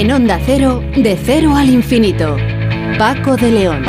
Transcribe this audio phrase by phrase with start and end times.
[0.00, 2.34] En Onda Cero, de cero al infinito.
[2.96, 3.82] Paco de León.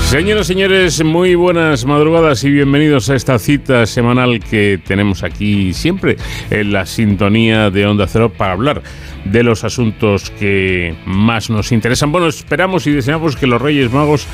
[0.00, 5.72] Señoras y señores, muy buenas madrugadas y bienvenidos a esta cita semanal que tenemos aquí
[5.72, 6.16] siempre
[6.50, 8.82] en la sintonía de Onda Cero para hablar
[9.24, 12.10] de los asuntos que más nos interesan.
[12.10, 14.26] Bueno, esperamos y deseamos que los Reyes Magos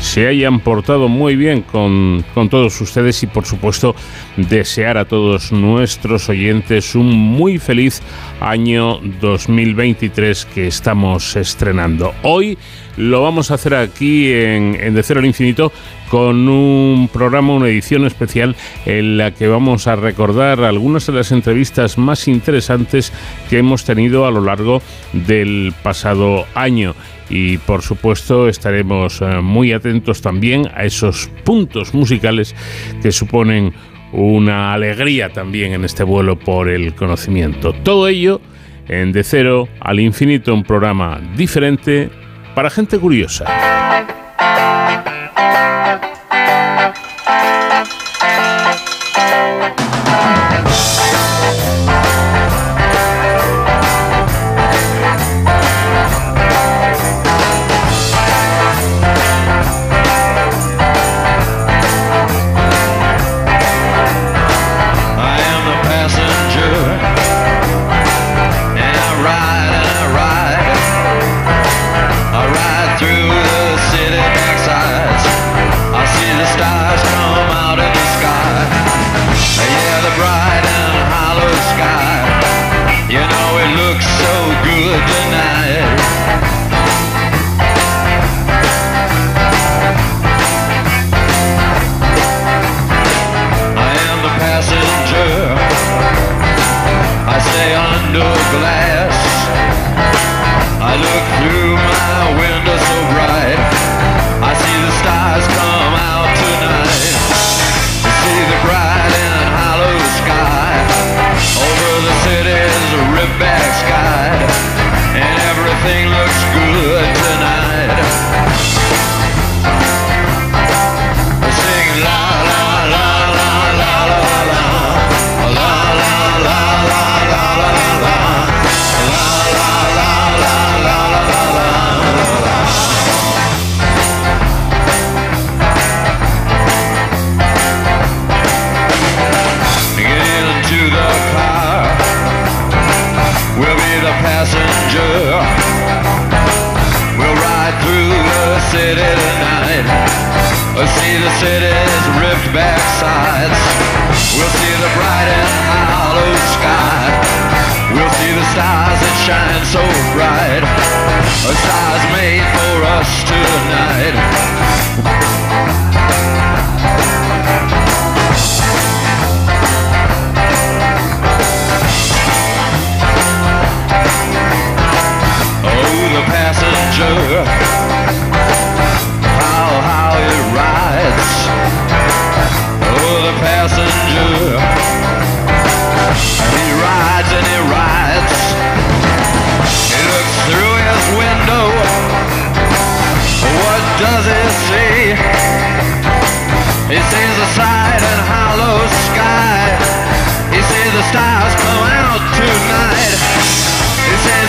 [0.00, 3.94] se hayan portado muy bien con, con, todos ustedes y por supuesto
[4.36, 8.02] desear a todos nuestros oyentes un muy feliz
[8.40, 12.14] año 2023 que estamos estrenando.
[12.22, 12.56] Hoy
[12.96, 15.70] lo vamos a hacer aquí en, en De Cero al Infinito
[16.08, 21.30] con un programa, una edición especial en la que vamos a recordar algunas de las
[21.30, 23.12] entrevistas más interesantes
[23.48, 24.82] que hemos tenido a lo largo
[25.12, 26.94] del pasado año
[27.30, 32.54] y por supuesto estaremos eh, muy atentos también a esos puntos musicales
[33.00, 33.72] que suponen
[34.12, 37.72] una alegría también en este vuelo por el conocimiento.
[37.72, 38.40] Todo ello
[38.88, 42.10] en De Cero al Infinito, un programa diferente
[42.54, 44.19] para gente curiosa.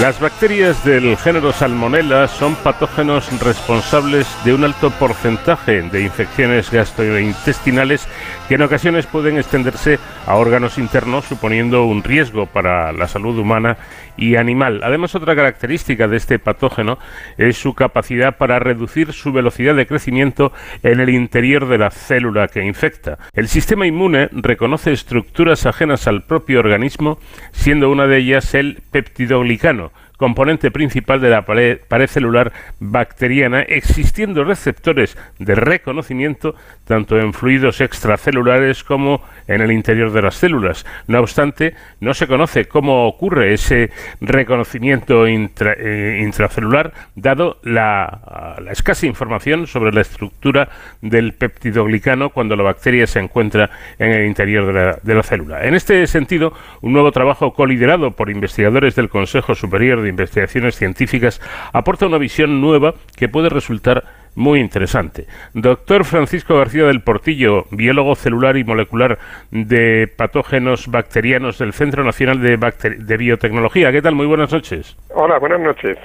[0.00, 8.06] Las bacterias del género Salmonella son patógenos responsables de un alto porcentaje de infecciones gastrointestinales
[8.46, 13.78] que en ocasiones pueden extenderse a órganos internos, suponiendo un riesgo para la salud humana
[14.18, 14.82] y animal.
[14.84, 16.98] Además, otra característica de este patógeno
[17.38, 20.52] es su capacidad para reducir su velocidad de crecimiento
[20.82, 23.18] en el interior de la célula que infecta.
[23.32, 27.18] El sistema inmune reconoce estructuras ajenas al propio organismo,
[27.52, 29.85] siendo una de ellas el peptidoglicano
[30.16, 36.54] componente principal de la pared, celular bacteriana, existiendo receptores de reconocimiento
[36.84, 40.86] tanto en fluidos extracelulares como en el interior de las células.
[41.06, 43.90] No obstante, no se conoce cómo ocurre ese
[44.20, 50.68] reconocimiento eh, intracelular, dado la, escasa información sobre la estructura
[51.02, 55.64] del peptidoglicano cuando la bacteria se encuentra en el interior de la, de la célula.
[55.64, 61.40] En este sentido, un nuevo trabajo coliderado por investigadores del Consejo Superior de Investigaciones Científicas
[61.72, 64.04] aporta una visión nueva que puede resultar
[64.34, 65.26] muy interesante.
[65.54, 69.18] Doctor Francisco García del Portillo, biólogo celular y molecular
[69.50, 72.58] de patógenos bacterianos del Centro Nacional de,
[72.98, 73.90] de Biotecnología.
[73.90, 74.14] ¿Qué tal?
[74.14, 74.96] Muy buenas noches.
[75.14, 75.98] Hola, buenas noches.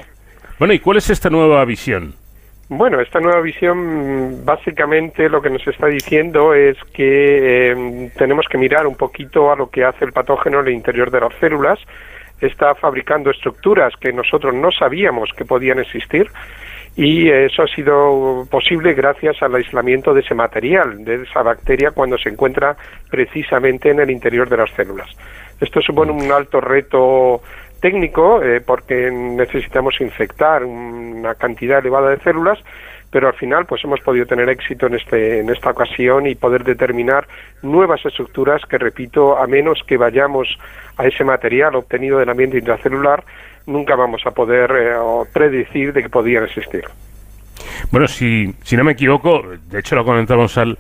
[0.58, 2.14] Bueno, ¿y cuál es esta nueva visión?
[2.70, 8.58] Bueno, esta nueva visión básicamente lo que nos está diciendo es que eh, tenemos que
[8.58, 11.80] mirar un poquito a lo que hace el patógeno en el interior de las células.
[12.42, 16.28] Está fabricando estructuras que nosotros no sabíamos que podían existir
[16.96, 22.18] y eso ha sido posible gracias al aislamiento de ese material, de esa bacteria cuando
[22.18, 22.76] se encuentra
[23.10, 25.10] precisamente en el interior de las células.
[25.60, 27.42] Esto supone un alto reto
[27.80, 32.60] técnico eh, porque necesitamos infectar una cantidad elevada de células
[33.12, 36.64] pero al final pues hemos podido tener éxito en este en esta ocasión y poder
[36.64, 37.28] determinar
[37.62, 40.58] nuevas estructuras que repito a menos que vayamos
[40.98, 43.24] a ese material obtenido del ambiente intracelular
[43.68, 44.96] nunca vamos a poder eh,
[45.34, 46.86] predecir de que podían existir.
[47.92, 50.78] Bueno, si, si no me equivoco, de hecho lo comentamos al,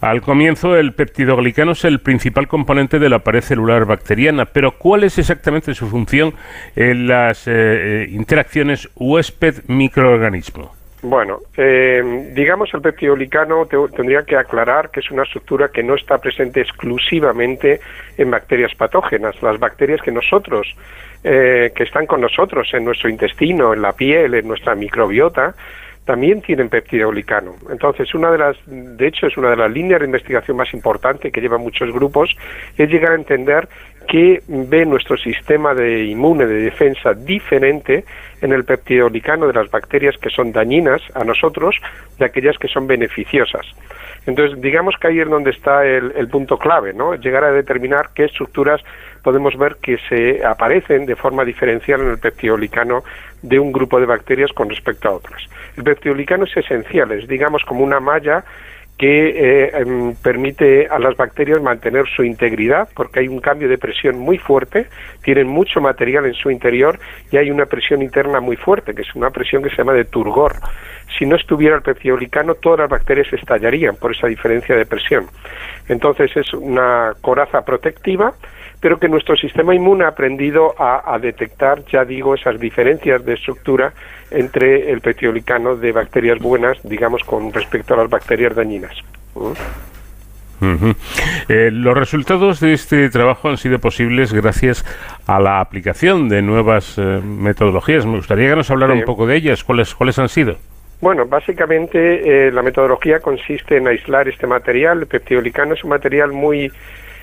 [0.00, 5.04] al comienzo, el peptidoglicano es el principal componente de la pared celular bacteriana, pero ¿cuál
[5.04, 6.34] es exactamente su función
[6.74, 10.79] en las eh, eh, interacciones huésped-microorganismo?
[11.02, 16.18] Bueno, eh, digamos el peptidoglicano tendría que aclarar que es una estructura que no está
[16.18, 17.80] presente exclusivamente
[18.18, 19.40] en bacterias patógenas.
[19.42, 20.76] Las bacterias que nosotros,
[21.24, 25.54] eh, que están con nosotros en nuestro intestino, en la piel, en nuestra microbiota,
[26.04, 27.54] también tienen peptidoglicano.
[27.70, 31.32] Entonces, una de las, de hecho, es una de las líneas de investigación más importantes
[31.32, 32.36] que llevan muchos grupos,
[32.76, 33.68] es llegar a entender
[34.08, 38.04] que ve nuestro sistema de inmune de defensa diferente
[38.40, 41.76] en el peptidoglicano de las bacterias que son dañinas a nosotros
[42.18, 43.66] de aquellas que son beneficiosas.
[44.26, 47.14] Entonces, digamos que ahí es donde está el, el punto clave, ¿no?
[47.14, 48.82] Llegar a determinar qué estructuras
[49.22, 53.02] podemos ver que se aparecen de forma diferencial en el peptidoglicano
[53.42, 55.42] de un grupo de bacterias con respecto a otras.
[55.76, 58.44] El peptidoglicano es esencial, es digamos como una malla
[59.00, 63.78] que eh, em, permite a las bacterias mantener su integridad, porque hay un cambio de
[63.78, 64.88] presión muy fuerte,
[65.22, 66.98] tienen mucho material en su interior
[67.32, 70.04] y hay una presión interna muy fuerte, que es una presión que se llama de
[70.04, 70.52] turgor.
[71.18, 75.24] Si no estuviera el peptidoglicano, todas las bacterias estallarían por esa diferencia de presión.
[75.88, 78.34] Entonces es una coraza protectiva
[78.80, 83.92] pero que nuestro sistema inmune ha aprendido a, detectar, ya digo, esas diferencias de estructura
[84.30, 88.96] entre el petiolicano de bacterias buenas, digamos, con respecto a las bacterias dañinas.
[91.48, 94.84] Eh, los resultados de este trabajo han sido posibles gracias
[95.26, 98.04] a la aplicación de nuevas eh, metodologías.
[98.04, 99.64] Me gustaría que nos hablara un poco de ellas.
[99.64, 100.56] ¿Cuáles, cuáles han sido?
[101.00, 105.00] Bueno, básicamente eh, la metodología consiste en aislar este material.
[105.00, 106.70] El peptidolicano es un material muy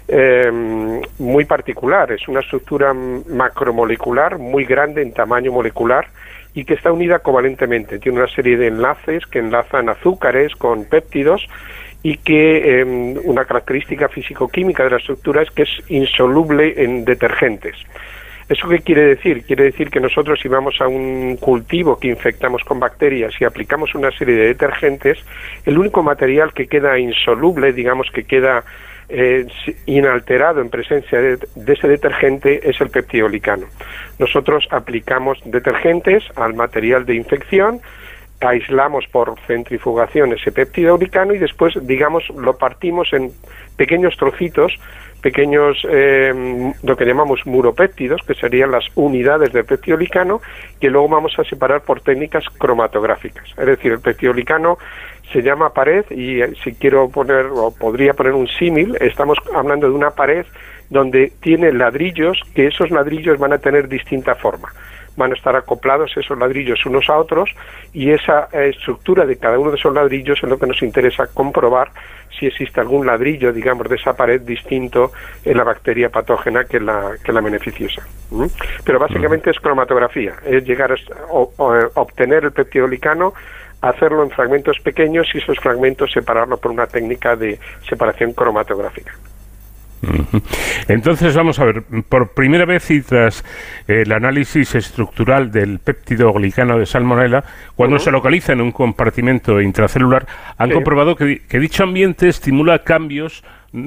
[0.07, 2.11] eh, muy particular.
[2.11, 6.07] Es una estructura macromolecular muy grande en tamaño molecular
[6.53, 7.99] y que está unida covalentemente.
[7.99, 11.45] Tiene una serie de enlaces que enlazan azúcares con péptidos
[12.03, 17.75] y que em, una característica físico-química de la estructura es que es insoluble en detergentes.
[18.49, 19.43] ¿Eso qué quiere decir?
[19.43, 23.93] Quiere decir que nosotros si vamos a un cultivo que infectamos con bacterias y aplicamos
[23.93, 25.17] una serie de detergentes,
[25.65, 28.63] el único material que queda insoluble, digamos que queda
[29.09, 29.47] eh,
[29.85, 33.67] inalterado en presencia de, ese detergente es el peptidolicano.
[34.19, 37.79] Nosotros aplicamos detergentes al material de infección,
[38.41, 43.31] aislamos por centrifugación ese peptidolicano y después, digamos, lo partimos en
[43.77, 44.73] pequeños trocitos,
[45.21, 50.41] pequeños, eh, lo que llamamos muropéptidos, que serían las unidades del peptidolicano,
[50.79, 53.49] que luego vamos a separar por técnicas cromatográficas.
[53.57, 54.77] Es decir, el peptidolicano
[55.31, 59.87] se llama pared y eh, si quiero poner o podría poner un símil, estamos hablando
[59.87, 60.45] de una pared
[60.89, 64.71] donde tiene ladrillos que esos ladrillos van a tener distinta forma.
[65.17, 67.49] Van a estar acoplados esos ladrillos unos a otros
[67.91, 71.27] y esa eh, estructura de cada uno de esos ladrillos es lo que nos interesa
[71.33, 71.89] comprobar
[72.39, 75.11] si existe algún ladrillo, digamos, de esa pared distinto
[75.43, 78.05] en la bacteria patógena que la, que la beneficiosa.
[78.83, 83.33] Pero básicamente es cromatografía, es llegar a obtener el peptidolicano
[83.81, 89.13] hacerlo en fragmentos pequeños y esos fragmentos separarlo por una técnica de separación cromatográfica.
[90.87, 93.43] Entonces vamos a ver, por primera vez y tras
[93.87, 97.43] el análisis estructural del péptido glicano de salmonella,
[97.75, 103.43] cuando se localiza en un compartimento intracelular, han comprobado que, dicho ambiente estimula cambios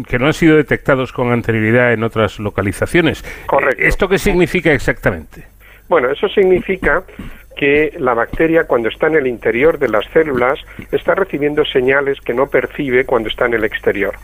[0.09, 3.25] que no han sido detectados con anterioridad en otras localizaciones.
[3.47, 3.82] Correcto.
[3.82, 5.44] ¿Esto qué significa exactamente?
[5.88, 7.02] Bueno, eso significa
[7.57, 10.59] que la bacteria cuando está en el interior de las células
[10.92, 14.14] está recibiendo señales que no percibe cuando está en el exterior.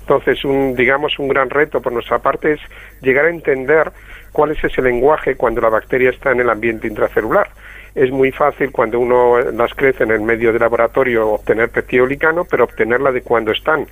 [0.00, 2.60] Entonces, un, digamos, un gran reto por nuestra parte es
[3.02, 3.90] llegar a entender
[4.30, 7.48] cuál es ese lenguaje cuando la bacteria está en el ambiente intracelular.
[7.94, 11.70] Es muy fácil cuando uno las crece en el medio de laboratorio obtener
[12.06, 13.86] licano, pero obtenerla de cuando están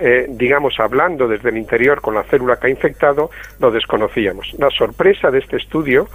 [0.00, 4.54] eh, digamos, hablando desde el interior con la célula que ha infectado, lo desconocíamos.
[4.58, 6.08] La sorpresa de este estudio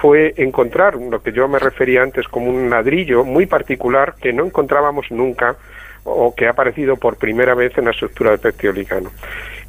[0.00, 4.44] fue encontrar lo que yo me refería antes como un ladrillo muy particular que no
[4.44, 5.56] encontrábamos nunca
[6.04, 9.10] o que ha aparecido por primera vez en la estructura del peptidolicano.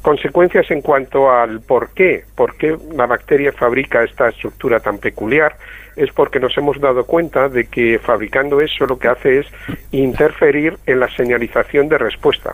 [0.02, 5.56] Consecuencias en cuanto al por qué, por qué la bacteria fabrica esta estructura tan peculiar,
[5.94, 9.46] es porque nos hemos dado cuenta de que fabricando eso lo que hace es
[9.90, 12.52] interferir en la señalización de respuesta.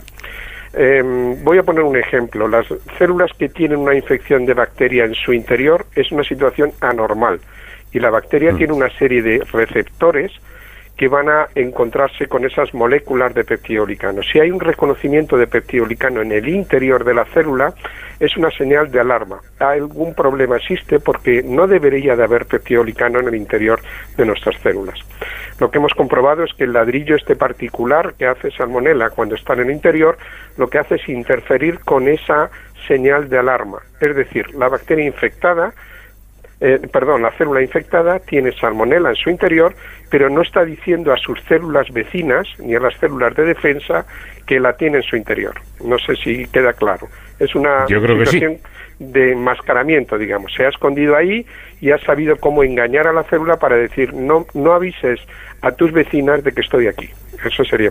[0.79, 2.47] Em, voy a poner un ejemplo.
[2.47, 2.67] Las
[2.99, 7.41] células que tienen una infección de bacteria en su interior es una situación anormal
[7.93, 8.57] y la bacteria mm.
[8.59, 10.33] tiene una serie de receptores
[10.97, 14.23] que van a encontrarse con esas moléculas de peptidolicano.
[14.23, 17.75] Si hay un reconocimiento de peptidolicano en el interior de la célula,
[18.19, 19.41] es una señal de alarma.
[19.59, 23.81] Algún problema existe porque no debería de haber peptidolicano en el interior
[24.17, 24.99] de nuestras células.
[25.61, 29.53] Lo que hemos comprobado es que el ladrillo este particular que hace salmonella cuando está
[29.53, 30.17] en el interior,
[30.57, 32.51] lo que hace es interferir con esa
[32.87, 33.79] señal de alarma.
[34.01, 35.73] Es decir, la bacteria infectada
[36.61, 39.75] eh, perdón, la célula infectada tiene salmonela en su interior,
[40.11, 44.07] pero no está diciendo a sus células vecinas ni a las células de defensa
[44.47, 45.55] que la tiene en su interior.
[45.85, 47.09] No sé si queda claro.
[47.39, 48.59] Es una situación
[48.99, 50.53] de enmascaramiento, digamos.
[50.55, 51.45] Se ha escondido ahí
[51.81, 55.21] y ha sabido cómo engañar a la célula para decir no, no avises
[55.61, 57.11] a tus vecinas de que estoy aquí.
[57.45, 57.91] Eso sería.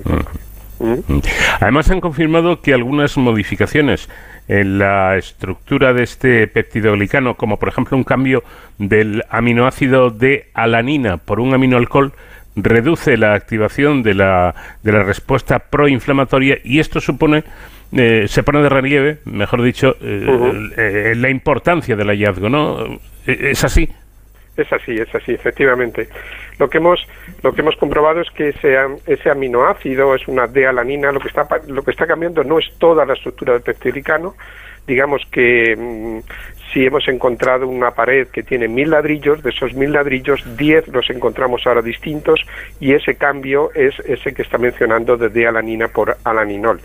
[0.80, 1.20] ¿Mm?
[1.60, 4.10] Además han confirmado que algunas modificaciones
[4.48, 8.44] en la estructura de este peptidoglicano, como por ejemplo un cambio
[8.78, 12.14] del aminoácido de alanina por un aminoalcohol,
[12.56, 17.44] reduce la activación de la, de la respuesta proinflamatoria y esto supone
[17.92, 23.00] eh, se pone de relieve, mejor dicho, eh, eh, la importancia del hallazgo, ¿no?
[23.26, 23.90] ¿Es así?
[24.58, 26.08] Es así, es así, efectivamente.
[26.60, 27.06] Lo que hemos
[27.44, 31.84] lo que hemos comprobado es que ese, aminoácido es una D-alanina, lo que está lo
[31.84, 34.36] que está cambiando no es toda la estructura del peptidoglicano,
[34.88, 36.20] digamos que mm,
[36.72, 41.10] si hemos encontrado una pared que tiene mil ladrillos, de esos mil ladrillos, diez los
[41.10, 42.40] encontramos ahora distintos
[42.80, 46.80] y ese cambio es ese que está mencionando de D-alanina por alaninol.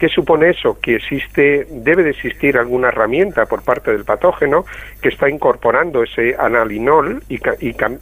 [0.00, 0.78] ¿Qué supone eso?
[0.80, 4.64] Que existe, debe de existir alguna herramienta por parte del patógeno
[5.02, 7.38] que está incorporando ese analinol y,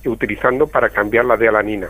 [0.08, 1.88] utilizando para cambiar la de alanina.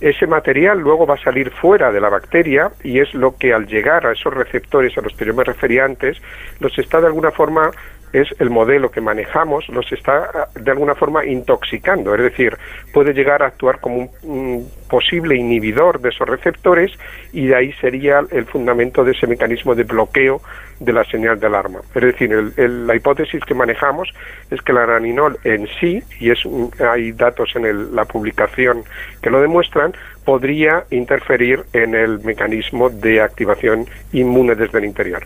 [0.00, 3.66] Ese material luego va a salir fuera de la bacteria y es lo que al
[3.66, 6.22] llegar a esos receptores a los que yo me refería antes,
[6.60, 7.72] los está de alguna forma
[8.12, 12.56] es el modelo que manejamos, los está de alguna forma intoxicando, es decir,
[12.92, 16.92] puede llegar a actuar como un, posible inhibidor de esos receptores
[17.32, 20.42] y de ahí sería el fundamento de ese mecanismo de bloqueo
[20.80, 21.80] de la señal de alarma.
[21.94, 24.10] Es decir, la hipótesis que manejamos
[24.50, 26.40] es que la araninol en sí, y es
[26.78, 28.84] hay datos en la publicación
[29.22, 29.94] que lo demuestran,
[30.26, 35.24] podría interferir en el mecanismo de activación inmune desde el interior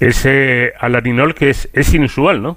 [0.00, 2.56] ese alaninol que es, es inusual, ¿no?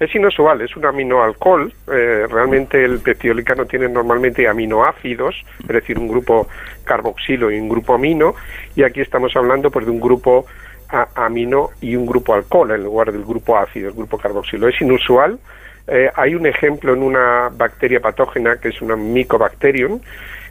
[0.00, 1.70] Es inusual, es un aminoalcohol.
[1.92, 6.48] Eh, realmente el peptidolicano tiene normalmente aminoácidos, es decir, un grupo
[6.84, 8.34] carboxilo y un grupo amino,
[8.74, 10.46] y aquí estamos hablando pues de un grupo
[11.14, 14.68] amino y un grupo alcohol en lugar del grupo ácido, el grupo carboxilo.
[14.68, 15.38] Es inusual.
[15.86, 20.00] Eh, hay un ejemplo en una bacteria patógena que es una Mycobacterium,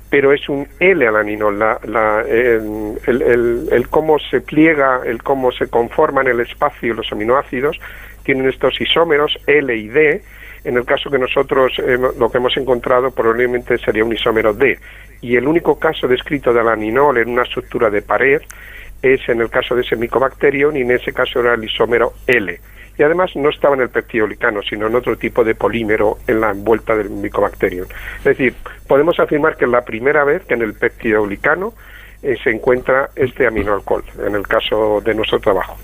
[0.10, 6.40] pero es un L-alanino, la, la, el, cómo se pliega, el cómo se conforman el
[6.40, 7.80] espacio los aminoácidos,
[8.24, 10.22] tienen estos isómeros L y D.
[10.64, 11.72] En el caso que nosotros
[12.18, 14.78] lo que hemos encontrado probablemente sería un isómero D.
[15.22, 18.42] Y el único caso descrito de alaninol en una estructura de pared
[19.02, 22.60] es en el caso de ese micobacterium y en ese caso era el isómero L
[23.00, 26.52] y además no estaba en el peptidolicano, sino en otro tipo de polímero en la
[26.52, 27.88] envuelta del micobacterium.
[28.18, 28.54] Es decir,
[28.88, 31.74] podemos afirmar que es la primera vez que en el peptidolicano
[32.22, 35.78] eh, se encuentra este aminoalcohol, en el caso de nuestro trabajo.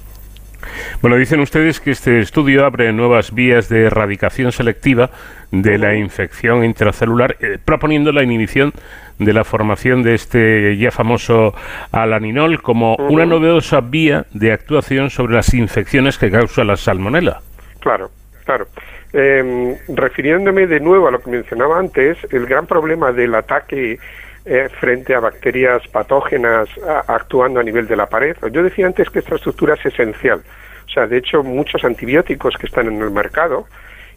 [1.02, 5.10] Bueno, dicen ustedes que este estudio abre nuevas vías de erradicación selectiva
[5.52, 8.74] de la infección intracelular, eh, proponiendo la inhibición
[9.20, 11.54] de la formación de este ya famoso
[11.92, 17.42] alaninol como una novedosa vía de actuación sobre las infecciones que causa la salmonela.
[17.80, 18.10] Claro,
[18.44, 18.68] claro.
[19.14, 23.98] Em, refiriéndome de nuevo a lo que mencionaba antes, el gran problema del ataque
[24.46, 26.70] eh, frente a bacterias patógenas
[27.08, 28.36] actuando a nivel de la pared.
[28.52, 30.42] Yo decía antes que esta estructura es esencial.
[30.86, 33.68] O sea, de hecho, muchos antibióticos que están en el mercado,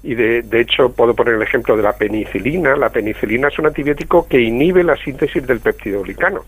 [0.02, 2.76] y de, de, hecho puedo poner el ejemplo de la penicilina.
[2.76, 6.44] La penicilina es un antibiótico que inhibe la síntesis del peptidoglicano.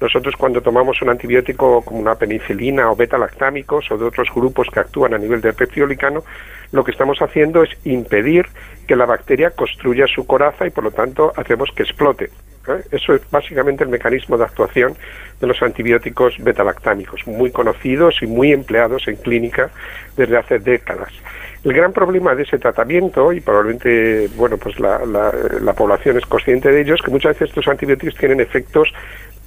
[0.00, 4.80] Nosotros cuando tomamos un antibiótico como una penicilina o beta-lactámicos o de otros grupos que
[4.80, 6.24] actúan a nivel del peptidoglicano,
[6.72, 8.46] lo que estamos haciendo es impedir
[8.86, 12.24] que la bacteria construya su coraza y por lo tanto hacemos que explote.
[12.68, 12.82] ¿eh?
[12.90, 14.94] Eso es básicamente el mecanismo de actuación
[15.40, 19.70] de los antibióticos beta-lactámicos, muy conocidos y muy empleados en clínica
[20.16, 21.12] desde hace décadas.
[21.62, 26.70] El gran problema de ese tratamiento, y probablemente bueno, pues la, la población es consciente
[26.70, 28.90] de ello, es que muchas veces estos antibióticos tienen efectos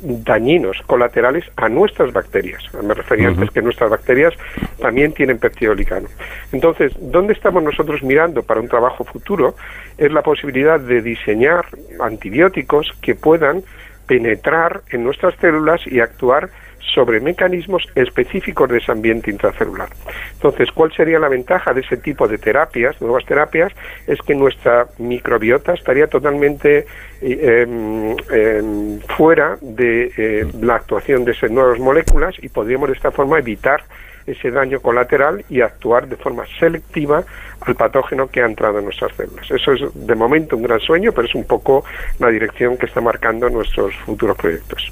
[0.03, 2.61] dañinos, colaterales a nuestras bacterias.
[2.83, 4.33] Me refería antes que nuestras bacterias
[4.79, 6.07] también tienen peptidolicano.
[6.51, 9.55] Entonces, ¿dónde estamos nosotros mirando para un trabajo futuro?
[9.97, 11.65] Es la posibilidad de diseñar
[11.99, 13.63] antibióticos que puedan
[14.07, 16.49] penetrar en nuestras células y actuar
[16.93, 19.89] sobre mecanismos específicos de ese ambiente intracelular.
[20.33, 23.71] Entonces, ¿cuál sería la ventaja de ese tipo de terapias, nuevas terapias?
[24.07, 26.85] Es que nuestra microbiota estaría totalmente
[27.21, 32.95] eh, em, em, fuera de eh, la actuación de esas nuevas moléculas y podríamos de
[32.95, 33.83] esta forma evitar
[34.25, 37.23] ese daño colateral y actuar de forma selectiva
[37.65, 39.49] al patógeno que ha entrado en nuestras células.
[39.49, 41.83] Eso es de momento un gran sueño, pero es un poco
[42.19, 44.91] la dirección que está marcando nuestros futuros proyectos.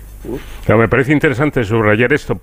[0.68, 2.42] me parece interesante subrayar esto.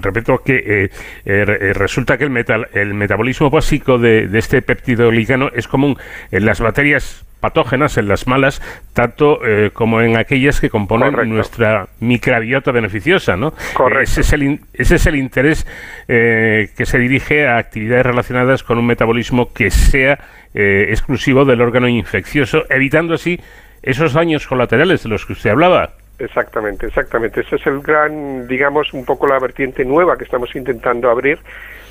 [0.00, 0.90] Repito que eh,
[1.24, 5.96] eh, resulta que el, metal, el metabolismo básico de, de este peptidoglicano es común
[6.30, 8.62] en las bacterias patógenas, en las malas,
[8.94, 13.52] tanto eh, como en aquellas que componen nuestra microbiota beneficiosa, ¿no?
[14.00, 15.66] Ese es el, ese es el interés
[16.06, 20.18] eh, que se dirige a actividades relacionadas con un metabolismo que sea
[20.54, 23.40] eh, exclusivo del órgano infeccioso, evitando así
[23.82, 25.90] esos daños colaterales de los que usted hablaba.
[26.18, 27.40] Exactamente, exactamente.
[27.40, 31.38] Ese es el gran, digamos, un poco la vertiente nueva que estamos intentando abrir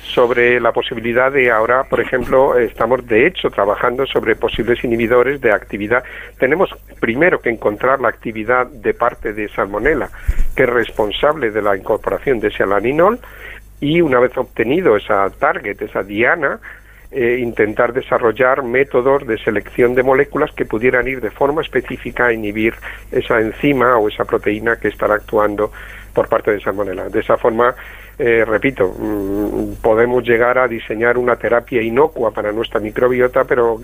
[0.02, 5.52] sobre la posibilidad de ahora, por ejemplo, estamos de hecho trabajando sobre posibles inhibidores de
[5.52, 6.02] actividad.
[6.38, 10.08] Tenemos primero que encontrar la actividad de parte de Salmonella,
[10.56, 13.20] que es responsable de la incorporación de ese alaninol,
[13.80, 16.58] y una vez obtenido esa target, esa diana,
[17.12, 22.32] eh, intentar desarrollar métodos de selección de moléculas que pudieran ir de forma específica a
[22.32, 22.74] inhibir
[23.10, 25.70] esa enzima o esa proteína que estará actuando
[26.14, 27.10] por parte de Salmonella.
[27.10, 27.74] De esa forma,
[28.18, 33.78] eh, repito, mm, podemos llegar a diseñar una terapia inocua para nuestra microbiota, pero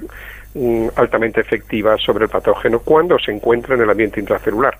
[0.55, 4.79] mm, altamente efectiva sobre el patógeno cuando se encuentra en el ambiente intracelular.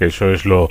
[0.00, 0.68] eso es lo,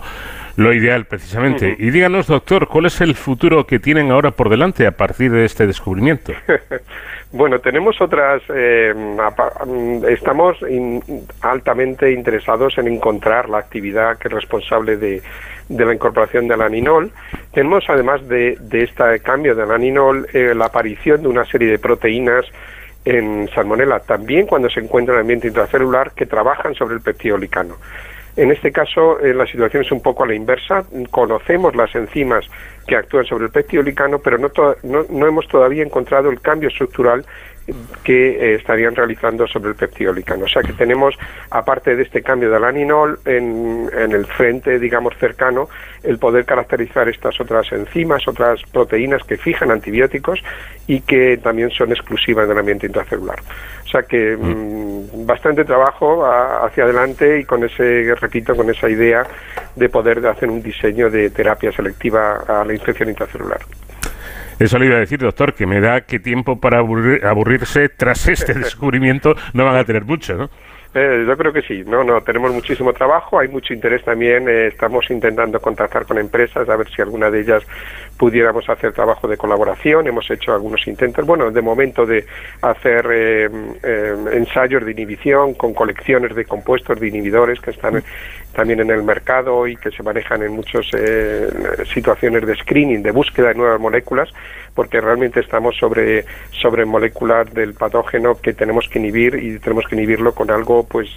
[0.56, 1.76] lo ideal, precisamente.
[1.78, 5.46] Y díganos, doctor, ¿cuál es el futuro que tienen ahora por delante a partir de
[5.46, 6.34] este descubrimiento?
[7.32, 8.42] bueno, tenemos otras.
[8.54, 10.58] Eh, mm, estamos
[11.42, 15.22] altamente interesados en encontrar la actividad que es responsable de,
[15.70, 17.12] de la incorporación del aninol.
[17.54, 21.80] Tenemos, además de, de este cambio del aninol, eh, la aparición de una serie de
[21.80, 22.46] proteínas
[23.06, 27.76] en salmonela, también cuando se encuentra en el ambiente intracelular, que trabajan sobre el peptidolicano.
[28.40, 30.86] En este caso, eh, la situación es un poco a la inversa.
[31.12, 32.50] Conocemos las enzimas
[32.88, 34.50] que actúan sobre el peptidolicano, pero no,
[35.10, 37.26] no, hemos todavía encontrado el cambio estructural
[38.04, 40.46] que eh, estarían realizando sobre el peptidolicano.
[40.46, 41.16] O sea que tenemos,
[41.52, 45.70] aparte de este cambio del aninol, en, en, el frente, digamos, cercano,
[46.04, 50.40] el poder caracterizar estas otras enzimas, otras proteínas que fijan antibióticos
[50.88, 53.40] y que también son exclusivas del ambiente intracelular.
[53.86, 59.26] O sea que mm, bastante trabajo hacia adelante y con ese, repito, con esa idea
[59.76, 63.60] de poder hacer un diseño de terapia selectiva a la infección intracelular.
[64.60, 68.54] Eso le iba a decir, doctor, que me da que tiempo para aburrirse tras este
[68.60, 69.36] descubrimiento.
[69.54, 70.50] No van a tener mucho, ¿no?
[70.92, 74.68] Eh, yo creo que sí, no, no, tenemos muchísimo trabajo, hay mucho interés también, eh,
[74.68, 77.64] estamos intentando contactar con empresas a ver si alguna de ellas
[78.18, 82.26] pudiéramos hacer trabajo de colaboración, hemos hecho algunos intentos, bueno, de momento de
[82.64, 83.50] hacer eh,
[84.34, 88.02] ensayos de inhibición con colecciones de compuestos de inhibidores que están
[88.54, 91.48] también en el mercado y que se manejan en muchas eh,
[91.94, 94.30] situaciones de screening, de búsqueda de nuevas moléculas,
[94.74, 99.96] porque realmente estamos sobre, sobre moléculas del patógeno que tenemos que inhibir y tenemos que
[99.96, 101.10] inhibirlo con algo, pues,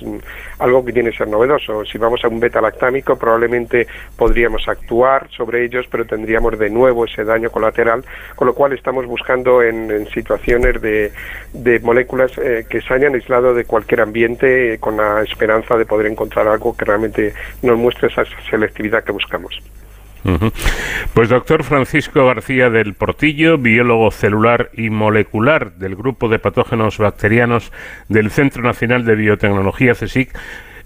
[0.59, 1.85] algo que tiene que ser novedoso.
[1.85, 7.25] Si vamos a un beta-lactámico, probablemente podríamos actuar sobre ellos, pero tendríamos de nuevo ese
[7.25, 11.12] daño colateral, con lo cual estamos buscando en, situaciones de,
[11.53, 15.87] de moléculas eh, que se hayan aislado de cualquier ambiente eh, con la esperanza de
[15.87, 17.22] poder encontrar algo que realmente
[17.63, 19.61] nos muestre esa selectividad que buscamos.
[21.15, 27.73] Pues doctor Francisco García del Portillo, biólogo celular y molecular del Grupo de Patógenos Bacterianos
[28.09, 30.31] del Centro Nacional de Biotecnología CSIC,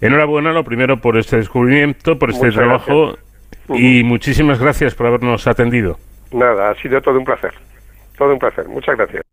[0.01, 3.15] enhorabuena lo primero por este descubrimiento, por este trabajo
[3.69, 5.99] y muchísimas gracias por habernos atendido.
[6.31, 7.53] Nada, ha sido todo un placer.
[8.17, 8.67] Todo un placer.
[8.67, 9.23] Muchas gracias.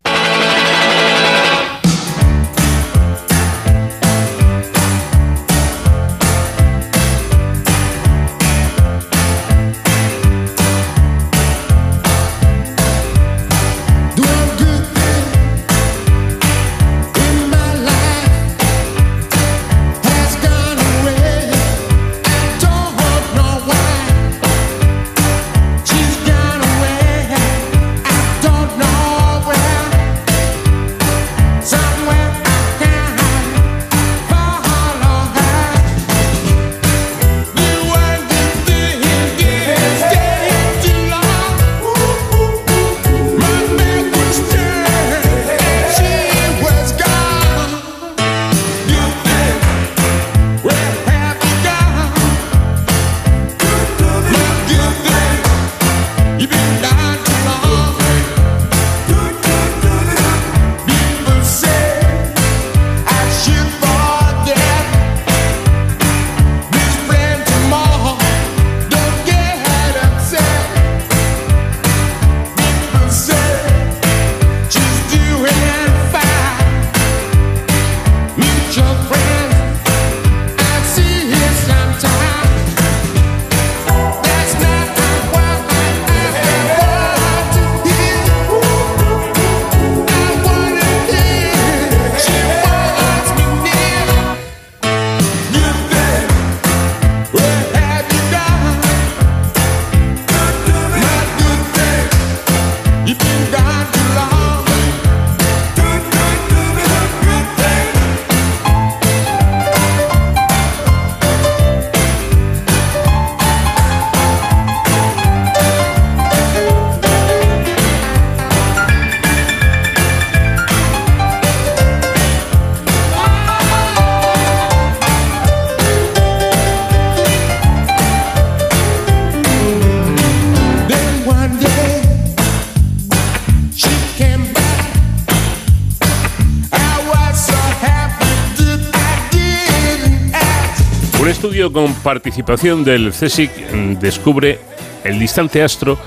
[142.04, 144.60] Participación del CSIC mm, descubre
[145.04, 145.98] el distante astro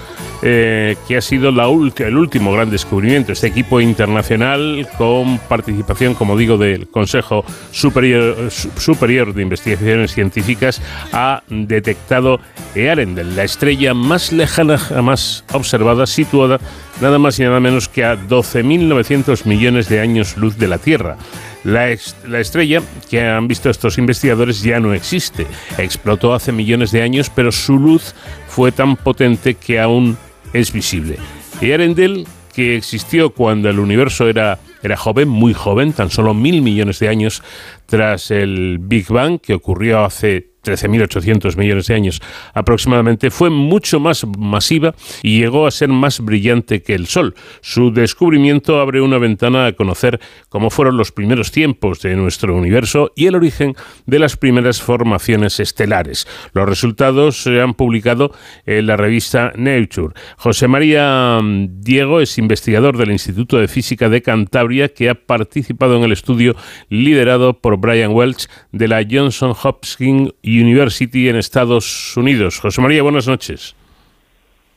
[0.44, 3.32] eh, que ha sido el último gran descubrimiento.
[3.32, 10.80] Este equipo internacional con participación, como digo, del Consejo Superior, Superior de Investigaciones Científicas
[11.12, 12.40] ha detectado
[12.76, 16.60] Earendel, la estrella más lejana jamás observada, situada
[17.02, 21.18] nada más y nada menos que a 12.900 millones de años luz de la Tierra.
[21.68, 25.46] La, estrella que han visto estos investigadores ya no existe.
[25.78, 28.16] Explotó hace millones de años, pero su luz
[28.48, 30.18] fue tan potente que aún
[30.54, 31.18] es visible.
[31.60, 32.26] Y Arendel,
[32.56, 37.10] que existió cuando el universo era, era joven, muy joven, tan solo mil millones de
[37.10, 37.44] años
[37.86, 42.22] tras el Big Bang, que ocurrió hace 13.800 millones de años
[42.54, 47.36] aproximadamente, fue mucho más masiva y llegó a ser más brillante que el Sol.
[47.62, 53.12] Su descubrimiento abre una ventana a conocer cómo fueron los primeros tiempos de nuestro universo
[53.16, 53.76] y el origen
[54.06, 56.28] de las primeras formaciones estelares.
[56.54, 58.32] Los resultados se han publicado
[58.66, 60.14] en la revista Nature.
[60.38, 65.98] José María mm, Diego es investigador del Instituto de Física de Cantabria que ha participado
[65.98, 66.56] en el estudio
[66.90, 72.60] liderado por Brian Welch de la Johnson Hopkins University en Estados Unidos.
[72.60, 73.76] José María, buenas noches.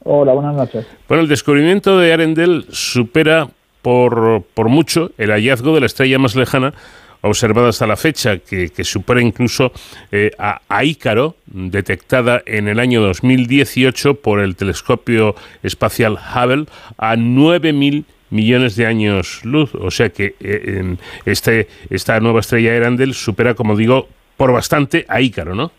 [0.04, 0.86] Hola, buenas noches.
[1.08, 3.48] Bueno, el descubrimiento de Arendel supera
[3.82, 6.72] por, por mucho el hallazgo de la estrella más lejana
[7.22, 9.72] observada hasta la fecha, que, supera incluso
[10.10, 16.66] eh, a, a, Ícaro, detectada en el año 2018 por el telescopio espacial Hubble,
[16.96, 19.74] a 9.000 millones de años luz.
[19.74, 24.08] O sea que eh, este, esta nueva estrella Arendel supera, como digo,
[24.40, 25.70] por bastante a Ícaro, ¿no?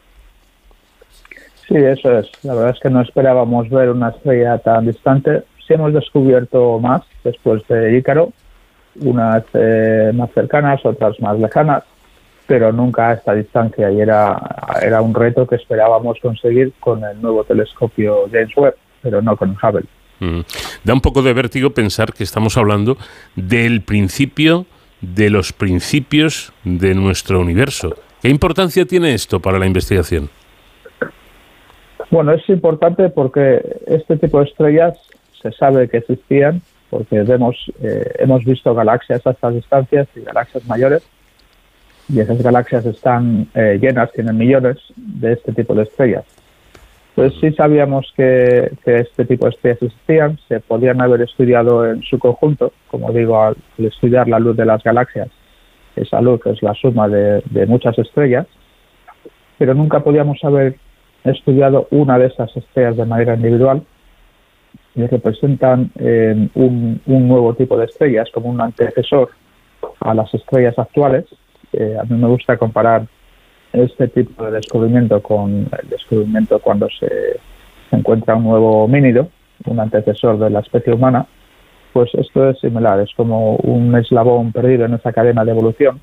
[1.68, 2.30] Sí, eso es.
[2.44, 5.42] La verdad es que no esperábamos ver una estrella tan distante.
[5.66, 8.32] Sí hemos descubierto más después de Ícaro,
[8.98, 11.86] unas eh, más cercanas, otras más lejanas,
[12.46, 14.40] pero nunca a esta distancia y era,
[14.80, 19.58] era un reto que esperábamos conseguir con el nuevo telescopio James Webb, pero no con
[19.58, 19.86] Hubble.
[20.20, 20.42] Mm.
[20.84, 22.96] Da un poco de vértigo pensar que estamos hablando
[23.36, 24.68] del principio
[25.02, 27.96] de los principios de nuestro universo.
[28.22, 30.30] ¿Qué importancia tiene esto para la investigación?
[32.12, 34.98] Bueno, es importante porque este tipo de estrellas
[35.42, 40.68] se sabe que existían, porque vemos, eh, hemos visto galaxias a estas distancias y galaxias
[40.68, 41.04] mayores,
[42.10, 46.26] y esas galaxias están eh, llenas, tienen millones de este tipo de estrellas.
[47.16, 52.20] Pues sí sabíamos que, este tipo de estrellas existían, se podían haber estudiado en su
[52.20, 55.30] conjunto, como digo, al, estudiar la luz de las galaxias,
[55.96, 58.48] esa luz es la suma de, muchas estrellas,
[59.58, 60.76] pero nunca podíamos haber
[61.24, 63.84] estudiado una de esas estrellas de manera individual
[64.96, 69.30] y representan eh, un, nuevo tipo de estrellas como un antecesor
[70.00, 71.26] a las estrellas actuales.
[71.74, 73.06] a mí me gusta comparar
[73.74, 77.40] este tipo de descubrimiento con el descubrimiento cuando se,
[77.92, 79.30] encuentra un nuevo homínido,
[79.66, 81.28] un antecesor de la especie humana,
[81.94, 86.00] pues esto es similar, es como un eslabón perdido en esa cadena de evolución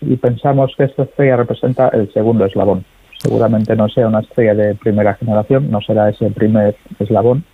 [0.00, 2.84] y pensamos que esta estrella representa el segundo eslabón.
[3.18, 7.44] Seguramente no sea una estrella de primera generación, no será ese primer eslabón,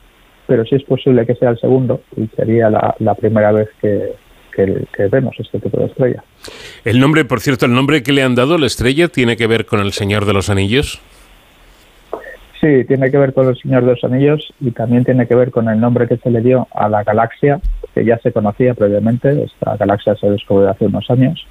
[0.46, 4.14] pero sí es posible que sea el segundo y sería la primera vez que,
[4.66, 6.24] que, vemos este tipo de estrella.
[6.84, 9.66] El nombre, por cierto, el nombre que le han dado la estrella tiene que ver
[9.66, 11.00] con el Señor de los Anillos.
[12.60, 15.52] Sí, tiene que ver con el Señor de los Anillos y también tiene que ver
[15.52, 17.60] con el nombre que se le dio a la galaxia
[17.94, 19.44] que ya se conocía previamente.
[19.44, 21.46] Esta galaxia se descubrió hace unos años,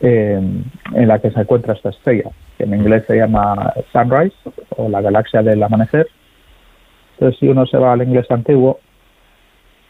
[0.00, 4.36] en la que se encuentra esta estrella, que en inglés se llama Sunrise
[4.76, 6.06] o la galaxia del amanecer.
[7.14, 8.80] Entonces, si uno se va al inglés antiguo,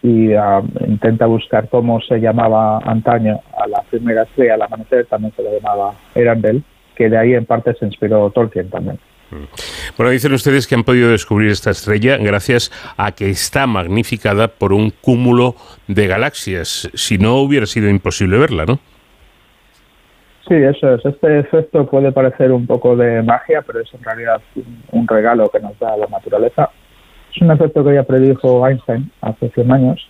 [0.02, 5.32] y ah, intenta buscar cómo se llamaba antaño a la primera estrella al amanecer, también
[5.35, 6.62] se le llamaba Erandel,
[6.96, 8.98] que de ahí en parte se inspiró Tolkien también.
[9.97, 14.73] Bueno, dicen ustedes que han podido descubrir esta estrella gracias a que está magnificada por
[14.73, 15.55] un cúmulo
[15.88, 16.90] de galaxias.
[16.95, 18.79] Si no, hubiera sido imposible verla, ¿no?
[20.49, 21.05] Sí, eso es.
[21.05, 24.42] Este efecto puede parecer un poco de magia, pero es en realidad
[24.90, 26.71] un regalo que nos da la naturaleza
[27.35, 30.09] es un efecto que ya predijo Einstein hace 100 años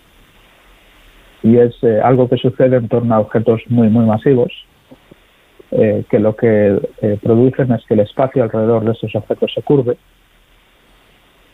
[1.41, 4.51] y es eh, algo que sucede en torno a objetos muy, muy masivos,
[5.75, 9.63] eh, que lo que eh, producen es que el espacio alrededor de esos objetos se
[9.63, 9.97] curve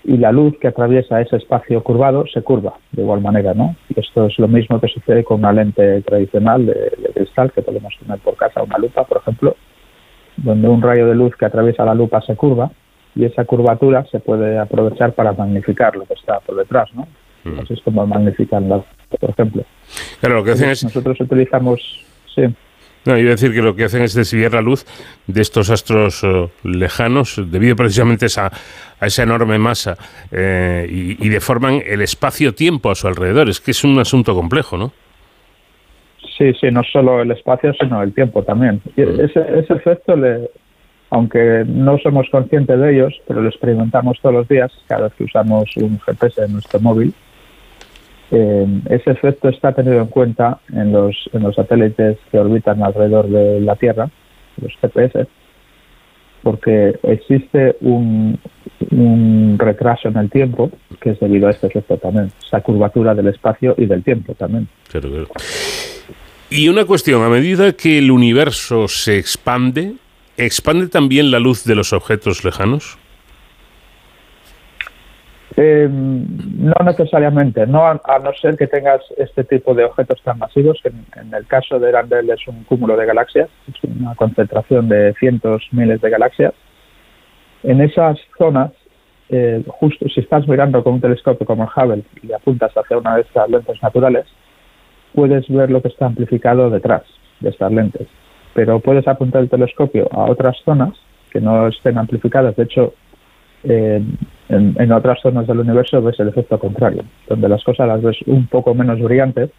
[0.03, 3.75] y la luz que atraviesa ese espacio curvado se curva de igual manera, ¿no?
[3.89, 7.61] Y esto es lo mismo que sucede con una lente tradicional de, de cristal que
[7.61, 9.55] podemos tener por casa, una lupa, por ejemplo,
[10.37, 12.71] donde un rayo de luz que atraviesa la lupa se curva
[13.15, 17.07] y esa curvatura se puede aprovechar para magnificar lo que está por detrás, ¿no?
[17.45, 17.59] Mm.
[17.59, 18.83] Así es como magnifican la,
[19.19, 19.63] por ejemplo.
[20.19, 20.83] Claro, lo que hacen es...
[20.83, 22.05] Nosotros utilizamos...
[22.35, 22.43] Sí.
[23.05, 24.85] No, iba a decir que lo que hacen es desviar la luz
[25.25, 28.51] de estos astros eh, lejanos debido precisamente a,
[28.99, 29.97] a esa enorme masa
[30.31, 33.49] eh, y, deforman el espacio-tiempo a su alrededor.
[33.49, 34.91] Es que es un asunto complejo, ¿no?
[36.37, 38.81] Sí, sí, no solo el espacio, sino el tiempo también.
[38.95, 39.21] Y mm.
[39.21, 40.49] ese, ese efecto le,
[41.09, 45.23] aunque no somos conscientes de ellos, pero lo experimentamos todos los días cada vez que
[45.23, 47.13] usamos un GPS en nuestro móvil.
[48.31, 53.27] Eh, ese efecto está tenido en cuenta en los, en los satélites que orbitan alrededor
[53.27, 54.09] de la Tierra,
[54.61, 55.27] los GPS,
[56.43, 58.39] porque existe un,
[58.91, 63.27] un retraso en el tiempo que es debido a este efecto también, esa curvatura del
[63.27, 64.67] espacio y del tiempo también.
[66.51, 69.95] Y una cuestión, a medida que el universo se expande,
[70.39, 72.97] ¿Expande también la luz de los objetos lejanos?
[75.57, 80.79] Eh, no necesariamente, no a, no ser que tengas este tipo de objetos tan masivos,
[80.81, 85.13] que en, el caso de Randel es un cúmulo de galaxias, es una concentración de
[85.19, 86.53] cientos, miles de galaxias.
[87.63, 88.71] En esas zonas,
[89.29, 93.15] eh, justo si estás mirando con un telescopio como el Hubble y apuntas hacia una
[93.15, 94.27] de estas lentes naturales,
[95.13, 97.03] puedes ver lo que está amplificado detrás
[97.41, 98.07] de estas lentes
[98.53, 100.93] pero puedes apuntar el telescopio a otras zonas
[101.31, 102.55] que no estén amplificadas.
[102.55, 102.93] De hecho,
[104.49, 108.47] en, otras zonas del universo ves el efecto contrario, donde las cosas las ves un
[108.47, 109.51] poco menos brillantes,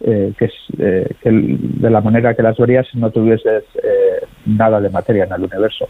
[0.00, 4.24] eh, que, es, eh, que de la manera que las verías si no tuvieses eh,
[4.46, 5.88] nada de materia en el universo.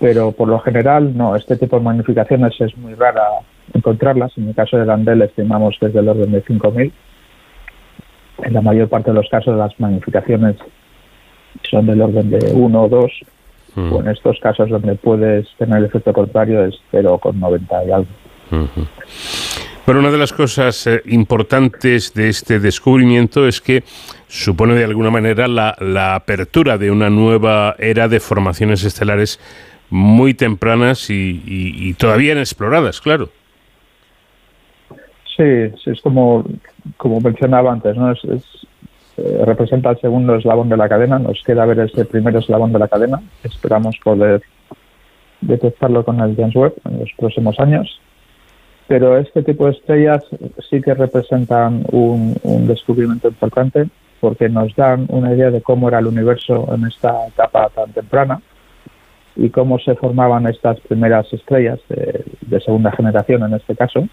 [0.00, 3.22] Pero por lo general, no, este tipo de magnificaciones es muy rara
[3.74, 4.32] encontrarlas.
[4.38, 6.90] En el caso de Landel estimamos que es del orden de 5.000.
[8.44, 10.56] En la mayor parte de los casos las magnificaciones
[11.70, 12.88] son del orden de uno o
[13.76, 18.08] o en estos casos donde puedes tener el efecto contrario es 0,90 y algo.
[19.84, 23.82] Bueno, una de las cosas eh, importantes de este descubrimiento es que
[24.28, 29.40] supone de alguna manera la, apertura de una nueva era de formaciones estelares
[29.90, 33.30] muy tempranas y, todavía inexploradas, claro.
[35.36, 36.44] Sí, es como,
[36.96, 38.12] como mencionaba antes, ¿no?
[38.12, 38.22] Es,
[39.16, 42.78] eh, representa el segundo eslabón de la cadena, nos queda ver este primer eslabón de
[42.78, 44.42] la cadena, esperamos poder
[45.40, 48.00] detectarlo con el James Webb en los próximos años
[48.92, 50.22] pero este tipo de estrellas
[50.68, 52.34] sí que representan un,
[52.66, 53.88] descubrimiento importante
[54.20, 58.42] porque nos dan una idea de cómo era el universo en esta etapa tan temprana
[59.34, 64.06] y cómo se formaban estas primeras estrellas de, segunda generación en este caso,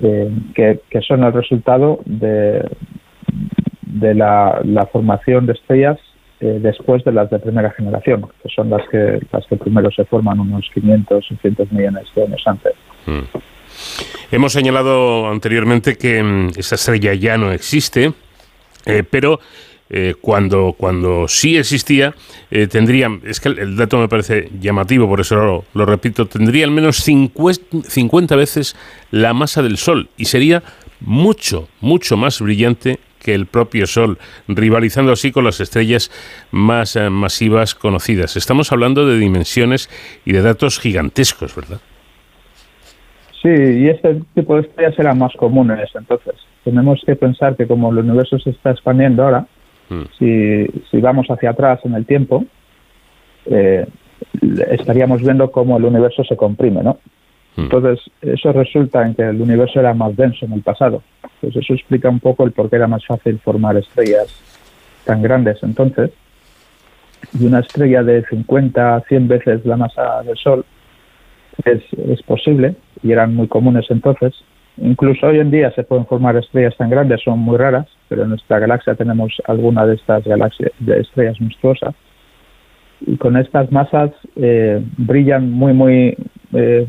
[0.00, 2.66] eh, que, son el resultado de,
[3.86, 4.60] de la,
[4.92, 5.98] formación de estrellas
[6.40, 10.04] eh, después de las de primera generación, que son las que, las que primero se
[10.04, 12.74] forman unos 500 o 600 millones de años antes.
[13.06, 13.38] Mm.
[14.30, 18.12] Hemos señalado anteriormente que mm, esa estrella ya no existe,
[18.84, 19.40] eh, pero
[19.88, 22.12] eh, cuando, cuando sí existía,
[22.50, 26.72] eh, tendría, es que el, dato me parece llamativo, por eso lo, repito, tendría al
[26.72, 28.74] menos 50, veces
[29.12, 30.64] la masa del Sol y sería
[31.00, 36.12] mucho, mucho más brillante que el propio Sol, rivalizando así con las estrellas
[36.52, 38.36] más masivas conocidas.
[38.36, 39.90] Estamos hablando de dimensiones
[40.24, 41.80] y de datos gigantescos, ¿verdad?
[43.42, 46.34] Sí, y este tipo de estrellas eran más comunes entonces.
[46.62, 49.46] Tenemos que pensar que como el universo se está expandiendo ahora,
[49.88, 50.02] hmm.
[50.16, 52.44] si, si vamos hacia atrás en el tiempo,
[53.46, 53.86] eh,
[54.70, 56.98] estaríamos viendo cómo el universo se comprime, ¿no?
[57.56, 57.62] Hmm.
[57.62, 61.02] Entonces, eso resulta en que el universo era más denso en el pasado.
[61.40, 64.28] Pues eso explica un poco el por qué era más fácil formar estrellas
[65.04, 66.10] tan grandes entonces.
[67.38, 70.64] Y una estrella de 50 a 100 veces la masa del Sol
[71.64, 74.34] es, es posible y eran muy comunes entonces.
[74.78, 78.30] Incluso hoy en día se pueden formar estrellas tan grandes, son muy raras, pero en
[78.30, 81.94] nuestra galaxia tenemos alguna de estas galaxias de estrellas monstruosas.
[83.00, 86.16] Y con estas masas eh, brillan muy, muy,
[86.52, 86.86] eh,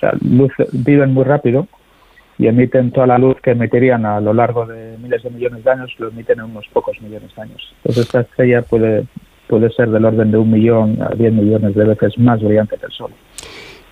[0.00, 1.66] sea, luz, viven muy rápido
[2.38, 5.70] y emiten toda la luz que emitirían a lo largo de miles de millones de
[5.70, 7.74] años, lo emiten en unos pocos millones de años.
[7.78, 9.04] Entonces esta estrella puede,
[9.46, 12.86] puede ser del orden de un millón a diez millones de veces más brillante que
[12.86, 13.10] el Sol.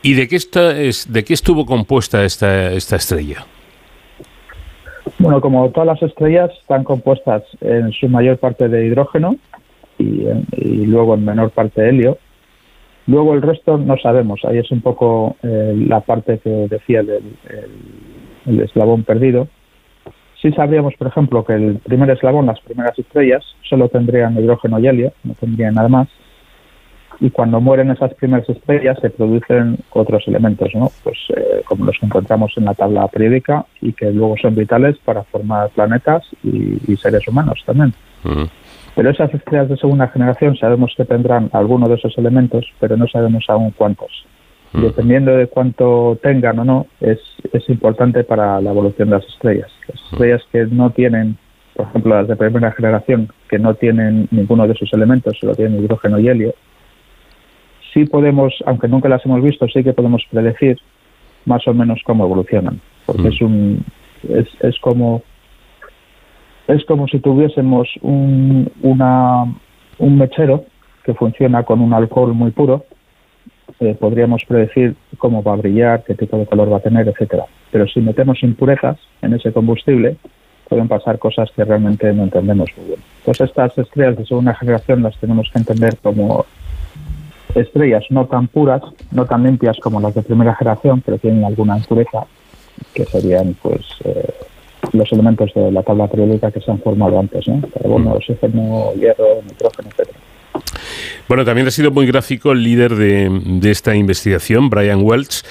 [0.03, 3.44] ¿Y de qué, está, es, de qué estuvo compuesta esta, esta estrella?
[5.18, 9.37] Bueno, como todas las estrellas, están compuestas en su mayor parte de hidrógeno
[9.99, 12.18] y, luego en menor parte de helio.
[13.09, 14.44] Luego el resto no sabemos.
[14.44, 17.23] Ahí es un poco eh, la parte que decía del
[18.47, 19.49] el, eslabón perdido.
[20.40, 24.87] Sí sabríamos, por ejemplo, que el primer eslabón, las primeras estrellas, solo tendrían hidrógeno y
[24.87, 26.09] helio, no tendrían nada más
[27.20, 30.90] y cuando mueren esas primeras estrellas se producen otros elementos, ¿no?
[31.02, 34.96] Pues eh, como los que encontramos en la tabla periódica y que luego son vitales
[35.04, 37.92] para formar planetas y, seres humanos también.
[38.94, 43.07] Pero esas estrellas de segunda generación sabemos que tendrán alguno de esos elementos, pero no
[43.07, 44.26] sabemos aún cuántos.
[44.72, 47.18] Dependiendo de cuánto tengan o no, es,
[47.52, 49.70] es importante para la evolución de las estrellas.
[49.88, 51.38] Las estrellas que no tienen,
[51.74, 55.83] por ejemplo, las de primera generación, que no tienen ninguno de esos elementos, solo tienen
[55.83, 56.54] hidrógeno y helio,
[57.99, 60.79] sí podemos, aunque nunca las hemos visto, sí que podemos predecir
[61.47, 63.27] más o menos cómo evolucionan, porque mm.
[63.27, 63.85] es un
[64.29, 65.23] es, es como
[66.69, 69.45] es como si tuviésemos un, una,
[69.99, 70.65] un mechero
[71.03, 72.85] que funciona con un alcohol muy puro,
[73.81, 77.47] eh, podríamos predecir cómo va a brillar, qué tipo de color va a tener, etcétera.
[77.73, 80.17] Pero si metemos impurezas en ese combustible,
[80.69, 83.01] pueden pasar cosas que realmente no entendemos muy bien.
[83.25, 86.45] Pues estas estrellas de segunda generación las tenemos que entender como
[87.62, 91.79] estrellas no tan puras, no tan limpias como las de primera generación, pero tienen alguna
[91.79, 92.27] impureza,
[92.94, 94.33] que serían pues eh,
[94.92, 97.61] los elementos de la tabla periódica que se han formado antes, ¿no?
[97.68, 98.12] Carbono, mm.
[98.12, 100.09] oxígeno, hierro, nitrógeno, etc.
[101.29, 105.44] Bueno, también ha sido muy gráfico el líder de, de esta investigación, Brian Welch,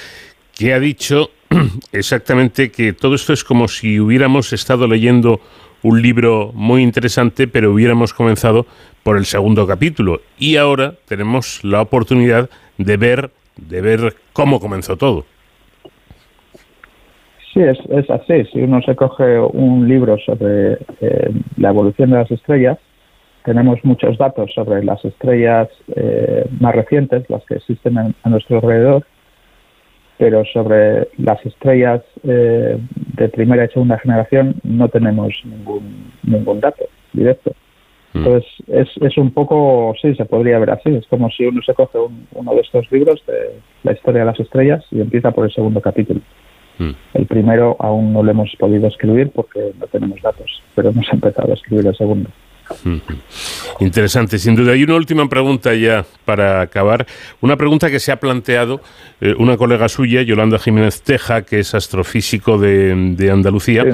[0.56, 1.30] que ha dicho
[1.92, 5.40] exactamente que todo esto es como si hubiéramos estado leyendo
[5.82, 8.66] un libro muy interesante, pero hubiéramos comenzado
[9.02, 14.96] por el segundo capítulo y ahora tenemos la oportunidad de ver de ver cómo comenzó
[14.96, 15.24] todo.
[17.52, 18.44] Sí, es, así.
[18.52, 22.78] Si uno se coge un libro sobre eh, la evolución de las estrellas,
[23.44, 29.04] tenemos muchos datos sobre las estrellas eh, más recientes, las que existen a nuestro alrededor,
[30.18, 32.76] pero sobre las estrellas eh,
[33.16, 37.52] de primera y segunda generación no tenemos ningún, ningún dato directo.
[38.12, 38.18] Mm.
[38.18, 40.94] Entonces, es, es un poco, sí, se podría ver así.
[40.94, 41.98] Es como si uno se coge
[42.32, 45.80] uno de estos libros de la historia de las estrellas y empieza por el segundo
[45.80, 46.20] capítulo.
[46.78, 46.90] Mm.
[47.14, 51.52] El primero aún no lo hemos podido escribir porque no tenemos datos, pero hemos empezado
[51.52, 52.30] a escribir el segundo.
[53.80, 54.76] Interesante, sin duda.
[54.76, 57.06] Y una última pregunta ya para acabar.
[57.40, 58.80] Una pregunta que se ha planteado
[59.20, 63.84] eh, una colega suya, Yolanda Jiménez Teja, que es astrofísico de, Andalucía.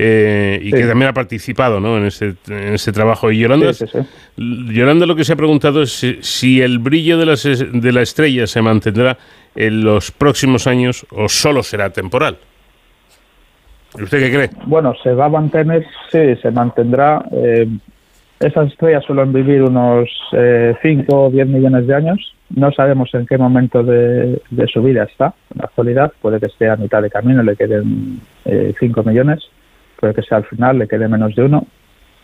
[0.00, 1.98] Eh, y que también ha participado ¿no?
[1.98, 3.32] en, ese, en ese trabajo.
[3.32, 3.72] Y Yolanda,
[4.36, 8.46] Yolanda lo que se ha preguntado es si, el brillo de, las, de la estrella
[8.46, 9.18] se mantendrá
[9.56, 12.38] en los próximos años o solo será temporal.
[13.94, 14.50] ¿Usted qué cree?
[14.66, 17.24] Bueno, se va a mantener, sí, se mantendrá.
[17.32, 17.66] Eh,
[18.40, 22.34] esas estrellas suelen vivir unos 5 eh, o 10 millones de años.
[22.50, 24.40] No sabemos en qué momento de,
[24.72, 26.12] su vida está en la actualidad.
[26.22, 29.40] Puede que esté a mitad de camino, le queden 5 eh, millones.
[29.98, 31.66] Puede que sea al final, le quede menos de uno.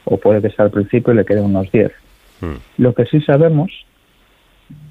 [0.05, 1.91] O puede que sea al principio y le queden unos 10.
[2.41, 2.55] Hmm.
[2.79, 3.71] Lo que sí sabemos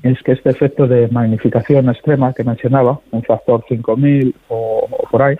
[0.04, 5.22] es que este efecto de magnificación extrema que mencionaba, un factor 5000 o, o por
[5.22, 5.36] ahí,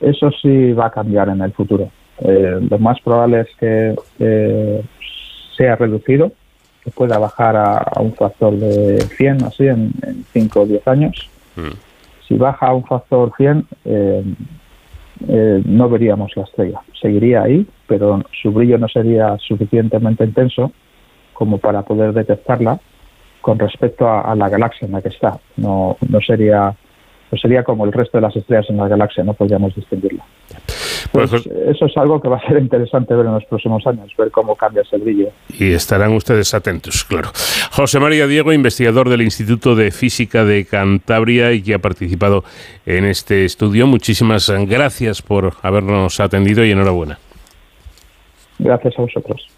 [0.00, 1.90] eso sí va a cambiar en el futuro.
[2.20, 3.94] Eh, lo más probable es que
[5.58, 6.32] sea reducido,
[6.82, 9.92] que pueda bajar a, un factor de 100, así, en,
[10.32, 11.28] 5 o 10 años.
[11.56, 11.74] Mm.
[12.26, 14.24] Si baja a un factor 100, eh,
[15.28, 16.80] eh, no veríamos la estrella.
[17.00, 20.72] Seguiría ahí, pero su brillo no sería suficientemente intenso
[21.32, 22.78] como para poder detectarla
[23.40, 25.38] con respecto a, la galaxia en la que está.
[25.56, 26.74] No, no sería
[27.30, 30.24] no sería como el resto de las estrellas en la galaxia, no podríamos distinguirla.
[31.12, 34.30] Pues, eso es algo que va a ser interesante ver en los próximos años, ver
[34.30, 35.28] cómo cambia ese brillo.
[35.48, 37.30] Y estarán ustedes atentos, claro.
[37.72, 42.44] José María Diego, investigador del Instituto de Física de Cantabria y que ha participado
[42.84, 43.86] en este estudio.
[43.86, 47.18] Muchísimas gracias por habernos atendido y enhorabuena.
[48.58, 49.57] Gracias a vosotros.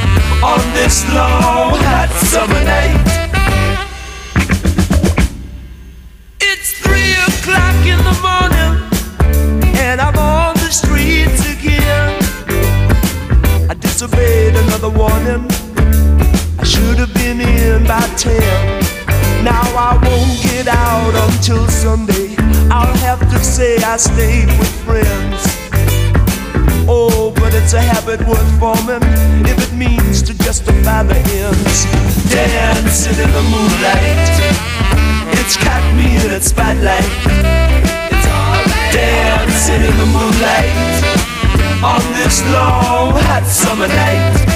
[0.43, 2.97] on this long hot summer night.
[6.39, 8.73] It's three o'clock in the morning,
[9.77, 12.17] and I'm on the streets again.
[13.69, 15.45] I disobeyed another warning.
[16.59, 18.83] I should have been in by ten.
[19.43, 22.35] Now I won't get out until Sunday.
[22.69, 25.60] I'll have to say I stayed with friends.
[26.87, 29.01] Oh, but it's a habit worth forming
[29.45, 31.85] if it means to justify the ends.
[32.31, 34.31] Dancing in the moonlight,
[35.39, 37.05] it's caught me in its spotlight.
[38.11, 38.93] It's alright.
[38.93, 41.21] Dancing in the moonlight
[41.83, 44.51] on this long hot summer night.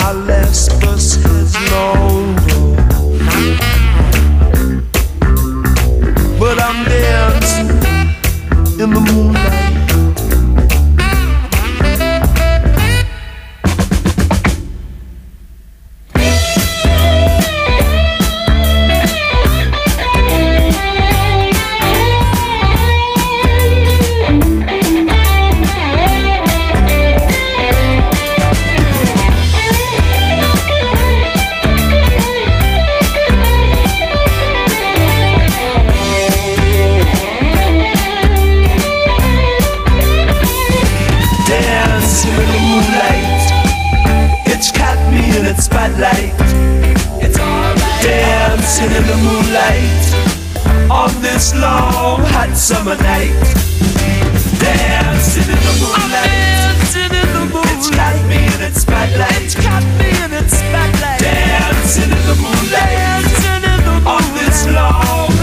[0.00, 2.25] my left, bus has no.
[52.66, 53.30] Summer night.
[54.58, 56.26] Dancing in the moonlight.
[56.26, 57.78] Dancing in the moonlight.
[57.78, 59.42] It's got me in its spotlight.
[59.42, 61.20] It's got me in its spotlight.
[61.20, 62.90] Dancing in the moonlight.
[62.98, 64.14] Dancing in the moonlight.
[64.14, 65.35] On this long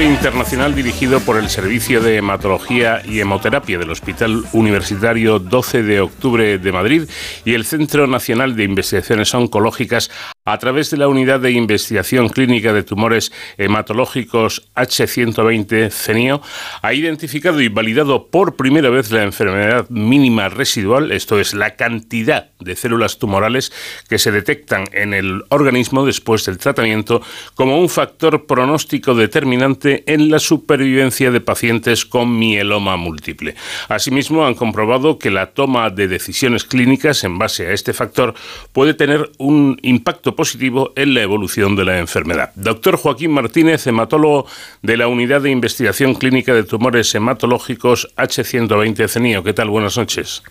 [0.00, 6.58] internacional dirigido por el Servicio de Hematología y Hemoterapia del Hospital Universitario 12 de Octubre
[6.58, 7.08] de Madrid
[7.44, 10.10] y el Centro Nacional de Investigaciones Oncológicas
[10.44, 16.42] a través de la Unidad de Investigación Clínica de Tumores Hematológicos H120 CENIO,
[16.82, 22.50] ha identificado y validado por primera vez la enfermedad mínima residual, esto es, la cantidad
[22.58, 23.72] de células tumorales
[24.08, 27.22] que se detectan en el organismo después del tratamiento,
[27.54, 33.54] como un factor pronóstico determinante en la supervivencia de pacientes con mieloma múltiple.
[33.88, 38.34] Asimismo, han comprobado que la toma de decisiones clínicas en base a este factor
[38.72, 42.50] puede tener un impacto positivo en la evolución de la enfermedad.
[42.54, 44.46] Doctor Joaquín Martínez, hematólogo
[44.82, 49.42] de la Unidad de Investigación Clínica de Tumores Hematológicos H120 CENIO.
[49.42, 49.68] ¿Qué tal?
[49.70, 50.42] Buenas noches.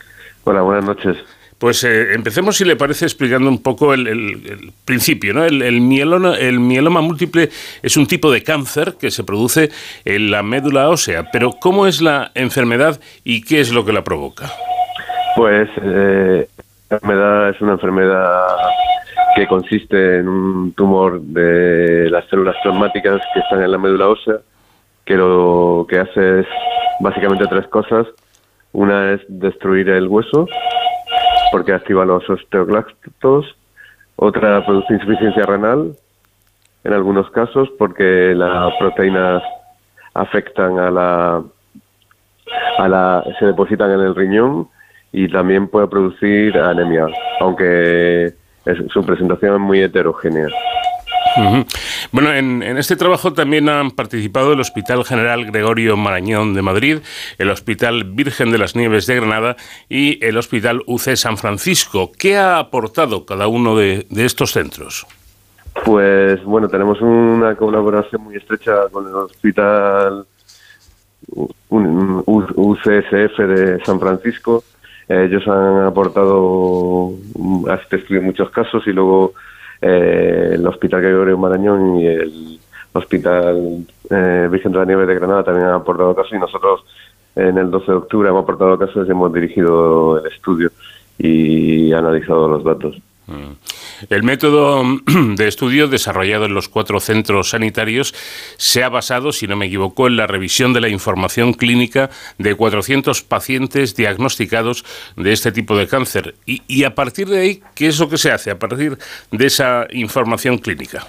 [0.43, 1.17] Hola, buenas noches.
[1.61, 5.31] Pues eh, empecemos, si le parece, explicando un poco el, principio.
[5.31, 5.45] ¿no?
[5.45, 7.49] El, mieloma, el mieloma múltiple
[7.83, 9.69] es un tipo de cáncer que se produce
[10.03, 11.29] en la médula ósea.
[11.31, 14.51] Pero, ¿cómo es la enfermedad y qué es lo que la provoca?
[15.35, 16.47] Pues eh,
[16.89, 18.47] la enfermedad es una enfermedad
[19.41, 24.35] que consiste en un tumor de las células plasmáticas que están en la médula ósea,
[25.03, 26.45] que lo que hace es
[26.99, 28.05] básicamente tres cosas.
[28.71, 30.45] Una es destruir el hueso,
[31.51, 33.57] porque activa los osteoclastos.
[34.15, 35.95] Otra produce insuficiencia renal,
[36.83, 39.41] en algunos casos, porque las proteínas
[40.13, 41.43] afectan a la,
[42.77, 44.67] a la se depositan en el riñón
[45.11, 47.07] y también puede producir anemia,
[47.39, 48.39] aunque
[48.93, 50.47] su presentación es muy heterogénea.
[52.11, 56.99] Bueno, en, este trabajo también han participado el Hospital General Gregorio Marañón de Madrid,
[57.37, 59.55] el Hospital Virgen de las Nieves de Granada
[59.87, 62.11] y el Hospital UC San Francisco.
[62.17, 65.05] ¿Qué ha aportado cada uno de, estos centros?
[65.85, 70.25] Pues bueno, tenemos una colaboración muy estrecha con el Hospital
[71.69, 74.63] UCSF de San Francisco
[75.11, 77.11] ellos han aportado
[77.69, 79.33] a este estudio muchos casos y luego
[79.81, 82.59] eh, el Hospital Gregorio Marañón y el
[82.93, 86.85] Hospital eh, Virgen de la Nieve de Granada también han aportado casos y nosotros
[87.35, 90.71] en el 12 de octubre hemos aportado casos y hemos dirigido el estudio
[91.17, 92.97] y analizado los datos.
[93.27, 93.53] Mm.
[94.09, 94.83] El método
[95.35, 98.13] de estudio desarrollado en los cuatro centros sanitarios
[98.57, 102.55] se ha basado, si no me equivoco, en la revisión de la información clínica de
[102.55, 104.85] 400 pacientes diagnosticados
[105.15, 106.35] de este tipo de cáncer.
[106.45, 108.97] Y, a partir de ahí, ¿qué es lo que se hace a partir
[109.31, 111.05] de esa información clínica?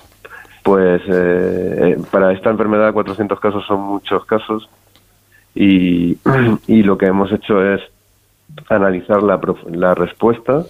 [0.62, 4.68] Pues eh, eh, para esta enfermedad 400 casos son muchos casos
[5.54, 6.16] y,
[6.82, 7.80] lo que hemos hecho es
[8.68, 9.40] analizar la,
[9.70, 10.64] la respuesta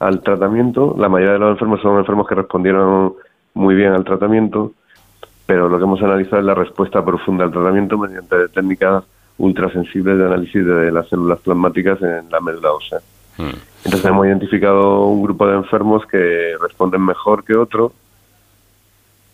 [0.00, 0.96] al tratamiento.
[0.98, 3.14] La mayoría de los enfermos son enfermos que respondieron
[3.54, 4.72] muy bien al tratamiento,
[5.46, 9.04] pero lo que hemos analizado es la respuesta profunda al tratamiento mediante técnicas
[9.38, 12.98] ultrasensibles de análisis de las células plasmáticas en la médula ósea.
[13.38, 13.56] Hmm.
[13.84, 17.92] Entonces hemos identificado un grupo de enfermos que responden mejor que otros,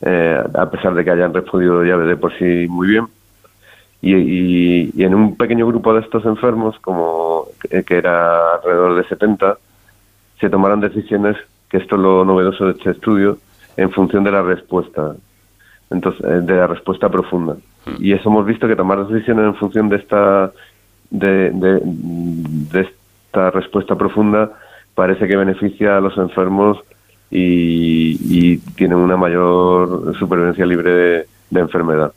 [0.02, 3.06] eh, a pesar de que hayan respondido ya de por sí muy bien.
[4.02, 9.08] Y, y, en un pequeño grupo de estos enfermos, como que, que era alrededor de
[9.08, 9.56] 70,
[10.40, 11.36] se tomarán decisiones,
[11.68, 13.38] que esto es lo novedoso de este estudio,
[13.76, 15.14] en función de la respuesta,
[15.90, 17.54] entonces eh, de la respuesta profunda.
[17.86, 18.04] Mm.
[18.04, 20.52] Y eso hemos visto que tomar decisiones en función de esta
[21.10, 24.50] de, de, esta respuesta profunda
[24.94, 26.78] parece que beneficia a los enfermos
[27.30, 32.12] y, y tienen una mayor supervivencia libre de enfermedad.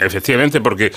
[0.00, 0.92] Efectivamente, porque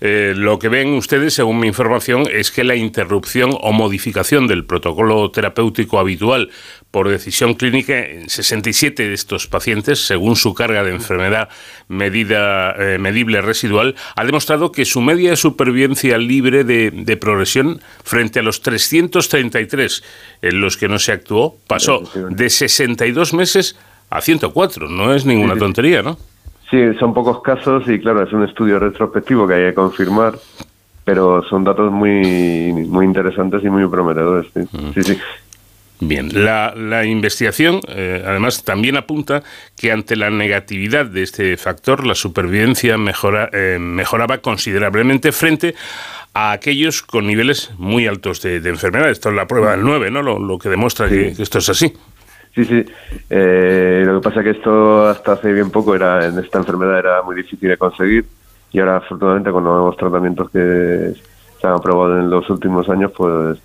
[0.00, 4.64] eh, lo que ven ustedes, según mi información, es que la interrupción o modificación del
[4.64, 6.50] protocolo terapéutico habitual
[6.90, 11.48] por decisión clínica en 67 de estos pacientes, según su carga de enfermedad
[11.88, 18.38] medida, eh, medible residual, ha demostrado que su media de supervivencia libre de, progresión frente
[18.38, 20.04] a los 333
[20.42, 23.76] en los que no se actuó pasó de 62 meses
[24.10, 24.88] a 104.
[24.88, 26.18] No es ninguna tontería, ¿no?
[26.70, 30.38] Sí, son pocos casos y claro, es un estudio retrospectivo que hay que confirmar,
[31.04, 34.50] pero son datos muy, muy interesantes y muy prometedores.
[34.94, 35.18] Sí, sí.
[36.00, 39.42] Bien, la, la investigación eh, además también apunta
[39.76, 45.74] que ante la negatividad de este factor, la supervivencia mejora, eh, mejoraba considerablemente frente
[46.34, 49.10] a aquellos con niveles muy altos de, enfermedad.
[49.10, 50.22] Esto es la prueba del 9, ¿no?
[50.22, 51.92] Lo, que demuestra que esto es así.
[52.54, 52.84] Sí, sí.
[53.30, 56.98] Eh, lo que pasa es que esto hasta hace bien poco era en esta enfermedad
[56.98, 58.26] era muy difícil de conseguir
[58.72, 61.14] y ahora afortunadamente con los nuevos tratamientos que
[61.60, 63.58] se han aprobado en los últimos años, pues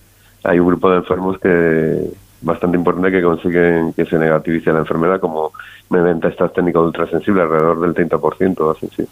[0.43, 2.09] hay un grupo de enfermos que,
[2.43, 5.51] bastante importante que consiguen que se negativice la enfermedad, como
[5.89, 8.75] mediante estas técnicas ultrasensibles, alrededor del 30%.
[8.75, 9.07] Así, sí.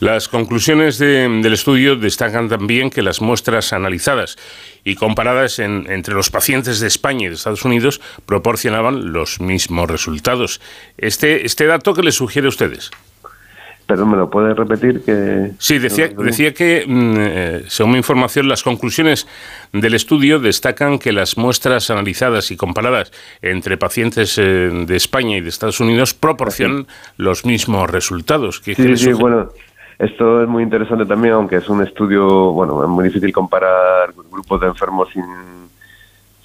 [0.00, 4.36] Las conclusiones del estudio destacan también que las muestras analizadas
[4.84, 10.60] y comparadas entre los pacientes de España y de Estados Unidos proporcionaban los mismos resultados.
[10.98, 12.90] Este, este dato que les sugiere a ustedes.
[13.92, 15.02] Perdón, ¿me lo puede repetir?
[15.04, 15.50] Que...
[15.58, 19.26] Sí, decía, decía que, mm, eh, según mi información, las conclusiones
[19.70, 23.12] del estudio destacan que las muestras analizadas y comparadas
[23.42, 26.86] entre pacientes eh, de España y de Estados Unidos proporcionan
[27.18, 28.62] los mismos resultados.
[28.64, 29.50] sí, sí, bueno,
[29.98, 34.58] esto es muy interesante también, aunque es un estudio, bueno, es muy difícil comparar grupos
[34.62, 35.22] de enfermos sin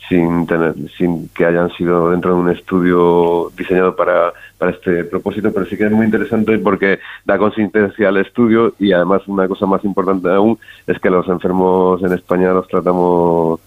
[0.10, 5.52] sin tener, sin que hayan sido dentro de un estudio diseñado para, para este propósito,
[5.54, 9.66] pero sí que es muy interesante porque da consistencia al estudio y además una cosa
[9.66, 13.60] más importante aún es que los enfermos en España los tratamos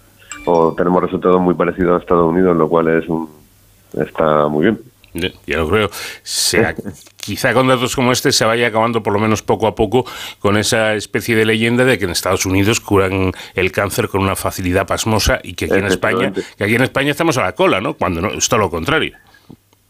[0.46, 3.28] o tenemos resultados muy parecidos a Estados Unidos, lo cual es un,
[3.94, 4.78] está muy bien.
[5.12, 5.90] Ya lo creo.
[6.22, 6.74] Sea,
[7.16, 10.06] quizá con datos como este se vaya acabando por lo menos poco a poco
[10.38, 14.36] con esa especie de leyenda de que en Estados Unidos curan el cáncer con una
[14.36, 17.80] facilidad pasmosa y que aquí en España, que aquí en España estamos a la cola,
[17.80, 17.94] ¿no?
[17.94, 19.16] Cuando no, es todo lo contrario.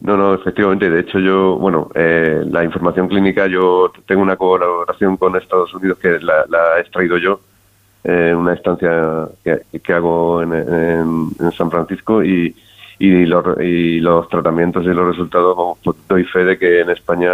[0.01, 0.89] No, no, efectivamente.
[0.89, 5.99] De hecho, yo, bueno, eh, la información clínica, yo tengo una colaboración con Estados Unidos
[5.99, 6.45] que la,
[6.77, 7.39] he extraído yo
[8.03, 12.55] en una estancia que, hago en, en San Francisco y,
[13.01, 17.31] y los, y los tratamientos y los resultados, pues doy fe de que en España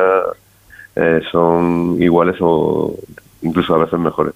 [0.96, 2.96] eh, son iguales o
[3.42, 4.34] incluso a veces mejores.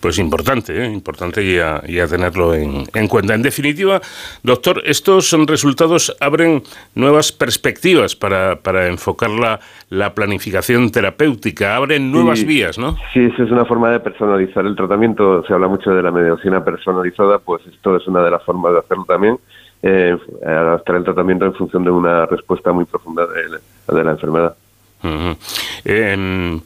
[0.00, 0.90] Pues importante, ¿eh?
[0.90, 3.34] importante ya, ya tenerlo en, en, cuenta.
[3.34, 4.00] En definitiva,
[4.42, 6.62] doctor, estos resultados abren
[6.94, 9.60] nuevas perspectivas para, para enfocar la,
[9.90, 12.96] la planificación terapéutica, abren nuevas vías, ¿no?
[13.12, 15.44] Sí, eso es una forma de personalizar el tratamiento.
[15.46, 18.78] Se habla mucho de la medicina personalizada, pues esto es una de las formas de
[18.80, 19.38] hacerlo también
[19.82, 24.56] eh, adaptar el tratamiento en función de una respuesta muy profunda de, la enfermedad.
[25.84, 26.60] Eh,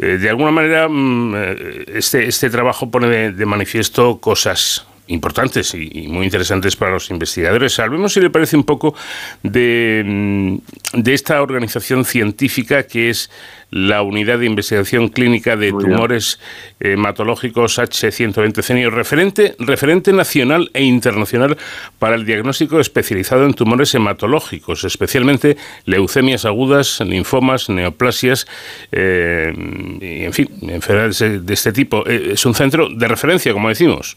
[0.00, 6.24] de alguna manera, mm, eh, este, este trabajo pone de, manifiesto cosas importantes y, muy
[6.24, 7.78] interesantes para los investigadores.
[7.78, 8.94] Hablemos, si le parece, un poco
[9.42, 13.30] de, mm, de esta organización científica que es
[13.70, 16.40] la Unidad de Investigación Clínica de Tumores
[16.80, 21.56] Hematológicos H120 Cenio, referente, referente nacional e internacional
[21.98, 28.46] para el diagnóstico especializado en tumores hematológicos, especialmente leucemias agudas, linfomas, neoplasias,
[28.92, 29.52] eh,
[30.00, 32.06] y, en fin, enfermedades de este tipo.
[32.06, 34.16] Eh, es un centro de referencia, como decimos.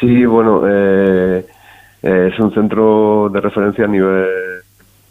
[0.00, 1.44] Sí, bueno, eh,
[2.02, 4.26] es un centro de referencia a nivel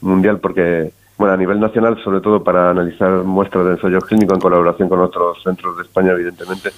[0.02, 4.42] mundial porque bueno, a nivel nacional, sobre todo para analizar muestras de ensayos clínicos en
[4.42, 6.72] colaboración con otros centros de España, evidentemente,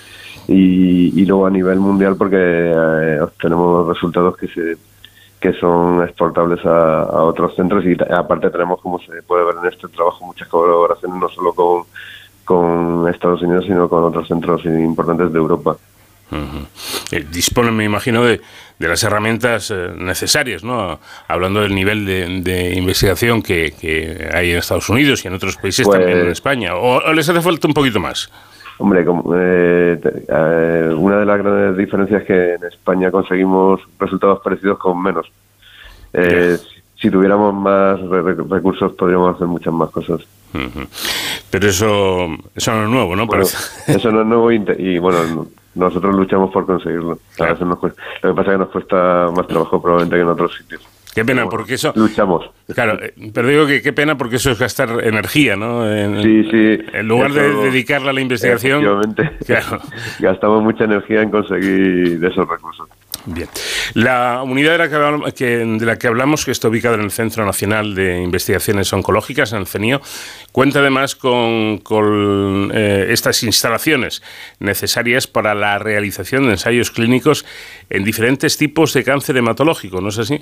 [0.48, 4.78] y, luego a nivel mundial porque eh, obtenemos resultados que se
[5.40, 9.88] que son exportables a, otros centros y aparte tenemos, como se puede ver en este
[9.90, 11.84] trabajo, muchas colaboraciones no solo con,
[12.44, 15.78] con Estados Unidos, sino con otros centros importantes de Europa.
[16.32, 18.42] Eh, disponen, me imagino, de,
[18.80, 21.00] de las herramientas eh, necesarias, ¿no?
[21.28, 25.88] Hablando del nivel de, investigación que, que, hay en Estados Unidos y en otros países,
[25.88, 26.76] también en pues España.
[26.76, 28.32] ¿O, les hace falta un poquito más?
[28.78, 35.02] Hombre, eh, una de las grandes diferencias es que en España conseguimos resultados parecidos con
[35.02, 35.32] menos.
[37.06, 38.00] Si tuviéramos más
[38.50, 40.22] recursos podríamos hacer muchas más cosas.
[41.52, 43.28] Pero eso, eso no es nuevo, ¿no?
[43.88, 47.10] eso no es nuevo y bueno, nosotros luchamos por conseguirlo.
[47.12, 50.82] Lo que pasa es que nos cuesta más trabajo probablemente que en otros sitios.
[51.14, 51.94] Qué pena, porque eso...
[51.96, 52.50] Luchamos.
[52.74, 55.90] Claro, eh, pero digo que qué pena porque eso es gastar energía, ¿no?
[55.90, 56.78] En, sí, sí.
[56.92, 58.84] En lugar de dedicarla a la investigación...
[59.46, 59.80] Claro.
[60.20, 62.90] Gastamos mucha energía en conseguir esos recursos.
[63.26, 63.48] Bien.
[63.96, 67.02] La unidad de la que, hablamos, que, de la que hablamos, que está ubicada en
[67.02, 70.02] el Centro Nacional de Investigaciones Oncológicas, en el CENIO,
[70.52, 74.22] cuenta además con, con eh, estas instalaciones
[74.60, 77.46] necesarias para la realización de ensayos clínicos
[77.90, 80.40] en diferentes tipos de cáncer hematológico, ¿no es así?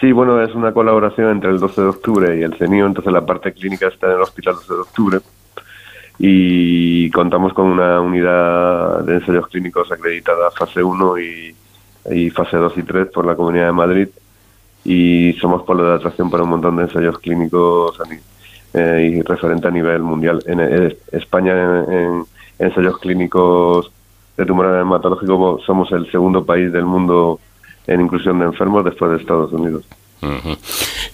[0.00, 3.24] Sí, bueno, es una colaboración entre el 12 de octubre y el CENIO, entonces la
[3.24, 5.18] parte clínica está en el Hospital 12 de octubre
[6.20, 11.54] y contamos con una unidad de ensayos clínicos acreditada fase 1 y
[12.10, 14.08] y fase 2 y 3 por la Comunidad de Madrid
[14.84, 17.98] y somos polo de atracción para un montón de ensayos clínicos
[18.74, 20.42] eh, y referente a nivel mundial.
[20.46, 22.24] En, España en,
[22.58, 23.90] ensayos clínicos
[24.36, 27.40] de tumor hematológico somos el segundo país del mundo
[27.86, 29.84] en inclusión de enfermos después de Estados Unidos.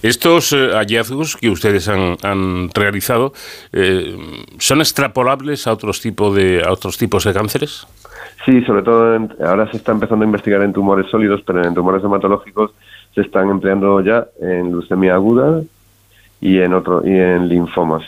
[0.01, 3.33] Estos eh, hallazgos que ustedes han, realizado
[3.71, 4.17] eh,
[4.57, 7.87] son extrapolables a otros tipos de a otros tipos de cánceres.
[8.45, 12.03] Sí, sobre todo ahora se está empezando a investigar en tumores sólidos, pero en tumores
[12.03, 12.71] hematológicos
[13.15, 15.63] se están empleando ya en leucemia aguda
[16.39, 18.03] y en otro y en linfomas.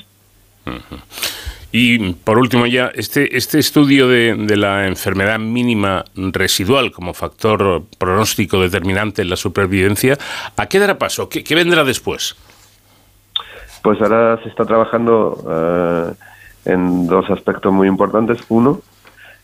[1.72, 8.60] Y por último ya, este, este estudio de, la enfermedad mínima residual como factor pronóstico
[8.62, 10.18] determinante en la supervivencia,
[10.56, 11.30] ¿a qué dará paso?
[11.30, 12.36] ¿Qué, vendrá después?
[13.82, 16.14] Pues ahora se está trabajando eh,
[16.66, 18.40] en dos aspectos muy importantes.
[18.50, 18.82] Uno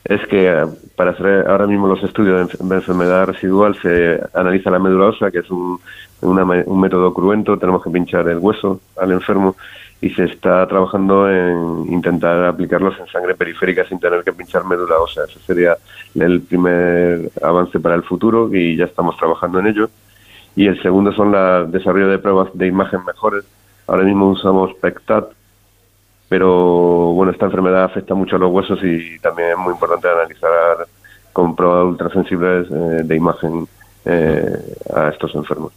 [0.05, 4.79] es que eh, para hacer ahora mismo los estudios de enfermedad residual se analiza la
[4.79, 5.79] médula ósea, que es un,
[6.21, 9.55] un método cruento, tenemos que pinchar el hueso al enfermo
[10.03, 14.99] y se está trabajando en intentar aplicarlos en sangre periférica sin tener que pinchar médula
[14.99, 15.23] ósea.
[15.23, 15.77] Ese sería
[16.15, 19.89] el primer avance para el futuro y ya estamos trabajando en ello.
[20.57, 23.45] Y el segundo son el desarrollo de pruebas de imagen mejores.
[23.87, 25.29] Ahora mismo usamos PECTAT,
[26.33, 30.87] pero bueno, esta enfermedad afecta mucho a los huesos y también es muy importante analizar
[31.31, 33.67] con pruebas ultrasensibles eh, de imagen
[34.03, 34.57] eh,
[34.95, 35.73] a estos enfermos.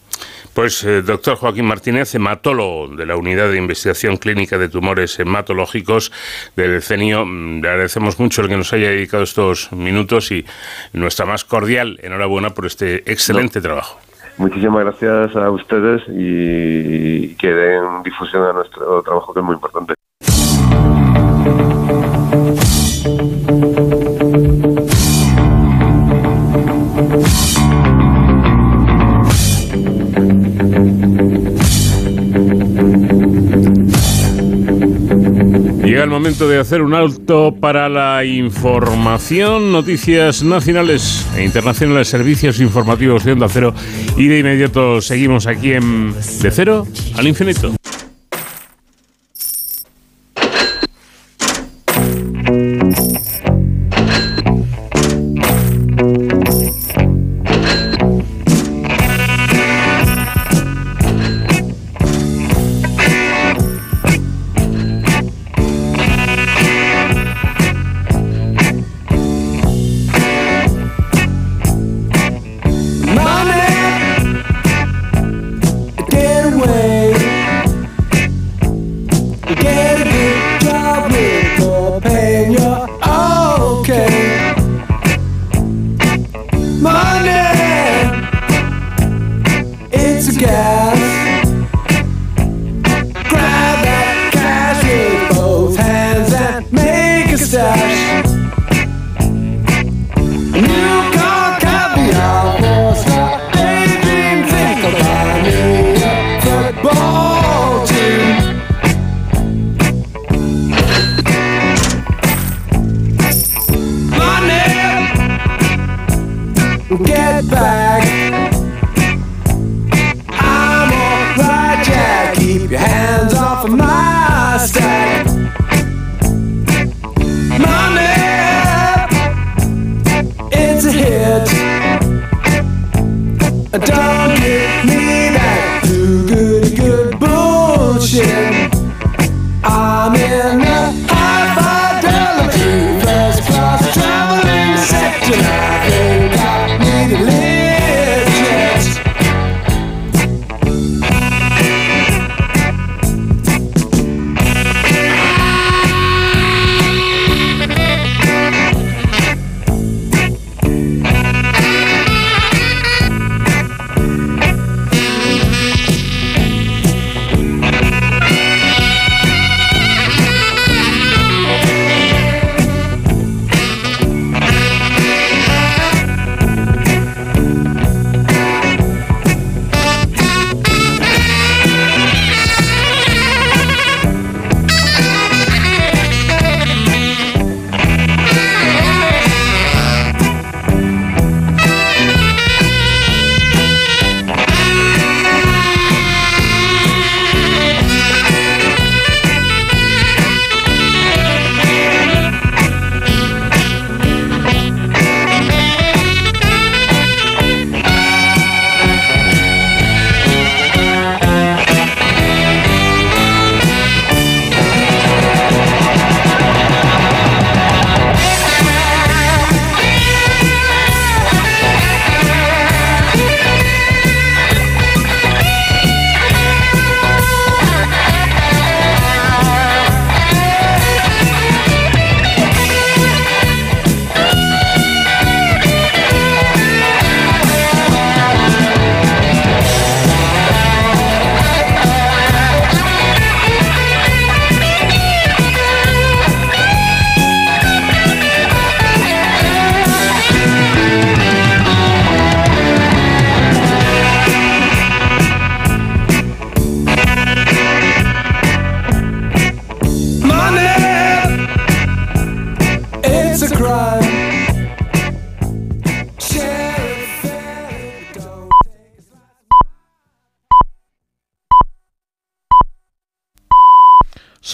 [0.54, 6.10] Pues eh, doctor Joaquín Martínez, hematólogo de la Unidad de Investigación Clínica de Tumores Hematológicos
[6.56, 10.46] del CENIO, mm, le agradecemos mucho el que nos haya dedicado estos minutos y
[10.94, 13.98] nuestra más cordial enhorabuena por este excelente trabajo.
[14.38, 19.92] Muchísimas gracias a ustedes y que den difusión a nuestro trabajo que es muy importante.
[36.06, 43.24] El momento de hacer un alto para la información, noticias nacionales e internacionales, servicios informativos
[43.24, 43.74] de Cero
[44.16, 46.86] y de inmediato seguimos aquí en De Cero
[47.16, 47.75] al Infinito.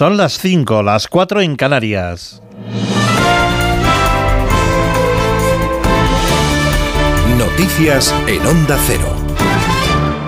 [0.03, 2.43] Son las 5, las 4 en Canarias.
[7.39, 9.07] Noticias en Onda Cero.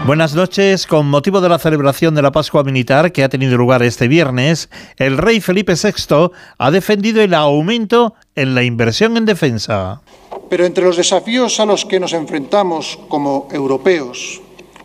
[0.07, 0.87] Buenas noches.
[0.87, 4.71] Con motivo de la celebración de la Pascua Militar que ha tenido lugar este viernes,
[4.97, 10.03] el rey Felipe VI ha defendido el aumento en la inversión en defensa.
[10.49, 14.41] Pero entre los desafíos a los que nos enfrentamos como europeos,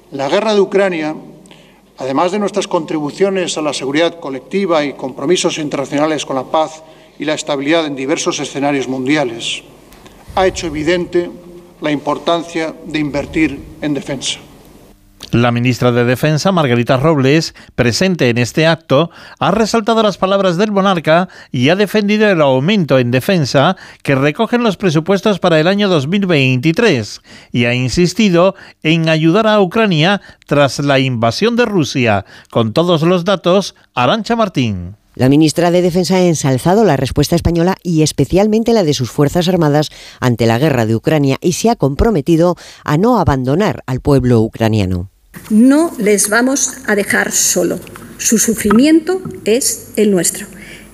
[0.10, 1.16] la guerra de Ucrania,
[2.00, 6.82] además de nuestras contribuciones a la seguridad colectiva y compromisos internacionales con la paz
[7.20, 9.64] y la estabilidad en diversos escenarios mundiales,
[10.36, 11.30] ha hecho evidente
[11.82, 14.40] la importancia de invertir en defensa.
[15.32, 20.72] La ministra de Defensa, Margarita Robles, presente en este acto, ha resaltado las palabras del
[20.72, 25.88] monarca y ha defendido el aumento en defensa que recogen los presupuestos para el año
[25.88, 27.22] 2023
[27.52, 32.26] y ha insistido en ayudar a Ucrania tras la invasión de Rusia.
[32.50, 34.96] Con todos los datos, Arancha Martín.
[35.14, 39.48] La ministra de Defensa ha ensalzado la respuesta española y especialmente la de sus Fuerzas
[39.48, 44.42] Armadas ante la guerra de Ucrania y se ha comprometido a no abandonar al pueblo
[44.42, 45.12] ucraniano.
[45.50, 47.80] No les vamos a dejar solo.
[48.18, 50.46] Su sufrimiento es el nuestro.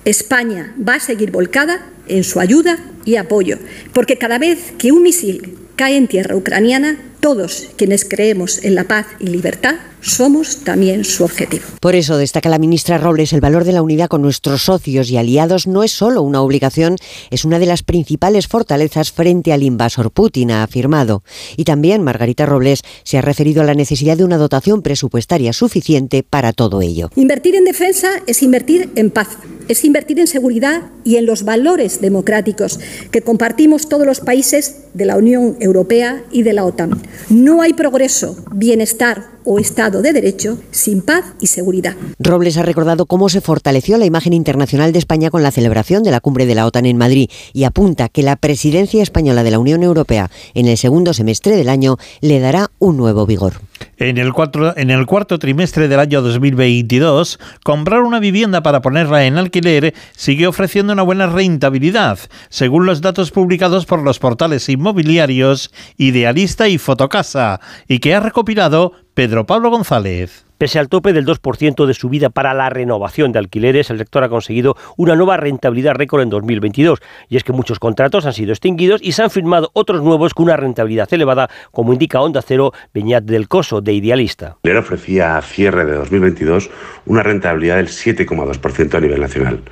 [0.04, 3.58] España va a seguir volcada en su ayuda y apoyo,
[3.92, 8.84] porque cada vez que un misil cae en tierra ucraniana, todos quienes creemos en la
[8.84, 11.64] paz y libertad somos también su objetivo.
[11.80, 15.16] Por eso destaca la ministra Robles, el valor de la unidad con nuestros socios y
[15.16, 16.96] aliados no es solo una obligación,
[17.30, 21.24] es una de las principales fortalezas frente al invasor Putin, ha afirmado.
[21.56, 26.22] Y también Margarita Robles se ha referido a la necesidad de una dotación presupuestaria suficiente
[26.22, 27.10] para todo ello.
[27.16, 29.28] Invertir en defensa es invertir en paz,
[29.68, 32.78] es invertir en seguridad y en los valores democráticos
[33.10, 37.02] que compartimos todos los países de la Unión Europea y de la OTAN.
[37.28, 41.96] No hay progreso, bienestar o Estado de Derecho sin paz y seguridad.
[42.18, 46.10] Robles ha recordado cómo se fortaleció la imagen internacional de España con la celebración de
[46.10, 49.58] la cumbre de la OTAN en Madrid y apunta que la presidencia española de la
[49.58, 53.54] Unión Europea en el segundo semestre del año le dará un nuevo vigor.
[53.98, 59.24] En el, cuarto, en el cuarto trimestre del año 2022, comprar una vivienda para ponerla
[59.24, 62.18] en alquiler sigue ofreciendo una buena rentabilidad,
[62.48, 68.92] según los datos publicados por los portales inmobiliarios Idealista y Fotocasa, y que ha recopilado
[69.16, 70.44] Pedro Pablo González.
[70.58, 74.28] Pese al tope del 2% de subida para la renovación de alquileres, el sector ha
[74.28, 76.98] conseguido una nueva rentabilidad récord en 2022.
[77.30, 80.44] Y es que muchos contratos han sido extinguidos y se han firmado otros nuevos con
[80.44, 84.58] una rentabilidad elevada, como indica Onda Cero Beñat del Coso, de Idealista.
[84.64, 86.68] Le ofrecía a cierre de 2022
[87.06, 89.62] una rentabilidad del 7,2% a nivel nacional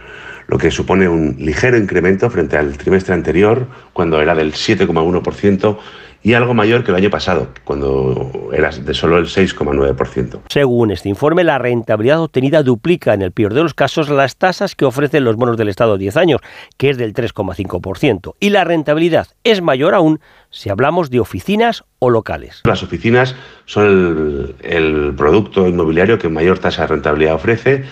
[0.47, 5.79] lo que supone un ligero incremento frente al trimestre anterior, cuando era del 7,1%,
[6.25, 10.41] y algo mayor que el año pasado, cuando era de solo el 6,9%.
[10.49, 14.75] Según este informe, la rentabilidad obtenida duplica en el peor de los casos las tasas
[14.75, 16.41] que ofrecen los bonos del Estado 10 años,
[16.79, 20.19] que es del 3,5%, y la rentabilidad es mayor aún
[20.49, 22.63] si hablamos de oficinas o locales.
[22.65, 27.85] Las oficinas son el, el producto inmobiliario que mayor tasa de rentabilidad ofrece,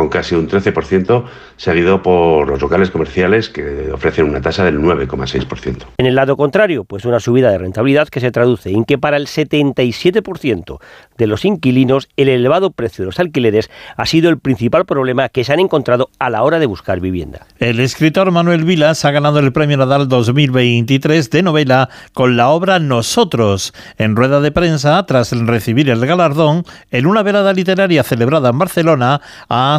[0.00, 1.24] con casi un 13%,
[1.58, 5.84] seguido por los locales comerciales que ofrecen una tasa del 9,6%.
[5.98, 9.18] En el lado contrario, pues una subida de rentabilidad que se traduce en que para
[9.18, 10.78] el 77%
[11.18, 15.44] de los inquilinos el elevado precio de los alquileres ha sido el principal problema que
[15.44, 17.46] se han encontrado a la hora de buscar vivienda.
[17.58, 22.78] El escritor Manuel Vilas ha ganado el Premio Nadal 2023 de novela con la obra
[22.78, 28.58] Nosotros, en rueda de prensa tras recibir el galardón en una velada literaria celebrada en
[28.58, 29.20] Barcelona,
[29.50, 29.78] ha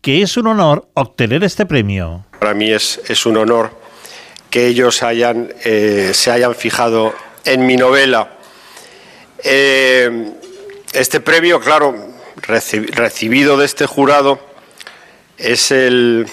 [0.00, 2.24] que es un honor obtener este premio.
[2.38, 3.70] Para mí es, es un honor
[4.50, 7.12] que ellos eh, se hayan fijado
[7.44, 8.38] en mi novela.
[9.42, 10.32] Eh,
[10.92, 11.94] este premio, claro,
[12.36, 14.38] recibido de este jurado,
[15.38, 16.28] es el,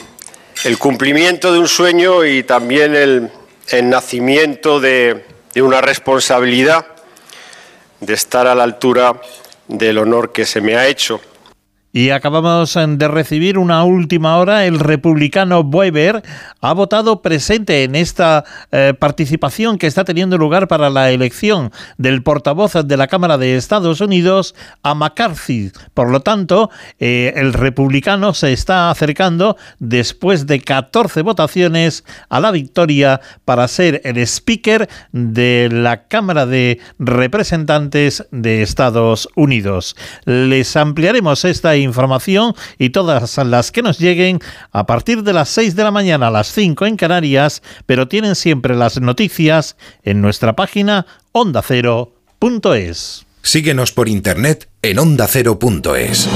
[0.78, 3.32] cumplimiento de un sueño y también el,
[3.84, 5.24] nacimiento de
[5.56, 6.86] una responsabilidad
[8.02, 9.22] de estar a la altura
[9.68, 11.22] del honor que se me ha hecho.
[11.94, 14.66] Y acabamos de recibir una última hora.
[14.66, 16.24] El republicano Weber
[16.62, 22.24] ha votado presente en esta eh, participación que está teniendo lugar para la elección del
[22.24, 25.72] portavoz de la Cámara de Estados Unidos a McCarthy.
[25.94, 26.70] Por lo tanto,
[27.00, 34.02] eh, el republicano se está acercando después de 14 votaciones a la victoria para ser
[34.06, 39.98] el speaker de la Cámara de Representantes de Estados Unidos.
[40.26, 44.40] Les ampliaremos esta información y todas las que nos lleguen
[44.72, 48.36] a partir de las 6 de la mañana a las 5 en Canarias, pero tienen
[48.36, 53.26] siempre las noticias en nuestra página ondacero.es.
[53.44, 56.30] Síguenos por internet en ondacero.es.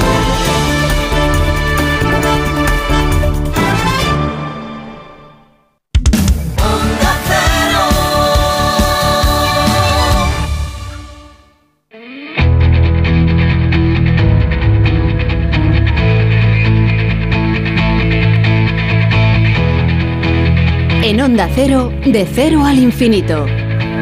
[21.35, 23.45] De cero al infinito.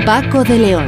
[0.06, 0.86] Paco de León.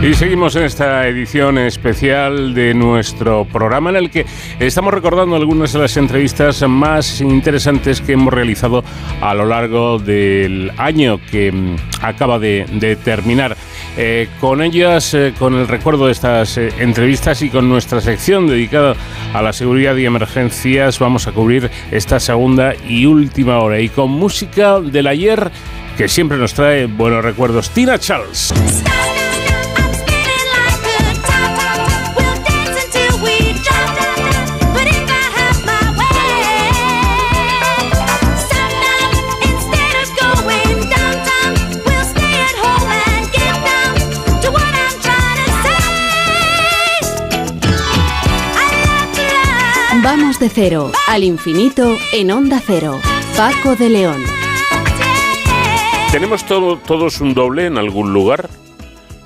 [0.00, 4.26] Y seguimos en esta edición especial de nuestro programa en el que
[4.60, 8.84] estamos recordando algunas de las entrevistas más interesantes que hemos realizado
[9.20, 13.56] a lo largo del año que mm, acaba de terminar.
[13.96, 18.46] Eh, con ellas, eh, con el recuerdo de estas eh, entrevistas y con nuestra sección
[18.46, 18.94] dedicada
[19.34, 23.80] a la seguridad y emergencias, vamos a cubrir esta segunda y última hora.
[23.80, 25.50] Y con música del ayer
[25.98, 27.70] que siempre nos trae buenos recuerdos.
[27.70, 28.54] Tina Charles.
[50.00, 52.98] Vamos de cero al infinito en Onda Cero.
[53.36, 54.24] Paco de León.
[56.10, 58.48] ¿Tenemos todo, todos un doble en algún lugar?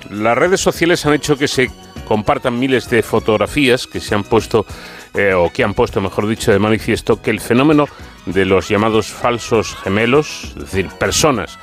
[0.09, 1.71] Las redes sociales han hecho que se
[2.05, 4.65] compartan miles de fotografías que se han puesto,
[5.13, 7.87] eh, o que han puesto, mejor dicho, de manifiesto que el fenómeno
[8.25, 11.57] de los llamados falsos gemelos, es decir, personas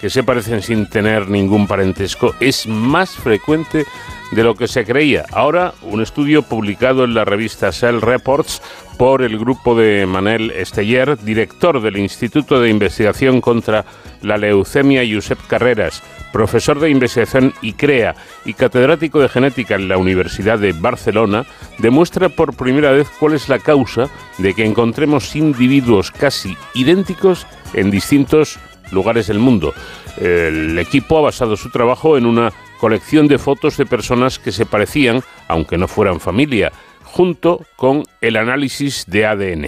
[0.00, 3.86] que se parecen sin tener ningún parentesco, es más frecuente
[4.32, 5.24] de lo que se creía.
[5.32, 8.62] Ahora, un estudio publicado en la revista Cell Reports
[8.98, 13.84] por el grupo de Manel Esteller, director del Instituto de Investigación contra
[14.22, 16.02] la Leucemia Josep Carreras,
[16.32, 21.46] profesor de investigación ICREA y catedrático de genética en la Universidad de Barcelona,
[21.78, 24.08] demuestra por primera vez cuál es la causa
[24.38, 28.58] de que encontremos individuos casi idénticos en distintos
[28.90, 29.74] lugares del mundo.
[30.20, 34.64] El equipo ha basado su trabajo en una colección de fotos de personas que se
[34.64, 36.72] parecían, aunque no fueran familia,
[37.04, 39.66] junto con el análisis de ADN.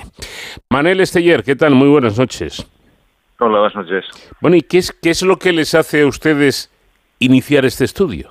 [0.71, 1.75] Manel Esteller, ¿qué tal?
[1.75, 2.67] Muy buenas noches.
[3.39, 4.05] Hola, buenas noches.
[4.41, 6.71] Bueno, ¿y qué es, qué es lo que les hace a ustedes
[7.19, 8.31] iniciar este estudio?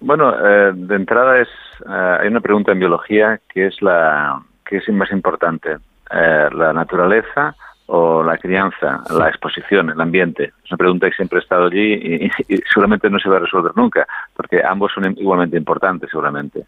[0.00, 1.48] Bueno, eh, de entrada es
[1.86, 5.78] eh, hay una pregunta en biología que es la que es más importante,
[6.10, 7.56] eh, la naturaleza
[7.92, 10.52] o la crianza, la exposición, el ambiente.
[10.64, 13.72] Es una pregunta que siempre ha estado allí y, seguramente no se va a resolver
[13.74, 16.66] nunca, porque ambos son igualmente importantes, seguramente.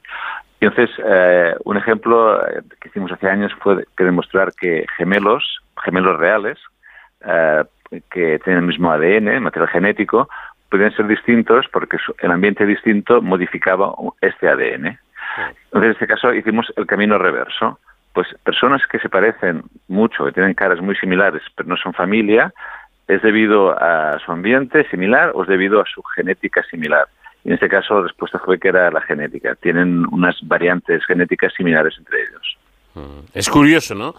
[0.61, 6.19] Entonces, eh, un ejemplo eh, que hicimos hace años fue que demostrar que gemelos, gemelos
[6.19, 6.59] reales,
[7.25, 7.63] eh,
[8.11, 10.29] que tienen el mismo ADN, material genético,
[10.71, 14.99] pueden ser distintos porque el ambiente distinto modificaba este ADN.
[15.67, 17.79] Entonces, en este caso hicimos el camino reverso
[18.13, 22.53] pues personas que se parecen mucho, que tienen caras muy similares, pero no son familia,
[23.09, 27.07] es debido a su ambiente similar o es debido a su genética similar.
[27.45, 29.55] Y en este caso la respuesta fue que era la genética.
[29.57, 32.59] Tienen unas variantes genéticas similares entre ellos.
[32.95, 33.25] Mm.
[33.35, 34.15] Es curioso, ¿no?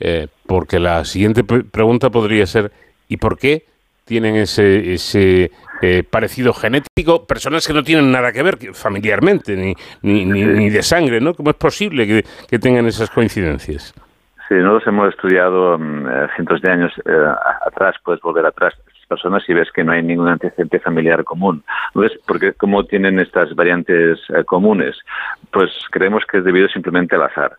[0.00, 2.72] Eh, porque la siguiente pregunta podría ser,
[3.08, 3.64] ¿y por qué
[4.04, 5.50] tienen ese, ese
[5.82, 10.80] eh, parecido genético, personas que no tienen nada que ver familiarmente, ni, ni, ni, de
[10.80, 11.34] sangre, ¿no?
[11.34, 13.92] ¿Cómo es posible que, que tengan esas coincidencias?
[14.48, 17.26] Sí, nosotros hemos estudiado mm, eh, cientos de años eh,
[17.66, 18.74] atrás, puedes volver atrás
[19.08, 21.64] personas y ves que no hay ningún antecedente familiar común.
[21.94, 22.12] ¿Ves?
[22.26, 24.96] Porque como tienen estas variantes comunes,
[25.50, 27.58] pues creemos que es debido simplemente al azar.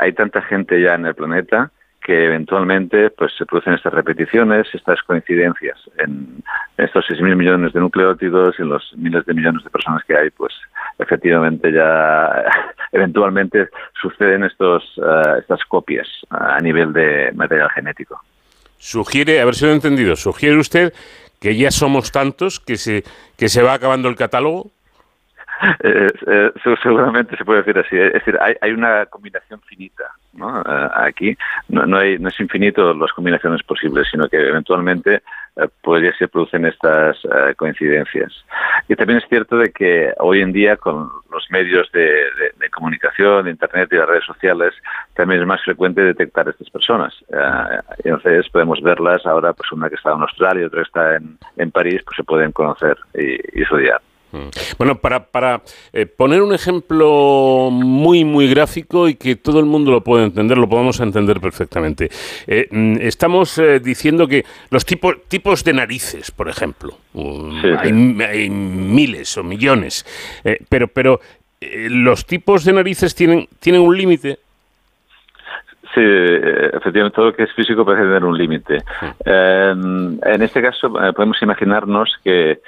[0.00, 1.70] hay tanta gente ya en el planeta
[2.08, 6.42] que eventualmente pues se producen estas repeticiones, estas coincidencias en
[6.78, 10.30] estos 6.000 millones de nucleótidos y en los miles de millones de personas que hay,
[10.30, 10.54] pues
[10.98, 12.46] efectivamente ya
[12.92, 13.68] eventualmente
[14.00, 18.18] suceden estos uh, estas copias a nivel de material genético.
[18.78, 20.94] Sugiere, a ver si lo he entendido, sugiere usted
[21.38, 23.04] que ya somos tantos que se
[23.36, 24.70] que se va acabando el catálogo.
[25.80, 26.50] Eh, eh,
[26.82, 27.96] seguramente se puede decir así.
[27.96, 30.04] Es decir, hay, hay una combinación finita
[30.34, 30.60] ¿no?
[30.60, 31.36] Eh, aquí
[31.68, 35.22] no, no, hay, no es infinito las combinaciones posibles, sino que eventualmente
[35.82, 37.16] podría se producen estas
[37.56, 38.44] coincidencias.
[38.86, 42.28] Y también es cierto de que hoy en día con los medios de,
[42.72, 44.72] comunicación, de Internet y las redes sociales,
[45.14, 47.12] también es más frecuente detectar estas personas.
[48.04, 51.36] entonces podemos verlas ahora, pues una que está en Australia y otra que está en,
[51.56, 54.00] en París, pues se pueden conocer y estudiar.
[54.32, 54.48] Mm.
[54.78, 55.62] Bueno, para, para
[55.92, 60.58] eh, poner un ejemplo muy, muy gráfico y que todo el mundo lo pueda entender,
[60.58, 62.10] lo podemos entender perfectamente.
[62.46, 67.68] Eh, mm, estamos eh, diciendo que los tipos, tipos de narices, por ejemplo, um, sí,
[67.68, 68.22] hay, sí.
[68.22, 70.04] hay, miles o millones,
[70.68, 71.20] pero, pero
[71.60, 74.38] los tipos de narices tienen, tienen un límite.
[75.94, 78.78] Sí, efectivamente, todo lo que es físico parece tener un límite.
[79.24, 82.60] Eh, en este caso, podemos imaginarnos que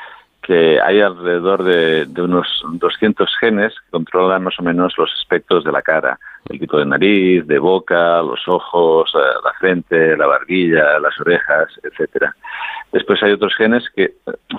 [0.42, 5.72] que hay alrededor de, unos 200 genes que controlan más o menos los aspectos de
[5.72, 6.18] la cara,
[6.48, 11.68] el tipo de nariz, de boca, los ojos, eh, la frente, la barbilla, las orejas,
[11.82, 12.34] etcétera.
[12.92, 14.12] Después hay otros genes que eh,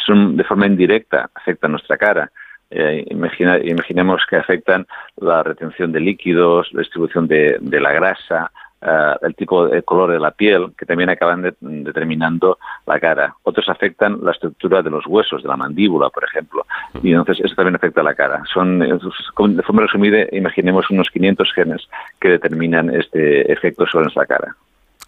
[0.06, 2.32] son de forma indirecta afectan nuestra cara.
[2.70, 8.52] Eh, imaginemos que afectan la retención de líquidos, la distribución de, de la grasa,
[8.82, 13.36] uh, el tipo de color de la piel, que también acaban de, determinando la cara.
[13.44, 16.66] Otros afectan la estructura de los huesos, de la mandíbula, por ejemplo,
[17.02, 18.44] y entonces eso también afecta a la cara.
[18.52, 21.88] Son, de forma resumida, imaginemos unos 500 genes
[22.20, 24.56] que determinan este efecto sobre nuestra cara.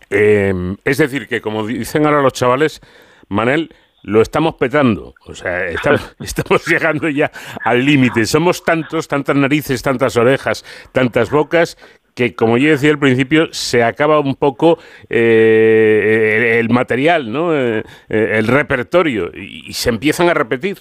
[0.09, 2.81] Eh, es decir, que como dicen ahora los chavales,
[3.29, 3.69] Manel,
[4.03, 5.15] lo estamos petando.
[5.25, 7.31] O sea, estamos, estamos llegando ya
[7.63, 8.25] al límite.
[8.25, 11.77] Somos tantos, tantas narices, tantas orejas, tantas bocas,
[12.15, 14.77] que como yo decía al principio, se acaba un poco
[15.09, 17.55] eh, el, material, ¿no?
[17.55, 20.77] Eh, el repertorio, y, y, se empiezan a repetir.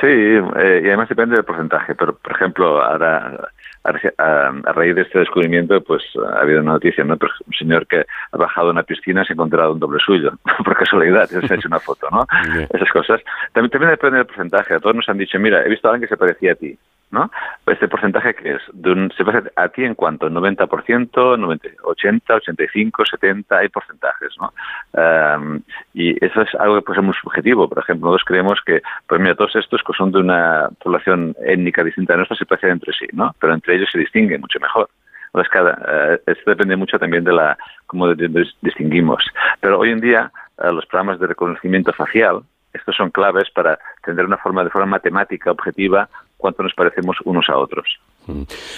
[0.00, 3.50] Sí, eh, y además depende del porcentaje, pero por ejemplo, ahora
[3.84, 7.14] a, a, raíz de este descubrimiento, pues ha habido una noticia, ¿no?
[7.14, 10.32] Un señor que ha bajado a una piscina y se ha encontrado un doble suyo,
[10.64, 12.26] por casualidad, se ha hecho una foto, ¿no?
[12.72, 13.20] Esas cosas.
[13.52, 14.74] También, también depende del porcentaje.
[14.74, 16.78] A todos nos han dicho, mira, he visto a alguien que se parecía a ti.
[17.10, 17.30] ¿No?
[17.66, 22.34] Este porcentaje que es, de un, se parece a ti en cuanto 90%, 90, 80,
[22.34, 24.52] 85, 70, hay porcentajes, ¿no?
[24.92, 25.60] Um,
[25.92, 27.68] y eso es algo que puede ser muy subjetivo.
[27.68, 31.82] Por ejemplo, nosotros creemos que, pues mira, todos estos que son de una población étnica
[31.82, 33.34] distinta a nuestra se parecen entre sí, ¿no?
[33.40, 34.88] Pero entre ellos se distinguen mucho mejor.
[35.26, 37.56] Entonces, cada, uh, esto depende mucho también de la
[37.86, 39.24] cómo distinguimos.
[39.60, 42.42] Pero hoy en día, uh, los programas de reconocimiento facial,
[42.72, 46.08] estos son claves para tener una forma de forma matemática objetiva
[46.40, 47.86] cuánto nos parecemos unos a otros.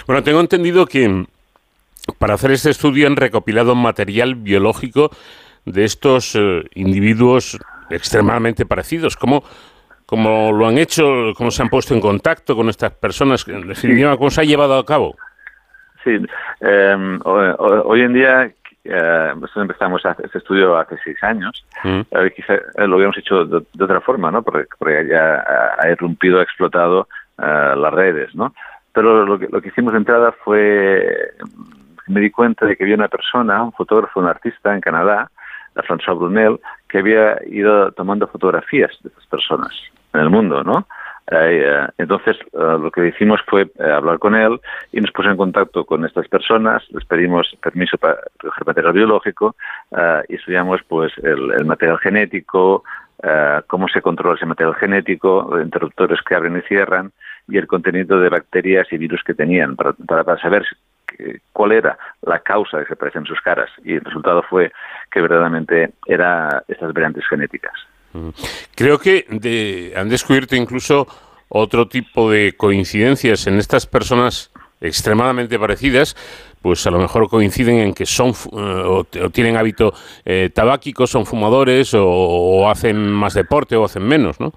[0.07, 1.25] Bueno, tengo entendido que
[2.19, 5.11] para hacer este estudio han recopilado material biológico
[5.65, 7.59] de estos eh, individuos
[7.91, 9.17] extremadamente parecidos.
[9.17, 9.45] ¿Cómo,
[10.07, 11.33] ¿Cómo, lo han hecho?
[11.37, 13.45] ¿Cómo se han puesto en contacto con estas personas?
[13.45, 15.17] ¿cómo se ha llevado a cabo?
[16.05, 16.19] Sí,
[16.61, 18.53] eh, hoy en día
[18.85, 22.01] eh, nosotros empezamos este estudio hace seis años, mm.
[22.11, 22.55] eh, quizá
[22.85, 24.43] lo habíamos hecho de, de, otra forma, ¿no?
[24.43, 27.07] Porque, porque ya ha, ha irrumpido, ha explotado
[27.43, 28.55] las redes, ¿no?
[28.93, 31.33] Pero lo que, lo que hicimos de entrada fue,
[32.07, 35.31] me di cuenta de que había una persona, un fotógrafo, un artista en Canadá,
[35.75, 39.73] François Brunel, que había ido tomando fotografías de estas personas
[40.13, 40.87] en el mundo, ¿no?
[41.31, 45.37] Eh, entonces, uh, lo que hicimos fue eh, hablar con él y nos puso en
[45.37, 49.55] contacto con estas personas, les pedimos permiso para recoger material biológico
[50.29, 52.83] y estudiamos pues el, el material genético,
[53.69, 57.13] cómo se controla ese material genético, interruptores que abren y cierran
[57.49, 60.65] y el contenido de bacterias y virus que tenían para, para, saber
[61.53, 64.73] cuál era la causa de que aparecen sus caras y el resultado fue
[65.11, 67.75] que verdaderamente era estas variantes genéticas.
[68.75, 71.07] Creo que de, han descubierto incluso
[71.49, 76.17] otro tipo de coincidencias en estas personas extremadamente parecidas,
[76.61, 79.93] pues a lo mejor coinciden en que son uh, o, tienen hábito
[80.25, 84.53] eh, tabáquico, son fumadores o, hacen más deporte o hacen menos, ¿no?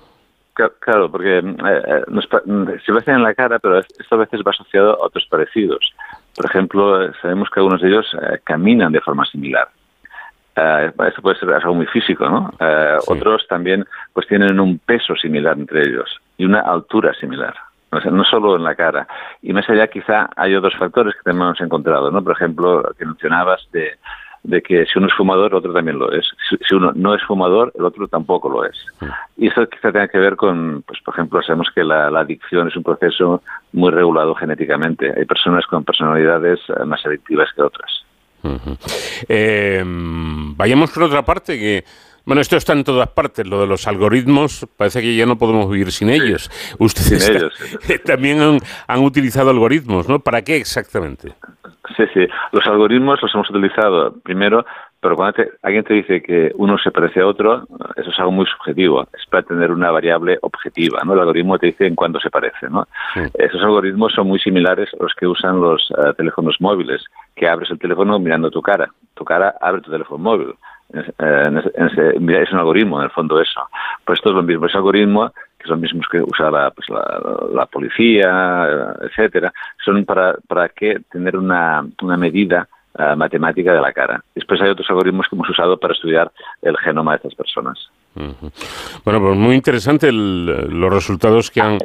[0.56, 4.91] Claro, porque eh, nos, se parecen en la cara, pero esto a veces va asociado
[4.91, 5.93] a otros parecidos.
[6.34, 9.68] Por ejemplo, sabemos que algunos de ellos eh, caminan de forma similar.
[10.56, 12.49] Esto puede ser algo muy físico, ¿no?
[12.58, 13.12] Sí.
[13.12, 17.53] Otros también pues tienen un peso similar entre ellos y una altura similar.
[17.91, 19.06] O sea, no solo en la cara.
[19.41, 22.23] Y más allá quizá hay otros factores que también hemos encontrado, ¿no?
[22.23, 23.98] Por ejemplo, que mencionabas de,
[24.45, 26.26] de que si uno es fumador, el otro también lo es.
[26.49, 28.77] Si, uno no es fumador, el otro tampoco lo es.
[28.99, 29.05] Sí.
[29.38, 32.67] Y eso quizá tenga que ver con, pues por ejemplo, sabemos que la, la adicción
[32.67, 33.41] es un proceso
[33.73, 35.11] muy regulado genéticamente.
[35.15, 38.05] Hay personas con personalidades eh, más adictivas que otras.
[38.43, 39.26] Uh -huh.
[39.27, 41.84] eh, vayamos por otra parte que
[42.26, 45.69] bueno, esto está en todas partes, lo de los algoritmos, parece que ya no podemos
[45.69, 46.49] vivir sin ellos.
[46.80, 47.53] Ustedes sin ellos,
[48.05, 50.19] también han, han, utilizado algoritmos, ¿no?
[50.19, 51.35] ¿Para qué exactamente?
[51.95, 54.66] Sí, sí, los algoritmos los hemos utilizado primero,
[54.99, 58.32] pero cuando te, alguien te dice que uno se parece a otro, eso es algo
[58.32, 61.14] muy subjetivo, es para tener una variable objetiva, ¿no?
[61.14, 62.88] El algoritmo te dice en cuándo se parece, ¿no?
[63.14, 63.22] Sí.
[63.36, 67.03] Esos algoritmos son muy similares a los que usan los uh, teléfonos móviles,
[67.36, 70.56] que abres el teléfono mirando tu cara, tu cara abre tu teléfono móvil
[70.94, 73.62] en ese, en ese, es un algoritmo, en el fondo eso.
[74.06, 75.32] Pues esto es lo mismo, ese algoritmo,
[75.65, 79.51] que son mismos que usa la, pues la, policía, etcétera,
[79.83, 82.67] son para, para que tener una, una medida
[82.99, 84.23] uh, matemática de la cara.
[84.35, 86.31] Después hay otros algoritmos que hemos usado para estudiar
[86.61, 87.89] el genoma de estas personas.
[89.03, 91.79] Bueno, pues muy interesante el, los resultados que han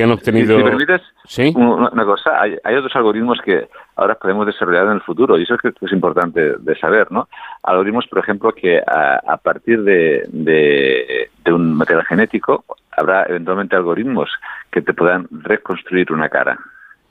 [0.00, 0.56] que han obtenido...
[0.56, 1.52] Si me permites, ¿Sí?
[1.54, 5.54] una, cosa, hay, hay otros algoritmos que ahora podemos desarrollar en el futuro y eso
[5.54, 7.28] es que es importante de saber, ¿no?
[7.62, 13.76] Algoritmos, por ejemplo, que a, a partir de, de, de un material genético habrá eventualmente
[13.76, 14.30] algoritmos
[14.72, 16.58] que te puedan reconstruir una cara.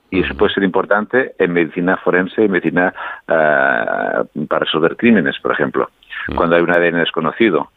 [0.10, 2.91] Y eso puede ser importante en medicina forense, en medicina
[3.28, 5.91] ah, para resolver crímenes, por ejemplo,
[6.36, 7.70] cuando hay un ADN desconocido.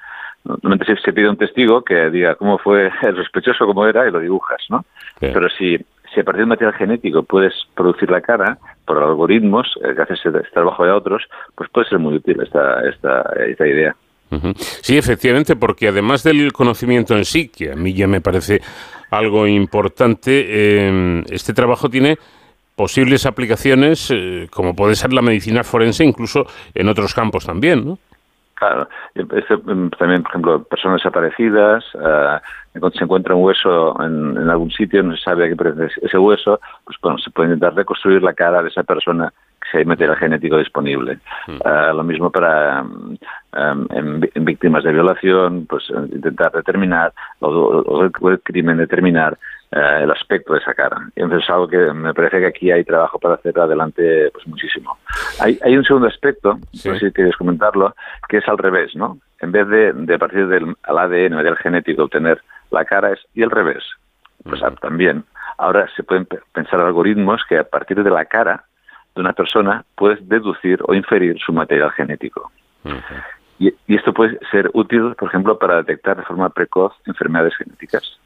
[0.45, 4.11] Normalmente se, se pide un testigo que diga cómo fue el sospechoso, cómo era, y
[4.11, 4.85] lo dibujas, ¿no?
[5.21, 5.79] Pero si,
[6.13, 10.03] si a partir de un material genético puedes producir la cara por algoritmos, eh, que
[10.03, 11.23] haces ese trabajo de otros,
[11.55, 13.95] pues puede ser muy útil esta, esta, esta idea.
[14.81, 18.63] Sí, efectivamente, porque además del conocimiento en sí, que a mí ya me parece
[19.11, 22.17] algo importante, eh, este trabajo tiene
[22.75, 27.99] posibles aplicaciones, eh, como puede ser la medicina forense, incluso en otros campos también, ¿no?
[28.63, 32.39] Claro, Este, mm, también, por ejemplo, personas desaparecidas, eh,
[32.79, 36.01] cuando se encuentra un hueso en, en algún sitio, no se sabe a qué pertenece
[36.01, 39.33] ese hueso, pues bueno, se puede intentar reconstruir la cara de esa persona
[39.69, 41.19] si hay material genético disponible.
[41.49, 43.17] Eh, lo mismo para mm,
[43.53, 48.41] em, en, en víctimas de violación, pues eh, intentar determinar, o, o el, o el
[48.43, 49.37] crimen determinar
[49.73, 50.97] eh, el aspecto de esa cara.
[51.17, 54.47] Y entonces es algo que me parece que aquí hay trabajo para hacer adelante pues
[54.47, 54.99] muchísimo.
[55.41, 57.95] Hay, hay un segundo aspecto, no sé si quieres comentarlo,
[58.29, 59.19] que es al revés, ¿no?
[59.41, 62.41] En vez de, de partir del al ADN, material genético, obtener
[62.71, 63.83] la cara, es y al revés.
[64.45, 65.25] Pues también.
[65.59, 68.65] Ahora se pueden pe- pensar algoritmos que a partir de la cara
[69.15, 72.51] de una persona puedes deducir o inferir su material genético.
[73.59, 78.19] Y, y esto puede ser útil, por ejemplo, para detectar de forma precoz enfermedades genéticas.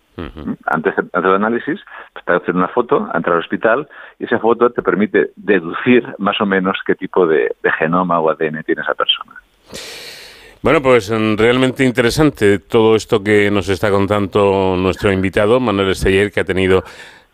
[0.67, 1.81] Antes de hacer el análisis,
[2.13, 3.89] pues, te hacer una foto, entrar al hospital
[4.19, 8.31] y esa foto te permite deducir más o menos qué tipo de, de genoma o
[8.31, 9.33] ADN tiene esa persona.
[10.63, 16.33] Bueno, pues mm, realmente interesante todo esto que nos está contando nuestro invitado, Manuel Esteller,
[16.33, 16.83] que ha tenido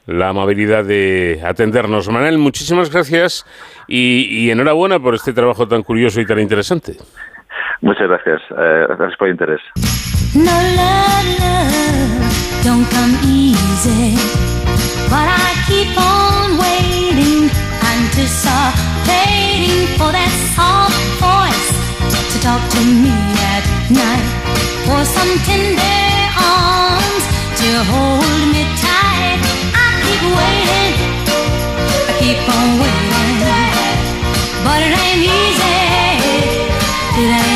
[0.07, 2.09] la amabilidad de atendernos.
[2.09, 3.47] Manuel, muchísimas gracias
[3.87, 6.95] y, y enhorabuena por este trabajo tan curioso y tan interesante.
[7.81, 8.41] Muchas gracias.
[8.51, 9.61] Eh, gracias por el interés.
[10.35, 12.32] No love, love,
[12.63, 14.15] don't come easy.
[15.11, 17.51] But I keep on waiting,
[17.95, 21.69] anticipating for that soft voice
[22.31, 23.11] to talk to me
[23.51, 24.27] at night.
[24.87, 26.07] For some tender
[26.39, 27.25] arms
[27.61, 29.43] to hold me tight.
[29.75, 30.95] I keep waiting,
[32.09, 33.03] I keep on waiting.
[34.63, 35.83] But it ain't easy,
[37.19, 37.52] it ain't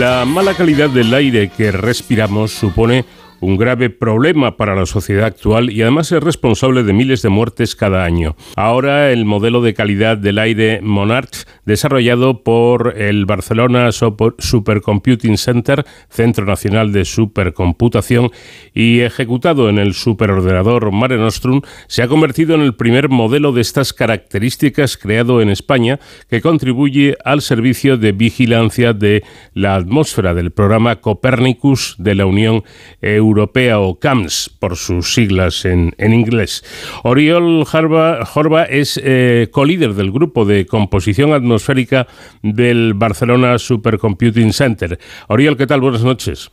[0.00, 3.04] La mala calidad del aire que respiramos supone
[3.40, 7.74] un grave problema para la sociedad actual y además es responsable de miles de muertes
[7.74, 8.36] cada año.
[8.56, 16.44] Ahora el modelo de calidad del aire Monarch, desarrollado por el Barcelona Supercomputing Center, Centro
[16.44, 18.30] Nacional de Supercomputación,
[18.74, 23.62] y ejecutado en el superordenador Mare Nostrum, se ha convertido en el primer modelo de
[23.62, 25.98] estas características creado en España
[26.28, 32.64] que contribuye al servicio de vigilancia de la atmósfera del programa Copernicus de la Unión
[33.00, 36.64] Europea o CAMS por sus siglas en, en inglés.
[37.04, 42.06] Oriol Jarba, Jorba es eh, colíder del grupo de composición atmosférica
[42.42, 44.98] del Barcelona Supercomputing Center.
[45.28, 45.80] Oriol, ¿qué tal?
[45.80, 46.50] Buenas noches.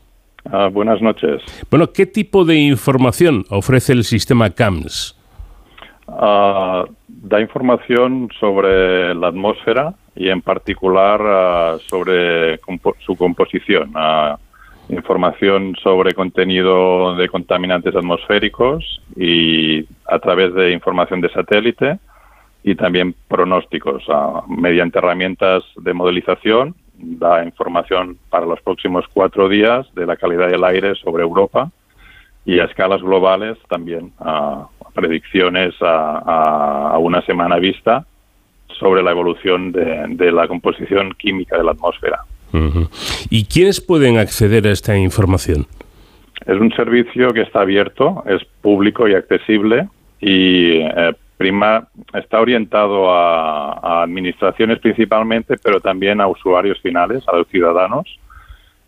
[0.52, 1.42] Ah, buenas noches.
[1.70, 5.16] Bueno, ¿qué tipo de información ofrece el sistema CAMS?
[6.08, 13.92] Ah, da información sobre la atmósfera y en particular ah, sobre compo- su composición.
[14.90, 22.00] Ah, información sobre contenido de contaminantes atmosféricos y a través de información de satélite
[22.64, 26.76] y también pronósticos ah, mediante herramientas de modelización.
[27.00, 31.70] Da información para los próximos cuatro días de la calidad del aire sobre Europa
[32.44, 38.04] y a escalas globales también a predicciones a- a una semana vista
[38.80, 42.22] sobre la evolución de, de la composición química de la atmósfera.
[42.54, 42.90] Ujú.
[43.30, 45.68] ¿Y quiénes pueden acceder a esta información?
[46.46, 49.88] Es un servicio que está abierto, es público y accesible
[50.20, 57.48] y eh, prima está orientado a, administraciones principalmente, pero también a usuarios finales, a los
[57.48, 58.20] ciudadanos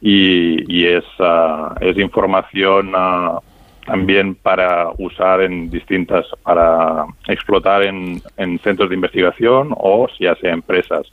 [0.01, 3.39] y, y es, ah, es información ah,
[3.85, 10.53] también para usar en distintas, para explotar en, en centros de investigación o ya sea
[10.53, 11.07] empresas.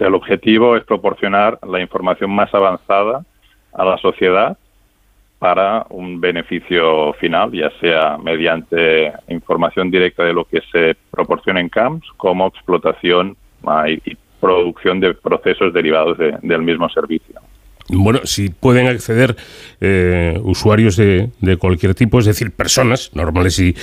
[0.00, 3.24] El objetivo es proporcionar la información más avanzada
[3.72, 4.56] a la sociedad
[5.38, 11.68] para un beneficio final, ya sea mediante información directa de lo que se proporciona en
[11.68, 13.36] camps, como explotación
[13.66, 17.38] ah, y, producción de procesos derivados de- del mismo servicio.
[17.92, 19.34] Bueno, si pueden acceder
[19.80, 23.74] eh, usuarios de, de cualquier tipo, es decir, personas normales y,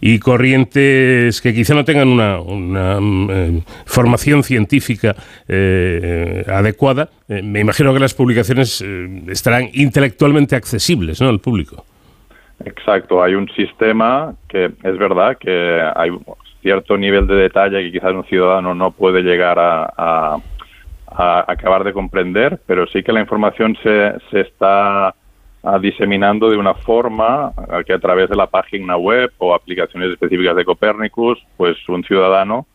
[0.00, 5.14] y corrientes que quizá no tengan una, una, mm, eh, formación científica
[5.46, 8.84] eh, adecuada, eh, me imagino que las publicaciones
[9.28, 11.28] estarán intelectualmente accesibles ¿no?
[11.28, 11.84] al público.
[12.64, 16.10] Exacto, hay un sistema que es verdad que hay
[16.62, 20.36] cierto nivel de detalle que quizás un ciudadano no puede llegar a-
[21.18, 25.08] a acabar de comprender, pero sí que la información se, se está
[25.62, 27.52] ah, diseminando de una forma
[27.86, 32.66] que a través de la página web o aplicaciones específicas de Copernicus, pues un ciudadano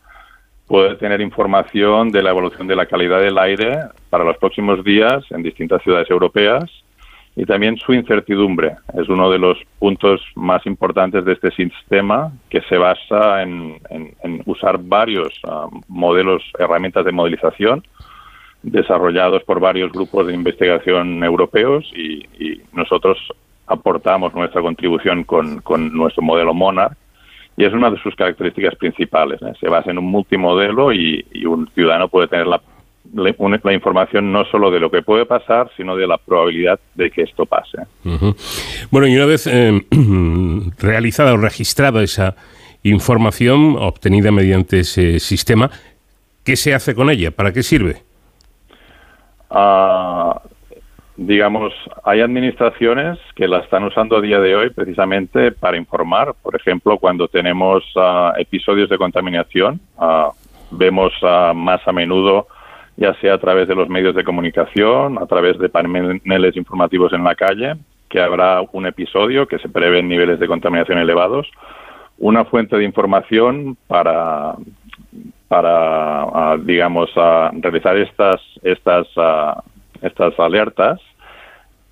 [0.66, 3.78] puede tener información de la evolución de la calidad del aire
[4.10, 6.64] para los próximos días en distintas ciudades europeas
[7.36, 8.76] y también su incertidumbre.
[8.94, 14.42] Es uno de los puntos más importantes de este sistema que se basa en, en-
[14.46, 17.82] usar varios ah, modelos, herramientas de modelización
[18.62, 22.22] desarrollados por varios grupos de investigación europeos y,
[22.72, 23.18] nosotros
[23.66, 25.62] aportamos nuestra contribución con,
[25.92, 26.94] nuestro modelo Monarch
[27.56, 29.40] y es una de sus características principales.
[29.42, 29.52] ¿eh?
[29.60, 32.60] Se basa en un multimodelo y, un ciudadano puede tener la,
[33.14, 37.10] la- la información no solo de lo que puede pasar, sino de la probabilidad de
[37.10, 37.78] que esto pase.
[38.90, 39.80] Bueno, y una vez eh,
[40.78, 42.34] realizada o registrada esa
[42.82, 45.70] información obtenida mediante ese sistema,
[46.44, 47.30] ¿qué se hace con ella?
[47.30, 48.02] ¿Para qué sirve?
[49.54, 50.40] Ah,
[51.16, 51.74] digamos,
[52.04, 56.34] hay administraciones que la están usando a día de hoy precisamente para informar.
[56.42, 60.30] Por ejemplo, cuando tenemos ah, episodios de contaminación, ah,
[60.70, 62.46] vemos ah, más a menudo,
[62.96, 67.24] ya sea a través de los medios de comunicación, a través de paneles informativos en
[67.24, 67.74] la calle,
[68.08, 71.46] que habrá un episodio que se prevén niveles de contaminación elevados,
[72.18, 74.54] una fuente de información para
[75.52, 77.10] para ah, digamos
[77.60, 79.62] realizar estas estas ah,
[80.00, 80.98] estas alertas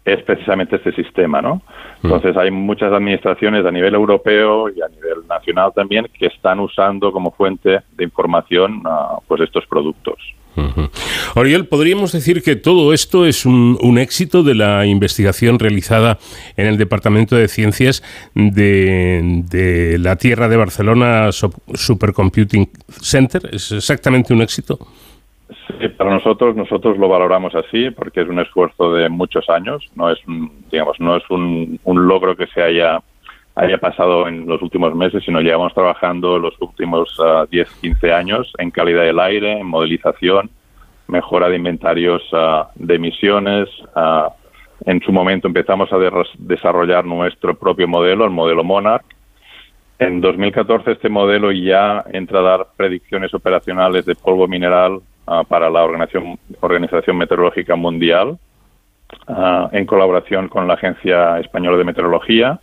[0.02, 1.60] es precisamente este sistema, ¿no?
[2.02, 7.12] Entonces hay muchas administraciones a nivel europeo y a nivel nacional también que están usando
[7.12, 10.16] como fuente de información ah, pues estos productos.
[10.68, 10.90] Ujú.
[11.34, 16.18] Oriol, ¿podríamos decir que todo esto es un, éxito de la investigación realizada
[16.56, 18.02] en el Departamento de Ciencias
[18.34, 23.42] de, la Tierra de Barcelona Sup- Supercomputing Center?
[23.52, 24.78] ¿Es exactamente un éxito?
[25.80, 30.10] Sí, para nosotros nosotros lo valoramos así porque es un esfuerzo de muchos años, no
[30.10, 30.18] es
[30.70, 33.00] digamos no es un logro que se haya
[33.60, 38.52] haya pasado en los últimos meses, sino llevamos trabajando los últimos ah, 10, 15 años
[38.58, 40.50] en calidad del aire, en modelización,
[41.08, 43.68] mejora de inventarios ah, de emisiones.
[43.94, 44.30] ah,
[44.86, 49.04] en su momento empezamos a de- desarrollar nuestro propio modelo, el modelo Monarch.
[49.98, 55.68] En 2014 este modelo ya entra a dar predicciones operacionales de polvo mineral ah, para
[55.68, 58.38] la Organización, Organización Meteorológica Mundial
[59.72, 62.60] en colaboración con la Agencia Española de Meteorología.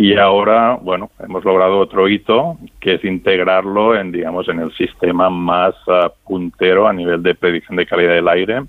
[0.00, 5.28] Y ahora, bueno, hemos logrado otro hito, que es integrarlo en, digamos, en el sistema
[5.28, 8.62] más ah, puntero a nivel de predicción de calidad del aire,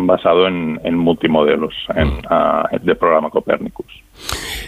[0.00, 3.86] basado en, en multimodelos en, ah, de programa Copernicus.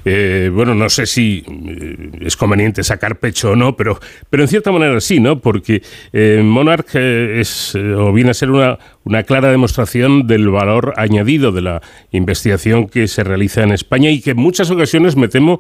[0.05, 3.99] Eh, bueno, no sé si eh, es conveniente sacar pecho o no, pero,
[4.31, 5.39] pero en cierta manera sí, ¿no?
[5.41, 5.83] Porque
[6.13, 11.63] eh, Monarch es o viene a ser una, una clara demostración del valor añadido de
[11.63, 11.81] la
[12.13, 15.59] investigación que se realiza en España y que en muchas ocasiones me temo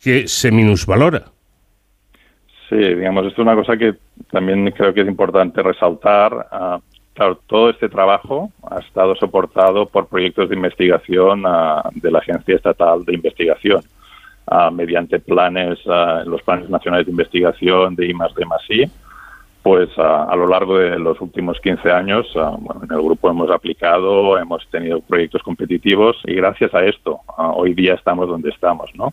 [0.00, 1.24] que se minusvalora.
[2.68, 3.94] Sí, digamos, esto es una cosa que
[4.30, 6.48] también creo que es importante resaltar.
[6.52, 6.78] Ah,
[7.18, 12.54] claro, todo este trabajo ha estado soportado por proyectos de investigación ah, de la Agencia
[12.54, 13.82] Estatal de Investigación,
[14.46, 18.90] ah, mediante planes, ah, los planes nacionales de investigación de I D I.
[19.60, 24.38] Pues a lo largo de los últimos 15 años, bueno, en el grupo hemos aplicado,
[24.38, 29.12] hemos tenido proyectos competitivos y gracias a esto hoy día estamos donde estamos, ¿no?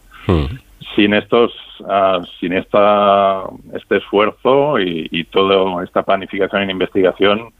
[0.95, 1.51] sin estos
[1.89, 7.51] ah, sin esta este esfuerzo y, y toda esta planificación en investigación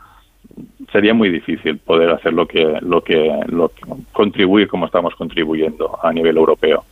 [0.95, 3.81] sería muy difícil poder hacer lo que lo que lo que
[4.13, 6.85] contribuir como estamos contribuyendo a nivel europeo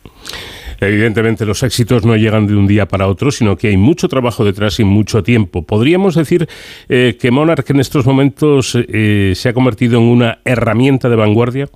[0.78, 4.44] Evidentemente los éxitos no llegan de un día para otro, sino que hay mucho trabajo
[4.44, 5.64] detrás y mucho tiempo.
[5.64, 6.46] ¿Podríamos decir
[6.88, 11.68] eh, que Monarch en estos momentos eh, se ha convertido en una herramienta de vanguardia?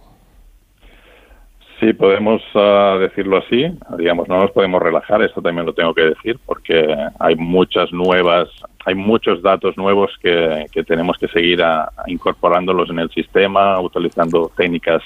[1.81, 3.67] Sí, podemos ah, decirlo así.
[3.97, 6.85] Digamos, no nos podemos relajar, esto también lo tengo que decir, porque
[7.21, 8.49] hay muchas nuevas
[8.89, 14.51] hay muchos datos nuevos que, tenemos que seguir a- a incorporándolos en el sistema, utilizando
[14.56, 15.02] técnicas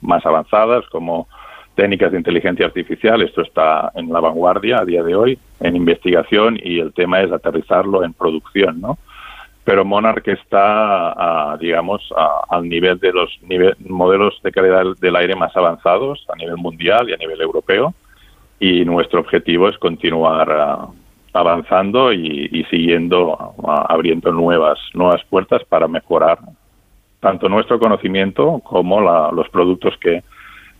[0.00, 1.28] más avanzadas como
[1.76, 3.22] técnicas de inteligencia artificial.
[3.22, 7.30] Esto está en la vanguardia a día de hoy, en investigación, y el tema es
[7.30, 8.98] aterrizarlo en producción, ¿no?
[9.62, 13.30] Pero Monarch está, ah, digamos, a- al nivel de los
[13.86, 17.94] modelos de calidad del- del aire más avanzados a nivel mundial y a nivel europeo.
[18.58, 20.88] Y nuestro objetivo es continuar ah,
[21.38, 23.54] avanzando y, y siguiendo
[23.88, 26.38] abriendo nuevas nuevas puertas para mejorar
[27.20, 30.22] tanto nuestro conocimiento como la- los productos que,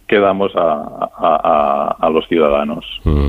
[0.06, 2.84] que damos a, a- a- los ciudadanos.
[3.04, 3.26] Mm.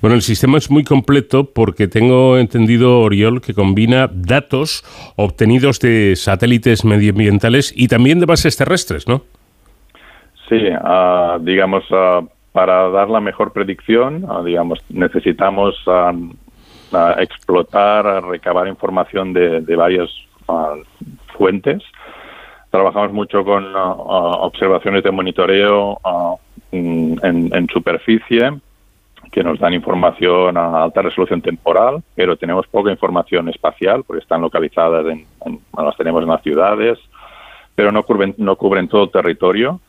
[0.00, 4.82] Bueno, el sistema es muy completo porque tengo entendido, Oriol, que combina datos
[5.16, 9.22] obtenidos de satélites medioambientales y también de bases terrestres, ¿no?
[10.48, 12.22] Sí, ah, digamos, ah,
[12.52, 15.76] para dar la mejor predicción, ah, digamos, necesitamos
[16.92, 20.10] ah, explotar, ah, recabar información de, de varias
[20.48, 20.74] ah,
[21.36, 21.82] fuentes.
[22.70, 23.92] Trabajamos mucho con ah,
[24.40, 25.98] observaciones de monitoreo
[26.72, 28.52] mm, en, en superficie
[29.32, 34.40] que nos dan información a alta resolución temporal, pero tenemos poca información espacial porque están
[34.40, 36.98] localizadas en, en- las tenemos en las ciudades,
[37.74, 39.80] pero no cubren, no cubren todo el territorio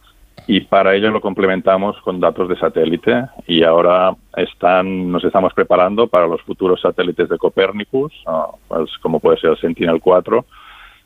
[0.51, 6.07] y para ello lo complementamos con datos de satélite y ahora están nos estamos preparando
[6.07, 10.43] para los futuros satélites de Copernicus, ah, pues, como puede ser el Sentinel-4,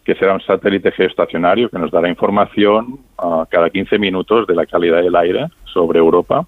[0.06, 4.65] que será un satélite geoestacionario que nos dará información ah, cada 15 minutos de la
[4.65, 6.45] calidad del aire sobre Europa.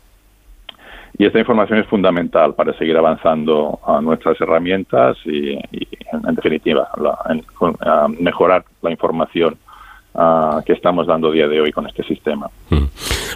[1.18, 7.18] Y esta información es fundamental para seguir avanzando a nuestras herramientas y, en, definitiva, la-
[7.30, 9.58] en- con- a mejorar la información
[10.16, 12.50] ah, que estamos dando día de hoy con este sistema.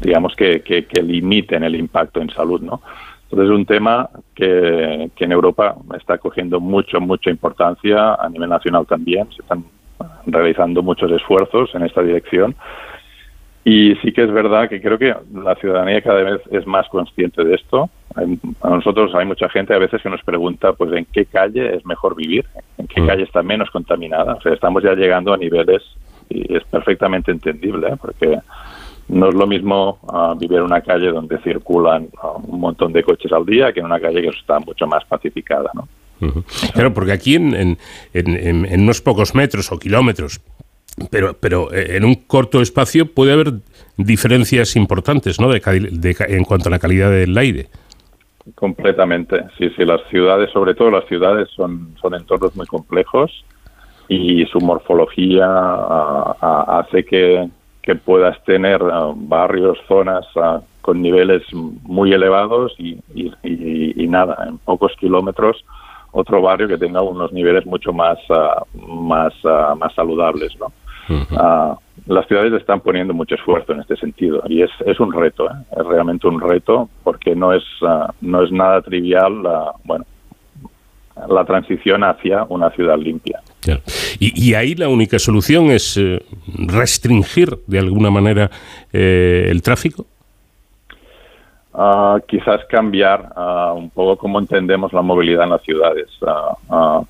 [0.00, 2.80] digamos, que, que, que limiten el impacto en salud, ¿no?
[3.30, 8.48] Entonces es un tema que, que en Europa está cogiendo mucho, mucha importancia, a nivel
[8.48, 9.64] nacional también, se están
[10.26, 12.56] realizando muchos esfuerzos en esta dirección.
[13.62, 17.44] Y sí que es verdad que creo que la ciudadanía cada vez es más consciente
[17.44, 17.90] de esto.
[18.62, 21.84] A nosotros hay mucha gente a veces que nos pregunta, pues, ¿en qué calle es
[21.84, 22.46] mejor vivir?
[22.78, 24.34] ¿En qué calle está menos contaminada?
[24.34, 25.82] O sea, estamos ya llegando a niveles
[26.30, 27.96] y es perfectamente entendible, ¿eh?
[28.00, 28.38] porque
[29.10, 33.02] no es lo mismo ah, vivir en una calle donde circulan ah, un montón de
[33.02, 35.88] coches al día que en una calle que está mucho más pacificada, ¿no?
[36.26, 36.44] Ujú.
[36.74, 37.78] Claro, porque aquí en, en-
[38.12, 40.40] en- en- unos pocos metros o kilómetros,
[41.10, 43.52] pero, pero eh, en un corto espacio puede haber
[43.96, 45.48] diferencias importantes ¿no?
[45.50, 47.68] de, de en cuanto a la calidad del aire.
[48.54, 53.44] Completamente, sí, sí, las ciudades, sobre todo las ciudades, son, son entornos muy complejos
[54.08, 57.48] y su morfología ah, ah, hace que,
[57.90, 64.06] que puedas tener ah, barrios, zonas ah, con niveles muy elevados y, y- y- y
[64.06, 65.64] nada, en pocos kilómetros
[66.12, 70.66] otro barrio que tenga unos niveles mucho más, ah, más, ah, más saludables, ¿no?
[71.36, 71.76] Ah,
[72.06, 75.54] las ciudades están poniendo mucho esfuerzo en este sentido y es, es un reto, ¿eh?
[75.76, 77.64] es realmente un reto porque no es,
[78.20, 79.34] no es nada trivial
[79.84, 80.04] bueno,
[81.28, 83.40] la transición hacia una ciudad limpia.
[83.60, 83.82] Claro.
[84.18, 86.22] Y, y ahí la única solución es eh,
[86.56, 88.50] restringir de alguna manera
[88.92, 90.06] eh, el tráfico.
[91.72, 96.08] Ah, quizás cambiar ah, un poco cómo entendemos la movilidad en las ciudades.
[96.68, 97.02] Ah,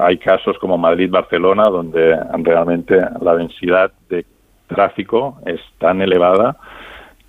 [0.00, 4.26] hay casos como Madrid-Barcelona donde realmente la densidad de
[4.66, 6.56] tráfico es tan elevada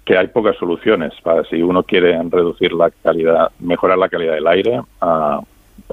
[0.03, 4.47] que hay pocas soluciones para si uno quiere reducir la calidad, mejorar la calidad del
[4.47, 4.81] aire.
[4.99, 5.41] ah,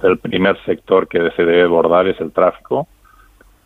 [0.03, 2.87] el primer sector que se debe abordar es el tráfico,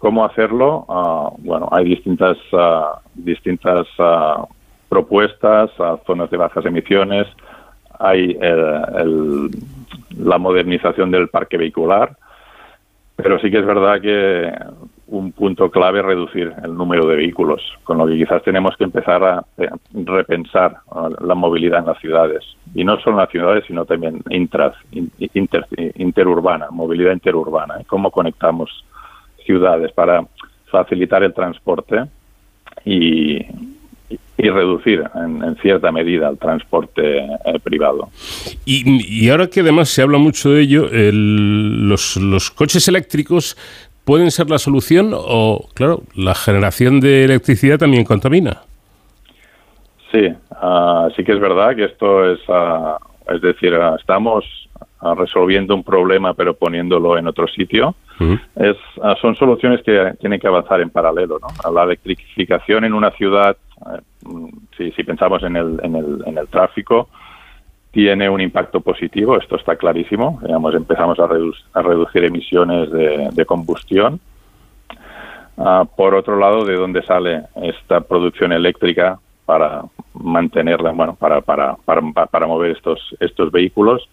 [0.02, 0.84] ¿Cómo hacerlo?
[0.88, 4.44] Ah, bueno, hay distintas, ah, distintas ah,
[4.88, 5.70] propuestas,
[6.04, 7.28] zonas de bajas emisiones,
[8.00, 9.50] hay eh, el-
[10.18, 12.16] la modernización del parque vehicular,
[13.14, 14.52] pero sí que es verdad que
[15.12, 19.22] un punto clave reducir el número de vehículos, con lo que quizás tenemos que empezar
[19.22, 20.76] a eh, repensar
[21.20, 22.42] la movilidad en las ciudades.
[22.74, 25.66] Y no solo en las ciudades, sino también intras, in- inter-
[25.96, 27.74] interurbana, movilidad interurbana.
[27.80, 27.84] ¿eh?
[27.86, 28.70] Cómo conectamos
[29.44, 30.24] ciudades para
[30.70, 32.04] facilitar el transporte
[32.86, 33.36] y,
[34.38, 38.08] y reducir en, cierta medida el transporte eh, privado.
[38.64, 43.58] Y, y ahora que además se habla mucho de ello, el- los, los coches eléctricos
[44.04, 48.62] pueden ser la solución o, claro, la generación de electricidad también contamina.
[50.10, 52.98] Sí, ah, sí que es verdad que esto es, ah,
[53.32, 54.44] es decir, ah, estamos
[55.16, 57.96] resolviendo un problema pero poniéndolo en otro sitio.
[58.54, 58.76] Es,
[59.20, 61.40] son soluciones que tienen que avanzar en paralelo.
[61.40, 61.72] ¿no?
[61.72, 66.38] La electrificación en una ciudad, eh, mm, si, si pensamos en el, en, el, en
[66.38, 67.08] el tráfico,
[67.92, 70.40] tiene un impacto positivo, esto está clarísimo.
[70.42, 74.18] Digamos, empezamos a, redu- a reducir emisiones de, combustión.
[75.58, 79.82] Ah, por otro lado, ¿de dónde sale esta producción eléctrica para
[80.14, 84.08] mantenerla, bueno, para, para, para, para mover estos, estos vehículos?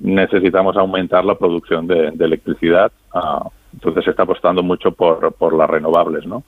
[0.00, 2.90] Necesitamos aumentar la producción de, electricidad.
[3.14, 6.42] ah, entonces se está apostando mucho por, por las renovables, ¿no?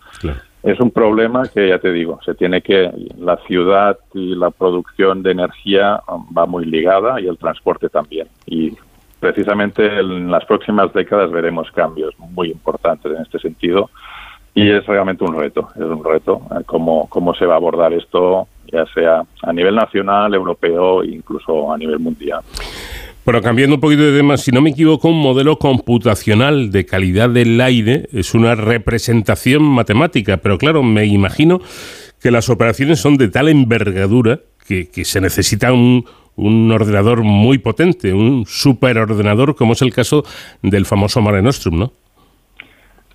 [0.62, 5.22] Es un problema que, ya te digo, se tiene que, la ciudad y la producción
[5.22, 8.28] de energía um, va muy ligada y el transporte también.
[8.46, 8.76] Y
[9.18, 13.90] precisamente en las próximas décadas veremos cambios muy importantes en este sentido
[14.54, 17.92] y es realmente un reto, es un reto eh, cómo, cómo se va a abordar
[17.92, 22.40] esto, ya sea a nivel nacional, europeo e incluso a nivel mundial.
[23.24, 27.30] Bueno, cambiando un poquito de tema, si no me equivoco, un modelo computacional de calidad
[27.30, 31.60] del aire es una representación matemática, pero claro, me imagino
[32.20, 36.04] que las operaciones son de tal envergadura que, se necesita un,
[36.34, 40.24] un ordenador muy potente, un superordenador, como es el caso
[40.60, 41.92] del famoso Mare Nostrum, ¿no?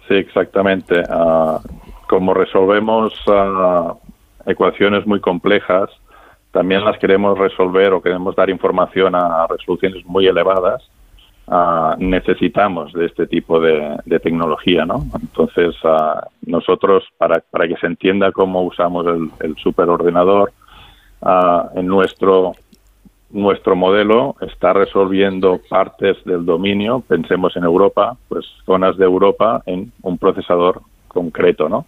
[0.07, 1.03] Sí, exactamente.
[1.09, 1.59] Ah,
[2.07, 3.93] como resolvemos ah,
[4.45, 5.89] ecuaciones muy complejas,
[6.57, 10.81] también las queremos resolver o queremos dar información a resoluciones muy elevadas,
[11.47, 15.05] ah, necesitamos de este tipo de, de tecnología, ¿no?
[15.21, 19.05] Entonces, ah, nosotros, para, para que se entienda cómo usamos
[19.39, 20.51] el, superordenador,
[21.21, 22.53] ah, en nuestro
[23.29, 29.91] nuestro modelo está resolviendo partes del dominio, pensemos en Europa, pues zonas de Europa en
[30.01, 31.85] un procesador concreto, ¿no?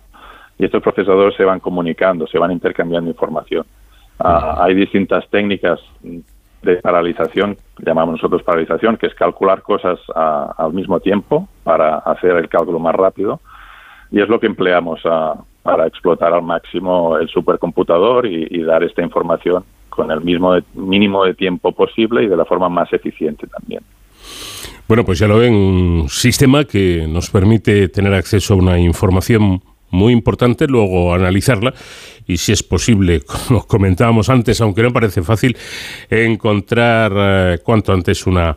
[0.59, 3.65] Y estos procesadores se van comunicando, se van intercambiando información.
[4.19, 5.79] Ah, hay distintas técnicas
[6.61, 12.31] de paralización, llamamos nosotros paralización, que es calcular cosas ah, al mismo tiempo para hacer
[12.31, 13.39] el cálculo más rápido.
[14.11, 18.83] Y es lo que empleamos ah, para explotar al máximo el supercomputador y, y dar
[18.83, 23.47] esta información con el mismo mínimo de tiempo posible y de la forma más eficiente
[23.47, 23.81] también.
[24.87, 29.61] Bueno, pues ya lo ven, un sistema que nos permite tener acceso a una información
[29.91, 31.73] muy importante, luego analizarla
[32.29, 35.57] y si es posible, como comentábamos antes, aunque no parece fácil,
[36.09, 38.55] encontrar eh, cuanto antes una,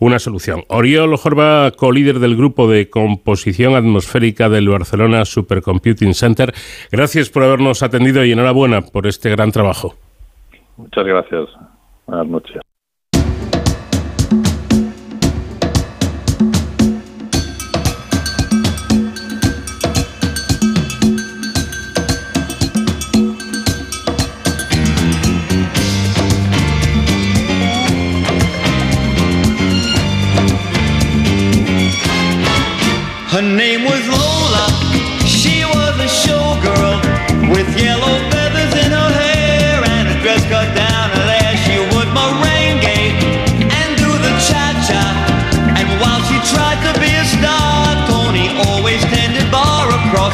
[0.00, 0.64] una solución.
[0.68, 6.52] Oriol Jorba, co-líder del grupo de composición atmosférica del Barcelona Supercomputing Center,
[6.90, 9.94] gracias por habernos atendido y enhorabuena por este gran trabajo.
[10.76, 11.48] Muchas gracias.
[12.06, 12.71] Buenas noches.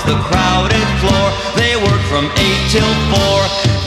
[0.09, 1.27] The crowded floor.
[1.61, 3.39] They worked from eight till four.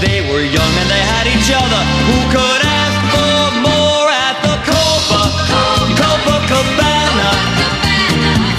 [0.06, 1.81] They were young and they had each other.
[2.10, 5.22] Who could ask for more at the Copa
[5.99, 7.30] Copacabana?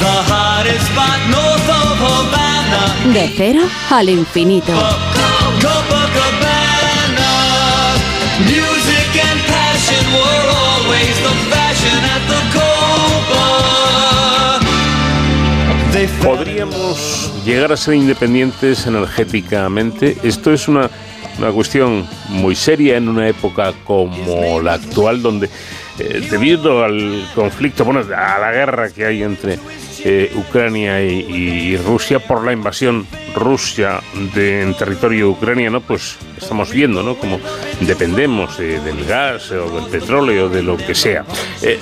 [0.03, 2.83] The hottest spot north of Havana.
[3.15, 4.75] De cero al infinito.
[5.63, 7.31] Copacabana.
[8.55, 13.47] Music and passion were always the fashion at the Copa.
[15.93, 20.17] They fell ¿Podríamos llegar a ser independientes energéticamente?
[20.23, 20.91] Esto es una,
[21.39, 25.49] una cuestión muy seria en una época como la actual, donde
[25.99, 29.59] eh, debido al conflicto, bueno, a la guerra que hay entre
[30.05, 34.01] eh, Ucrania y, Rusia por la invasión Rusia
[34.35, 37.17] de, en territorio ucraniano, pues estamos viendo, ¿no?
[37.17, 37.39] Como
[37.81, 41.25] dependemos eh, del gas o del petróleo, de lo que sea.
[41.63, 41.79] Eh,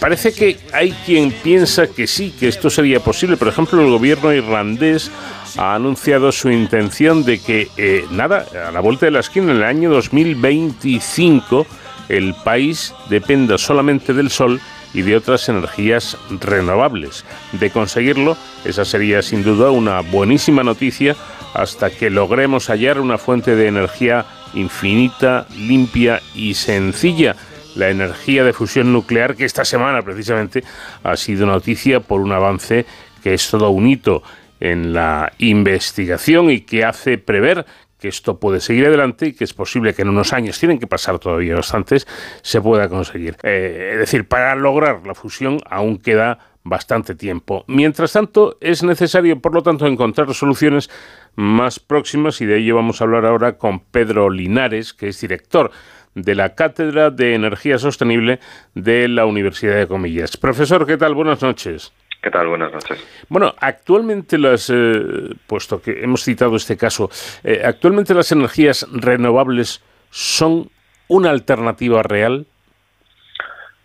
[0.00, 3.36] parece que hay quien piensa que sí, que esto sería posible.
[3.36, 5.10] Por ejemplo, el gobierno irlandés
[5.56, 9.58] ha anunciado su intención de que, eh, nada, a la vuelta de la esquina, en
[9.58, 11.66] el año 2025,
[12.08, 14.60] el país dependa solamente del sol
[14.94, 17.24] y de otras energías renovables.
[17.52, 21.16] De conseguirlo, esa sería sin duda una buenísima noticia
[21.54, 27.36] hasta que logremos hallar una fuente de energía infinita, limpia y sencilla.
[27.74, 30.64] La energía de fusión nuclear que esta semana precisamente
[31.04, 32.86] ha sido noticia por un avance
[33.22, 34.22] que es todo un hito
[34.60, 37.66] en la investigación y que hace prever
[37.98, 40.86] que esto puede seguir adelante y que es posible que en unos años, tienen que
[40.86, 42.06] pasar todavía bastantes,
[42.42, 43.36] se pueda conseguir.
[43.42, 47.64] Eh, es decir, para lograr la fusión aún queda bastante tiempo.
[47.66, 50.90] Mientras tanto, es necesario, por lo tanto, encontrar soluciones
[51.34, 55.70] más próximas y de ello vamos a hablar ahora con Pedro Linares, que es director
[56.14, 58.40] de la Cátedra de Energía Sostenible
[58.74, 60.36] de la Universidad de Comillas.
[60.36, 61.14] Profesor, ¿qué tal?
[61.14, 61.92] Buenas noches.
[62.22, 62.48] ¿Qué tal?
[62.48, 63.26] Buenas noches.
[63.28, 67.10] Bueno, actualmente las, eh, puesto que hemos citado este caso,
[67.44, 70.68] eh, actualmente las energías renovables son
[71.06, 72.46] una alternativa real.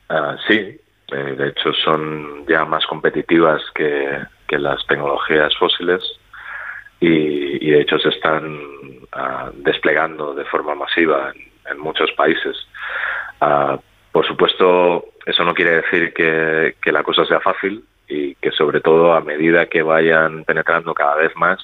[0.09, 6.01] Ah, sí, eh, de hecho son ya más competitivas que, que las tecnologías fósiles
[6.99, 8.59] y, y de hecho se están
[9.11, 12.57] ah, desplegando de forma masiva en, en muchos países.
[13.41, 13.79] Ah,
[14.11, 18.81] por supuesto, eso no quiere decir que, que la cosa sea fácil y que sobre
[18.81, 21.59] todo a medida que vayan penetrando cada vez más,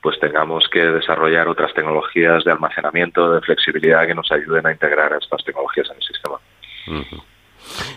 [0.00, 5.12] pues tengamos que desarrollar otras tecnologías de almacenamiento, de flexibilidad que nos ayuden a integrar
[5.12, 6.36] estas tecnologías en el sistema.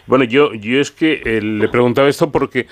[0.06, 2.68] Bueno, yo, yo es que eh, le preguntaba esto porque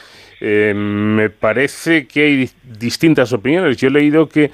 [0.46, 3.78] eh, me parece que hay distintas opiniones.
[3.78, 4.52] Yo he leído que,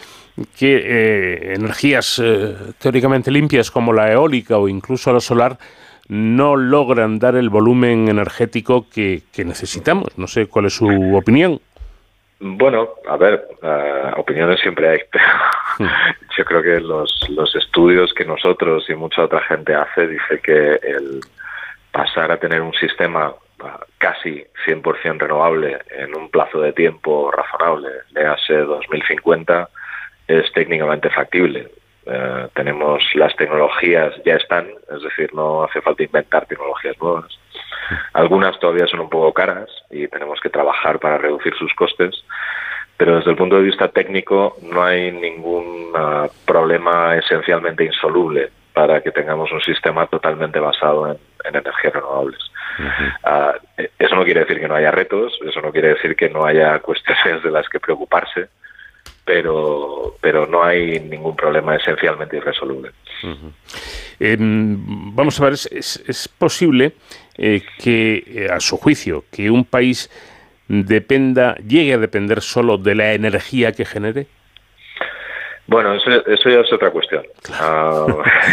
[0.56, 5.58] que eh, energías eh, teóricamente limpias como la eólica o incluso la solar
[6.10, 10.18] no logran dar el volumen energético que, que necesitamos.
[10.18, 11.62] No sé cuál es su opinión.
[12.40, 15.26] Bueno, a ver, eh, opiniones siempre hay, pero
[16.38, 20.80] yo creo que los, los estudios que nosotros y mucha otra gente hace dice que
[20.82, 21.20] el
[21.92, 27.90] pasar a tener un sistema ah, casi 100% renovable en un plazo de tiempo razonable,
[28.12, 29.70] léase 2050,
[30.28, 31.68] es técnicamente factible.
[32.12, 37.40] Eh, tenemos las tecnologías, ya están, es decir, no hace falta inventar tecnologías nuevas.
[38.14, 42.24] Algunas todavía son un poco caras y tenemos que trabajar para reducir sus costes,
[42.98, 49.02] pero desde el punto de vista técnico no hay ningún ah, problema esencialmente insoluble para
[49.02, 52.40] que tengamos un sistema totalmente basado en, en energías renovables.
[53.24, 56.30] Ah, eh, eso no quiere decir que no haya retos, eso no quiere decir que
[56.30, 58.50] no haya cuestiones de las que preocuparse,
[59.34, 62.90] pero, pero no hay ningún problema esencialmente irresoluble.
[64.20, 66.94] Em, vamos a ver, ¿es, es- es posible
[67.38, 70.10] eh, que, eh, a su juicio, que un país
[70.68, 74.26] dependa, llegue a depender solo de la energía que genere?
[75.68, 77.24] Bueno, eso, eso ya es otra cuestión.
[77.54, 78.08] Ah,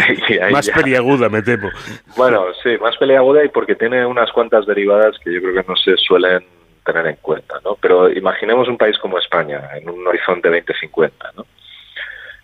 [0.51, 1.71] Más ya- peliaguda, me temo.
[2.15, 5.75] Bueno, sí, más peleaguda y porque tiene unas cuantas derivadas que yo creo que no
[5.75, 6.43] se suelen
[6.87, 7.75] tener en cuenta, ¿no?
[7.79, 11.45] Pero imaginemos un país como España, en un horizonte 2050, ¿no?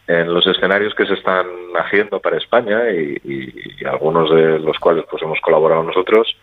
[0.05, 5.21] En los escenarios que se están haciendo para España y, algunos de los cuales pues
[5.23, 6.35] hemos colaborado nosotros,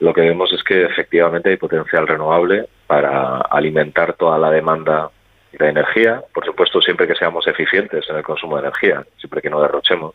[0.00, 5.10] lo que vemos es que efectivamente hay potencial renovable para alimentar toda la demanda
[5.52, 9.50] de energía, por supuesto siempre que seamos eficientes en el consumo de energía, siempre que
[9.50, 10.14] no derrochemos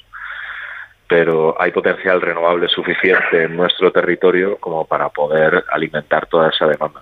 [1.10, 7.02] pero hay potencial renovable suficiente en nuestro territorio como para poder alimentar toda esa demanda.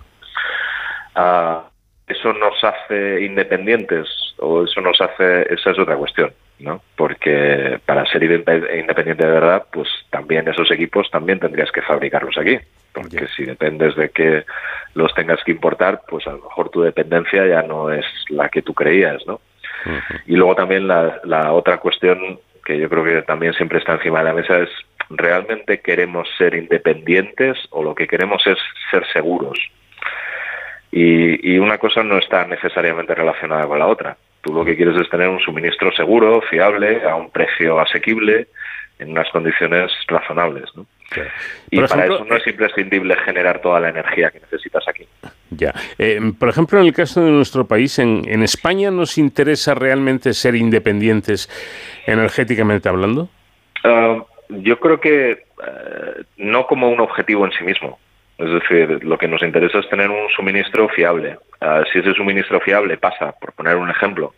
[1.20, 1.64] Ah,
[2.06, 4.08] ¿Eso nos hace independientes
[4.38, 6.80] o eso nos hace, esa es otra cuestión, ¿no?
[6.96, 12.38] Porque para ser inde- independiente de verdad, pues también esos equipos también tendrías que fabricarlos
[12.38, 12.56] aquí.
[12.94, 14.44] Porque si dependes de que
[14.94, 18.62] los tengas que importar, pues a lo mejor tu dependencia ya no es la que
[18.62, 19.40] tú creías, ¿no?
[20.26, 24.20] Y luego también la, la otra cuestión que yo creo que también siempre está encima
[24.20, 24.70] de la mesa es,
[25.10, 28.58] ¿realmente queremos ser independientes o lo que queremos es
[28.90, 29.58] ser seguros?
[30.90, 34.16] Y, y una cosa no está necesariamente relacionada con la otra.
[34.40, 38.48] Tú lo que quieres es tener un suministro seguro, fiable, a un precio asequible,
[38.98, 40.64] en unas condiciones razonables.
[40.74, 40.86] ¿no?
[41.70, 45.06] Y Por para ejemplo, eso no es imprescindible generar toda la energía que necesitas aquí.
[45.50, 45.72] Ya.
[45.98, 50.34] Eh, por ejemplo, en el caso de nuestro país, en, en España, ¿nos interesa realmente
[50.34, 51.48] ser independientes
[52.06, 53.28] energéticamente hablando?
[53.84, 57.98] Ah, yo creo que eh, no como un objetivo en sí mismo.
[58.38, 61.38] Es decir, lo que nos interesa es tener un suministro fiable.
[61.60, 64.32] Ah, si ese suministro fiable pasa, por poner un ejemplo,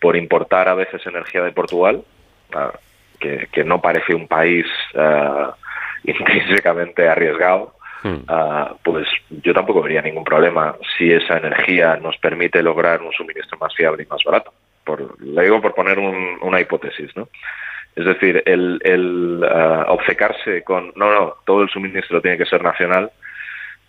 [0.00, 2.02] por importar a veces energía de Portugal,
[2.54, 2.72] ah,
[3.20, 4.66] que, que no parece un país
[4.96, 5.54] ah,
[6.04, 7.74] intrínsecamente arriesgado,
[8.28, 13.58] ah, pues yo tampoco vería ningún problema si esa energía nos permite lograr un suministro
[13.58, 14.52] más fiable y más barato.
[14.84, 17.28] Por, le digo por poner un- una hipótesis, ¿no?
[17.96, 19.44] Es decir, el, el
[19.88, 23.10] obcecarse con, no, no, todo el suministro tiene que ser nacional,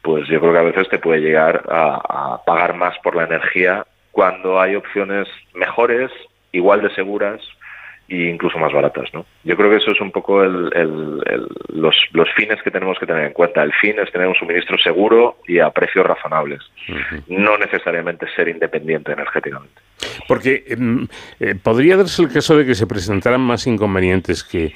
[0.06, 3.24] pues yo creo que a veces te puede llegar a, a pagar más por la
[3.24, 6.12] energía cuando hay opciones mejores,
[6.52, 7.42] igual de seguras
[8.08, 9.26] e incluso más baratas, ¿no?
[9.44, 11.48] Yo creo que eso es un poco el- el- el-
[11.82, 13.64] los, los fines que tenemos que tener en cuenta.
[13.64, 16.60] El fin es tener un suministro seguro y a precios razonables,
[17.28, 19.82] no necesariamente ser independiente energéticamente.
[20.28, 21.08] Porque em,
[21.40, 24.76] eh, podría darse el caso de que se presentaran más inconvenientes que,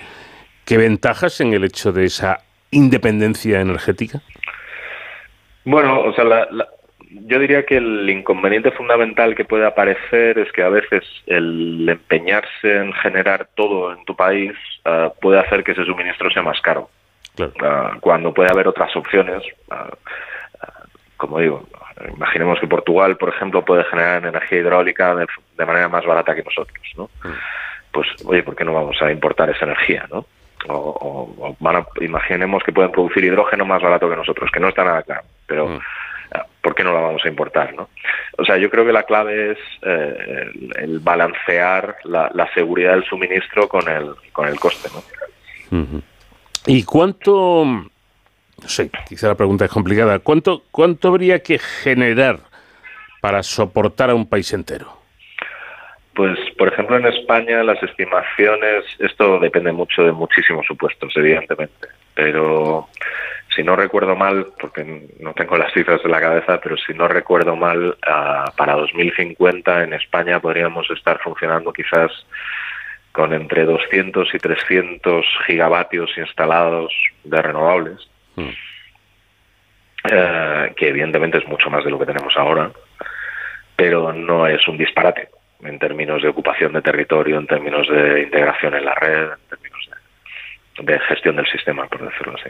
[0.65, 2.39] que ventajas en el hecho de esa
[2.71, 4.21] independencia energética.
[5.65, 6.67] Bueno, o sea, la- la-
[7.11, 12.77] yo diría que el inconveniente fundamental que puede aparecer es que a veces el empeñarse
[12.77, 14.53] en generar todo en tu país
[14.85, 16.89] ah, puede hacer que ese suministro sea más caro.
[17.63, 19.89] Ah, cuando puede haber otras opciones, ah,
[21.17, 21.67] como digo,
[22.15, 25.25] imaginemos que Portugal, por ejemplo, puede generar energía hidráulica de,
[25.57, 27.09] de manera más barata que nosotros, ¿no?
[27.91, 30.25] Pues, oye, ¿por qué no vamos a importar esa energía, no?
[30.67, 34.59] O, o- o van a- imaginemos que pueden producir hidrógeno más barato que nosotros, que
[34.59, 35.79] no está nada claro, pero
[36.31, 37.89] ah, ¿por qué no la vamos a importar, no?
[38.37, 43.03] O sea, yo creo que la clave es eh, el, balancear la, la seguridad del
[43.03, 45.03] suministro con el, con el coste, ¿no?
[46.65, 52.39] ¿Y cuánto, no sé, quizá la pregunta es complicada, cuánto, cuánto habría que generar
[53.21, 54.99] para soportar a un país entero?
[56.13, 62.89] Pues, por ejemplo, en España las estimaciones, esto depende mucho de muchísimos supuestos, evidentemente, pero
[63.59, 67.09] si no recuerdo mal, porque no tengo las cifras en la cabeza, pero si no
[67.09, 72.09] recuerdo mal, ah, para 2050 en España podríamos estar funcionando quizás
[73.11, 76.93] con entre 200 y 300 gigavatios instalados
[77.25, 78.09] de renovables,
[80.09, 82.71] eh, que evidentemente es mucho más de lo que tenemos ahora,
[83.75, 85.27] pero no es un disparate
[85.63, 89.68] en términos de ocupación de territorio, en términos de integración en la red, en términos
[90.81, 92.49] de, gestión del sistema, por decirlo así.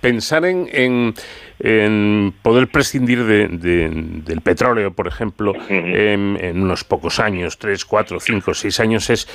[0.00, 1.14] Pensar en, en-
[1.60, 7.84] en poder prescindir de- de- del petróleo, por ejemplo, en, en unos pocos años, tres,
[7.84, 9.28] cuatro, cinco, seis años, es,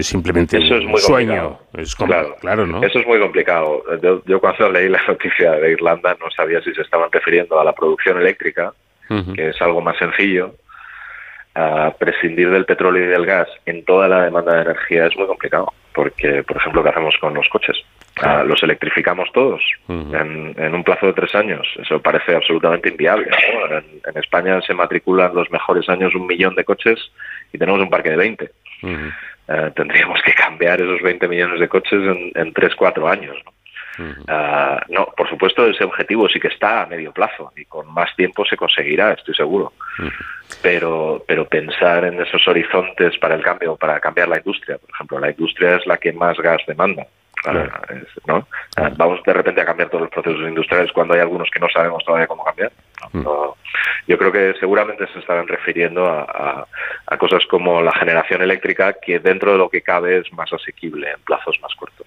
[0.00, 1.58] simplemente Eso es un muy sueño.
[1.74, 2.36] Es Claro.
[2.40, 2.82] claro, ¿no?
[2.82, 3.82] Eso es muy complicado.
[4.02, 7.64] Yo, yo cuando leí la noticia de Irlanda no sabía si se estaban refiriendo a
[7.64, 8.72] la producción eléctrica,
[9.34, 10.54] que es algo más sencillo.
[11.54, 15.26] A prescindir del petróleo y del gas en toda la demanda de energía es muy
[15.26, 17.76] complicado, porque, por ejemplo, ¿qué hacemos con los coches?
[18.22, 21.66] Ah, los electrificamos todos en, en un plazo de tres años.
[21.80, 23.28] Eso parece absolutamente inviable.
[23.28, 23.76] ¿no?
[23.76, 26.98] En, en España se matriculan los mejores años un millón de coches
[27.52, 28.50] y tenemos un parque de 20.
[29.46, 33.36] Eh, tendríamos que cambiar esos 20 millones de coches en, en 3, 4 años.
[33.44, 33.52] ¿no?
[34.28, 38.14] Ah, no, por supuesto, ese objetivo sí que está a medio plazo y con más
[38.16, 39.72] tiempo se conseguirá, estoy seguro.
[40.62, 45.18] Pero, pero pensar en esos horizontes para el cambio, para cambiar la industria, por ejemplo,
[45.18, 47.06] la industria es la que más gas demanda.
[48.26, 48.48] ¿no?
[48.76, 51.68] Ah, Vamos de repente a cambiar todos los procesos industriales cuando hay algunos que no
[51.68, 52.72] sabemos todavía cómo cambiar.
[53.12, 53.56] No, no.
[54.06, 56.66] Yo creo que seguramente se estarán refiriendo a, a-
[57.06, 61.10] a cosas como la generación eléctrica, que dentro de lo que cabe es más asequible
[61.10, 62.06] en plazos más cortos.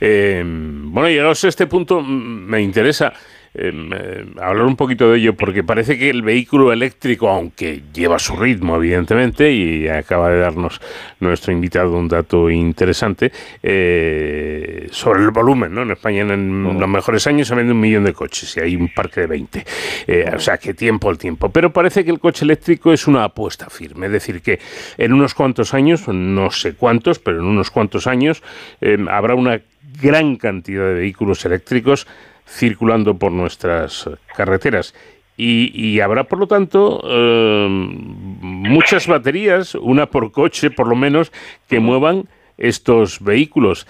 [0.00, 3.12] Eh, bueno, llegados a este punto, me interesa
[3.54, 8.18] eh, eh, hablar un poquito de ello, porque parece que el vehículo eléctrico, aunque lleva
[8.18, 10.80] su ritmo, evidentemente, y acaba de darnos
[11.20, 15.82] nuestro invitado un dato interesante, eh, sobre el volumen, ¿no?
[15.82, 18.92] En España en los mejores años se vende un millón de coches y hay un
[18.92, 19.64] parque de 20.
[20.06, 21.50] Eh, o sea, que tiempo al tiempo.
[21.50, 24.58] Pero parece que el coche eléctrico es una apuesta firme, es decir, que
[24.96, 28.42] en unos cuantos años, no sé cuántos, pero en unos cuantos años,
[28.80, 29.60] eh, habrá una
[30.00, 32.06] gran cantidad de vehículos eléctricos
[32.48, 34.94] circulando por nuestras carreteras.
[35.40, 41.30] Y, habrá, por lo tanto, eh, muchas baterías, una por coche, por lo menos,
[41.68, 43.86] que muevan estos vehículos.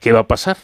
[0.00, 0.56] ¿Qué va a pasar?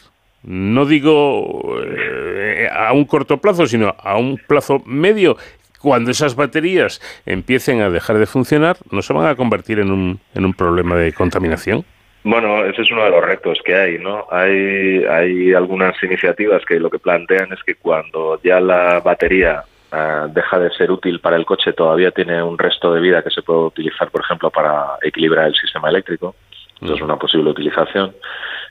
[0.45, 5.37] No digo eh, a un corto plazo, sino a un plazo medio.
[5.81, 10.21] Cuando esas baterías empiecen a dejar de funcionar, ¿no se van a convertir en un,
[10.35, 11.85] en un problema de contaminación?
[12.23, 14.27] Bueno, ese es uno de los retos que hay, ¿no?
[14.31, 20.27] Hay, hay algunas iniciativas que lo que plantean es que cuando ya la batería ah,
[20.31, 23.41] deja de ser útil para el coche, todavía tiene un resto de vida que se
[23.41, 26.35] puede utilizar, por ejemplo, para equilibrar el sistema eléctrico.
[26.81, 28.15] Esto es una posible utilización.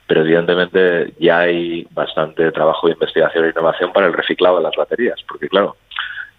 [0.05, 4.76] pero evidentemente ya hay bastante trabajo de investigación e innovación para el reciclado de las
[4.76, 5.76] baterías, porque claro,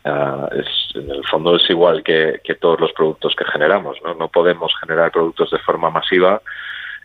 [0.05, 4.15] ah, es, en el fondo es igual que, que todos los productos que generamos, ¿no?
[4.15, 6.41] No podemos generar productos de forma masiva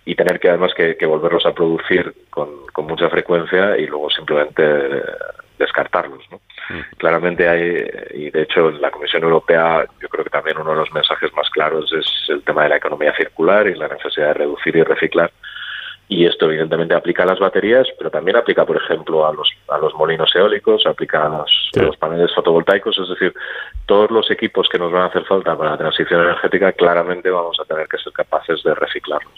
[0.05, 4.09] y tener que además que, que volverlos a producir con, con mucha frecuencia y luego
[4.11, 5.01] simplemente
[5.57, 6.23] descartarlos.
[6.31, 6.39] ¿no?
[6.97, 10.77] Claramente hay, y de hecho en la Comisión Europea yo creo que también uno de
[10.77, 14.33] los mensajes más claros es el tema de la economía circular y la necesidad de
[14.33, 15.31] reducir y reciclar.
[16.07, 19.79] Y esto evidentemente aplica a las baterías, pero también aplica, por ejemplo, a los, a
[19.79, 23.33] los molinos eólicos, aplica a los, a los paneles fotovoltaicos, es decir,
[23.87, 27.59] todos los equipos que nos van a hacer falta para la transición energética, claramente vamos
[27.59, 29.33] a tener que ser capaces de reciclarlos.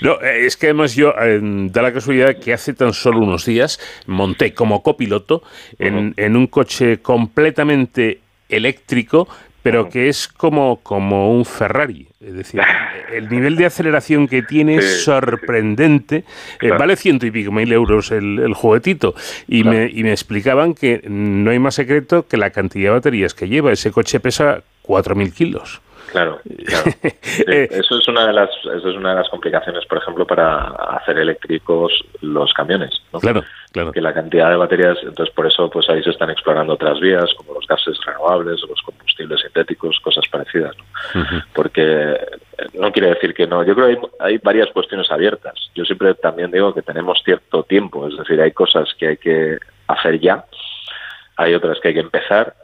[0.00, 3.44] No, eh, es que además yo, eh, da la casualidad que hace tan solo unos
[3.46, 5.42] días monté como copiloto
[5.78, 9.28] en, en un coche completamente eléctrico,
[9.62, 12.08] pero que es como, como un Ferrari.
[12.20, 12.60] Es decir,
[13.12, 16.24] el nivel de aceleración que tiene es Sí, sorprendente.
[16.60, 19.14] Eh, vale ciento y pico mil euros el, el juguetito.
[19.46, 23.34] Y, me, y me explicaban que no hay más secreto que la cantidad de baterías
[23.34, 23.72] que lleva.
[23.72, 25.80] Ese coche pesa 4.000 kilos.
[26.10, 26.84] Claro, claro.
[27.22, 30.66] Sí, eso es una de las eso es una de las complicaciones, por ejemplo, para
[30.96, 33.02] hacer eléctricos los camiones.
[33.12, 33.20] ¿no?
[33.20, 33.42] Claro,
[33.72, 33.92] claro.
[33.92, 37.32] Que la cantidad de baterías, entonces por eso pues ahí se están explorando otras vías
[37.36, 40.76] como los gases renovables o los combustibles sintéticos, cosas parecidas.
[41.14, 41.24] ¿no?
[41.54, 42.18] Porque eh,
[42.74, 43.64] no quiere decir que no.
[43.64, 45.54] Yo creo que hay, hay varias cuestiones abiertas.
[45.74, 49.58] Yo siempre también digo que tenemos cierto tiempo, es decir, hay cosas que hay que
[49.86, 50.44] hacer ya,
[51.36, 52.54] hay otras que hay que empezar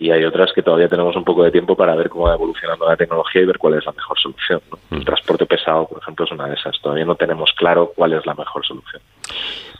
[0.00, 2.88] y hay otras que todavía tenemos un poco de tiempo para ver cómo va evolucionando
[2.88, 4.62] la tecnología y ver cuál es la mejor solución.
[4.70, 4.96] ¿no?
[4.96, 6.80] El transporte pesado, por ejemplo, es una de esas.
[6.80, 9.02] Todavía no tenemos claro cuál es la mejor solución.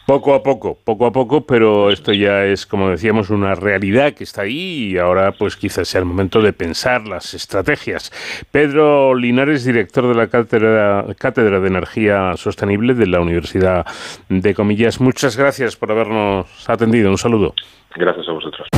[0.07, 4.25] Poco a poco, poco a poco, pero esto ya es, como decíamos, una realidad que
[4.25, 8.13] está ahí y ahora pues quizás sea el momento de pensar las estrategias.
[8.51, 13.87] Pedro Linares, director de la Cátedra, Cátedra de Energía Sostenible de la Universidad
[14.29, 17.11] de Comillas, muchas gracias por habernos atendido.
[17.11, 17.55] Un saludo.
[17.97, 18.69] Gracias a vosotros.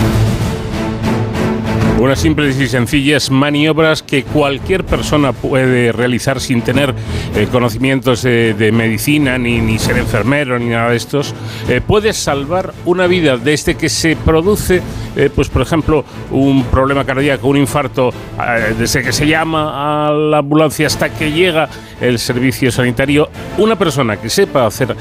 [2.03, 6.93] Unas simples y sencillas maniobras que cualquier persona puede realizar sin tener
[7.37, 11.33] eh, conocimientos de, de medicina, ni, ni ser enfermero, ni nada de estos,
[11.69, 14.83] eh, puede salvar una vida desde que se produce,
[15.15, 20.11] eh, pues por ejemplo, un problema cardíaco, un infarto, eh, desde que se llama a
[20.11, 21.69] la ambulancia hasta que llega
[22.01, 23.29] el servicio sanitario.
[23.59, 24.97] Una persona que sepa hacer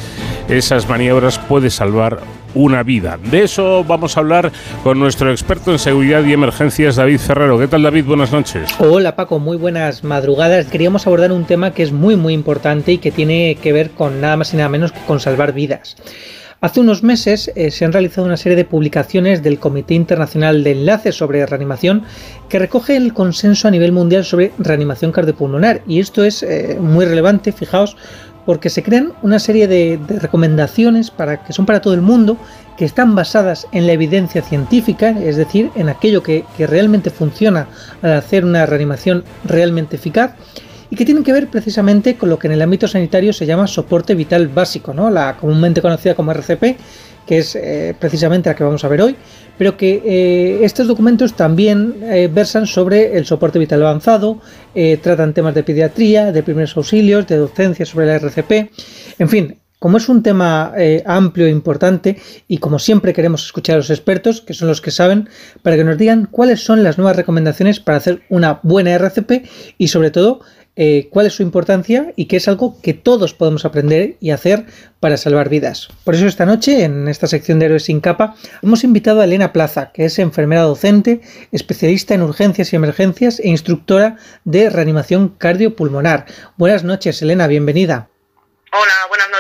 [0.48, 2.22] esas maniobras puede salvar
[2.54, 3.18] una vida.
[3.18, 4.52] De eso vamos a hablar
[4.84, 7.60] con nuestro experto en seguridad y emergencias, David Ferrero.
[7.60, 8.06] ¿Qué tal, David?
[8.06, 8.70] Buenas noches.
[8.80, 10.68] Hola Paco, muy buenas madrugadas.
[10.68, 14.22] Queríamos abordar un tema que es muy muy importante y que tiene que ver con
[14.22, 15.96] nada más y nada menos que con salvar vidas.
[16.62, 20.74] Hace unos meses eh, se han realizado una serie de publicaciones del Comité Internacional de
[20.74, 22.04] Enlaces sobre Reanimación
[22.50, 25.82] que recoge el consenso a nivel mundial sobre reanimación cardiopulmonar.
[25.88, 27.98] Y esto es eh, muy relevante, fijaos,
[28.46, 32.38] porque se crean una serie de, de recomendaciones para que son para todo el mundo,
[32.82, 37.68] que están basadas en la evidencia científica, es decir, en aquello que, realmente funciona
[38.02, 40.32] al hacer una reanimación realmente eficaz
[40.90, 43.68] y que tienen que ver precisamente con lo que en el ámbito sanitario se llama
[43.68, 45.12] soporte vital básico, ¿no?
[45.12, 46.76] la comúnmente conocida como RCP,
[47.28, 49.16] que es eh, precisamente la que vamos a ver hoy,
[49.60, 54.42] pero que eh, estos documentos también eh, versan sobre el soporte vital avanzado,
[55.04, 58.72] tratan temas de pediatría, de primeros auxilios, de docencia sobre la RCP,
[59.20, 59.61] en fin.
[59.82, 63.90] Como es un tema eh, amplio e importante y como siempre queremos escuchar a los
[63.90, 65.28] expertos, que son los que saben,
[65.64, 69.44] para que nos digan cuáles son las nuevas recomendaciones para hacer una buena RCP
[69.80, 70.42] y sobre todo
[70.76, 74.68] eh, cuál es su importancia y que es algo que todos podemos aprender y hacer
[75.00, 75.88] para salvar vidas.
[76.04, 79.52] Por eso esta noche, en esta sección de Héroes sin capa, hemos invitado a Elena
[79.52, 81.22] Plaza, que es enfermera docente,
[81.52, 86.28] especialista en urgencias y emergencias e instructora de reanimación cardiopulmonar.
[86.56, 88.10] Buenas noches, Elena, bienvenida.
[88.74, 89.31] Hola, buenas.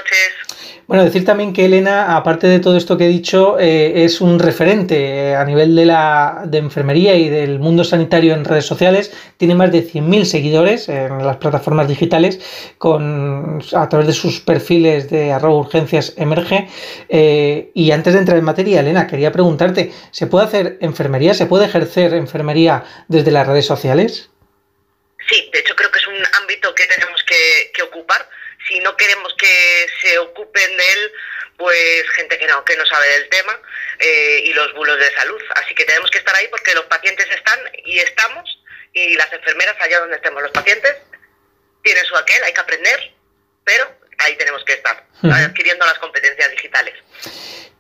[0.92, 4.40] Bueno, decir también que Elena, aparte de todo esto que he dicho, eh, es un
[4.40, 9.10] referente eh, a nivel de la de enfermería y del mundo sanitario en redes sociales.
[9.38, 12.42] Tiene más de 100.000 seguidores en las plataformas digitales
[12.82, 16.68] a través de sus perfiles de arroba urgencias emerge.
[17.08, 21.34] Eh, y antes de entrar en materia, Elena, quería preguntarte, ¿se puede hacer enfermería?
[21.34, 24.30] ¿Se puede ejercer enfermería desde las redes sociales?
[25.30, 28.28] Sí, de hecho creo que es un ámbito que tenemos que ocupar.
[28.72, 31.12] Si no queremos que se ocupen de él,
[31.58, 33.60] pues gente que no, que no sabe del tema
[34.00, 35.42] eh, y los bulos de salud.
[35.56, 39.76] Así que tenemos que estar ahí porque los pacientes están y estamos y las enfermeras
[39.82, 40.96] allá donde estemos los pacientes
[41.84, 43.14] tienen su aquel, hay que aprender,
[43.66, 46.96] pero ahí tenemos que estar, adquiriendo las competencias digitales.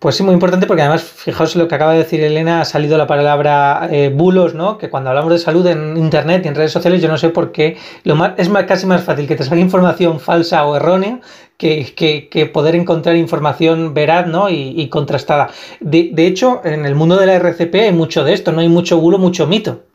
[0.01, 2.97] Pues sí, muy importante porque además, fijaos lo que acaba de decir Elena, ha salido
[2.97, 4.79] la palabra eh, bulos, ¿no?
[4.79, 7.51] Que cuando hablamos de salud en internet y en redes sociales, yo no sé por
[7.51, 11.19] qué lo más, es más, casi más fácil que te salga información falsa o errónea
[11.55, 14.49] que, poder encontrar información veraz, ¿no?
[14.49, 15.51] Y, contrastada.
[15.81, 18.97] De, hecho, en el mundo de la RCP hay mucho de esto, no hay mucho
[18.97, 19.85] bulo, mucho mito.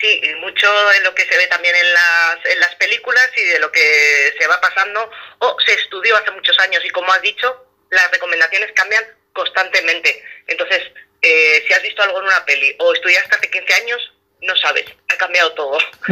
[0.00, 3.70] Sí, y mucho en lo que se ve también en las películas y de lo
[3.70, 5.10] que se va pasando
[5.40, 7.54] o se estudió hace muchos años y como has dicho,
[7.92, 10.24] las recomendaciones cambian constantemente.
[10.46, 10.82] Entonces,
[11.20, 14.84] eh, si has visto algo en una peli o estudiaste hace 15 años, no sabes,
[15.08, 15.78] ha cambiado todo.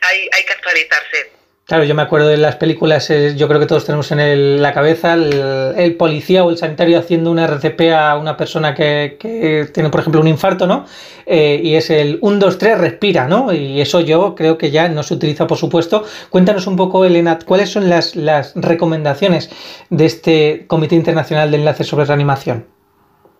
[0.00, 1.32] hay, hay que actualizarse.
[1.72, 5.14] Claro, yo me acuerdo de las películas, yo creo que todos tenemos en la cabeza
[5.14, 10.00] el, policía o el sanitario haciendo una RCP a una persona que, que tiene, por
[10.00, 10.84] ejemplo, un infarto, ¿no?
[11.24, 13.54] Eh, y es el 1, 2, 3, respira, ¿no?
[13.54, 16.04] Y eso yo creo que ya no se utiliza, por supuesto.
[16.28, 19.48] Cuéntanos un poco, Elena, ¿cuáles son las, las recomendaciones
[19.88, 22.66] de este Comité Internacional de Enlaces sobre Reanimación?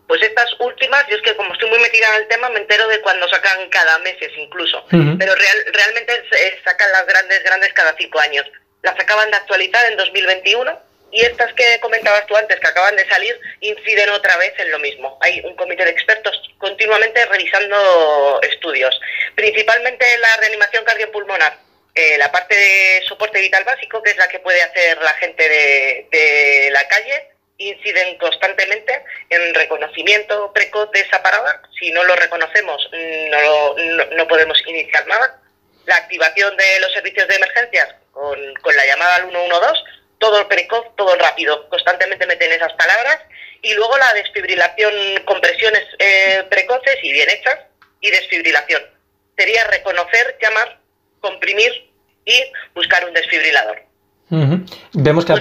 [0.07, 2.87] Pues estas últimas, yo es que como estoy muy metida en el tema, me entero
[2.89, 4.85] de cuando sacan cada meses incluso.
[5.19, 8.47] Pero real- realmente eh, sacan las grandes, grandes cada cinco años.
[8.83, 10.79] Las acaban de actualizar en 2021
[11.13, 14.79] y estas que comentabas tú antes, que acaban de salir, inciden otra vez en lo
[14.79, 15.19] mismo.
[15.21, 18.99] Hay un comité de expertos continuamente revisando estudios,
[19.35, 21.59] principalmente la reanimación cardiopulmonar.
[21.95, 25.47] eh, la parte de soporte vital básico, que es la que puede hacer la gente
[25.47, 27.29] de, de la calle,
[27.71, 31.63] inciden constantemente en reconocimiento precoz de esa parada.
[31.79, 35.41] Si no lo reconocemos, no, lo- no, podemos iniciar nada.
[35.87, 39.81] La activación de los servicios de emergencias con, con la llamada al 112,
[40.19, 41.69] todo precoz, todo rápido.
[41.69, 43.19] Constantemente meten esas palabras.
[43.63, 44.93] Y luego la desfibrilación,
[45.25, 47.59] compresiones eh, precoces y bien hechas,
[48.01, 48.83] y desfibrilación.
[49.37, 50.79] Sería reconocer, llamar,
[51.21, 51.91] comprimir
[52.25, 53.83] y buscar un desfibrilador.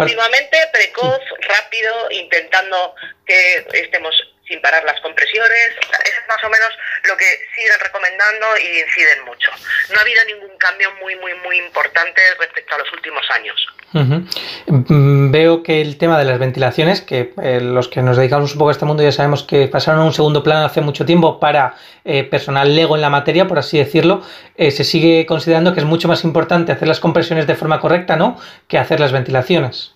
[0.05, 2.93] Continuamente, precoz, rápido, intentando
[3.25, 4.13] que estemos
[4.51, 5.69] sin parar las compresiones.
[5.79, 6.69] Eso es más o menos
[7.07, 7.25] lo que
[7.55, 9.49] siguen recomendando y inciden mucho.
[9.91, 13.67] No ha habido ningún cambio muy, muy, muy importante respecto a los últimos años.
[13.93, 18.59] Mm, Veo que el tema de las ventilaciones, que eh, los que nos dedicamos un
[18.59, 21.39] poco a este mundo ya sabemos que pasaron a un segundo plano hace mucho tiempo
[21.39, 24.25] para eh, personal lego en la materia, por así decirlo,
[24.55, 28.15] eh, se sigue considerando que es mucho más importante hacer las compresiones de forma correcta,
[28.15, 28.39] ¿no?
[28.67, 29.93] Que hacer las ventilaciones.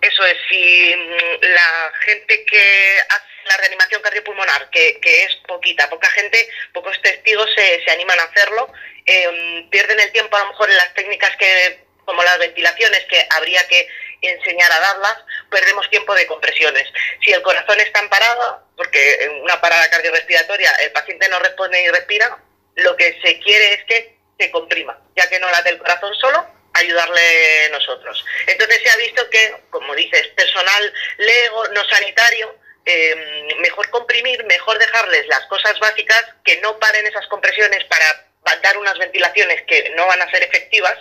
[0.00, 5.90] Eso es, si mm, la gente que hace la reanimación cardiopulmonar, que, que es poquita,
[5.90, 8.72] poca gente, pocos testigos se, se animan a hacerlo,
[9.06, 13.26] eh, pierden el tiempo a lo mejor en las técnicas que, como las ventilaciones, que
[13.30, 13.88] habría que
[14.22, 15.16] enseñar a darlas,
[15.50, 16.86] perdemos tiempo de compresiones.
[17.24, 21.82] Si el corazón está en parada, porque en una parada cardiorrespiratoria el paciente no responde
[21.82, 22.38] y respira,
[22.76, 26.46] lo que se quiere es que se comprima, ya que no late el corazón solo,
[26.74, 28.24] ayudarle nosotros.
[28.46, 32.54] Entonces se ha visto que, como dices, personal lego, no sanitario,
[32.90, 38.04] eh, mejor comprimir, mejor dejarles las cosas básicas, que no paren esas compresiones para
[38.62, 40.96] dar unas ventilaciones que no van a ser efectivas.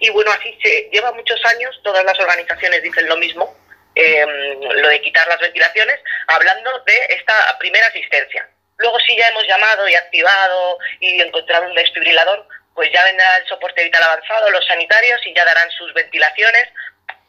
[0.00, 3.56] Y bueno, así se lleva muchos años, todas las organizaciones dicen lo mismo,
[3.94, 4.24] eh,
[4.60, 8.48] lo de quitar las ventilaciones, hablando de esta primera asistencia.
[8.78, 13.46] Luego si ya hemos llamado y activado y encontrado un desfibrilador, pues ya vendrá el
[13.48, 16.68] soporte vital avanzado, los sanitarios y ya darán sus ventilaciones,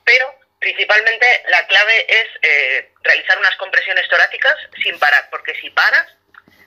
[0.03, 6.05] pero principalmente la clave es eh, realizar unas compresiones torácicas sin parar, porque si paras,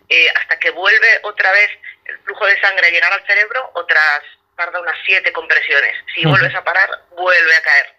[0.09, 1.71] eh, hasta que vuelve otra vez
[2.07, 4.23] el flujo de sangre a llegar al cerebro, otras
[4.57, 5.95] tarda unas siete compresiones.
[6.15, 7.95] Si vuelves a parar, vuelve a caer.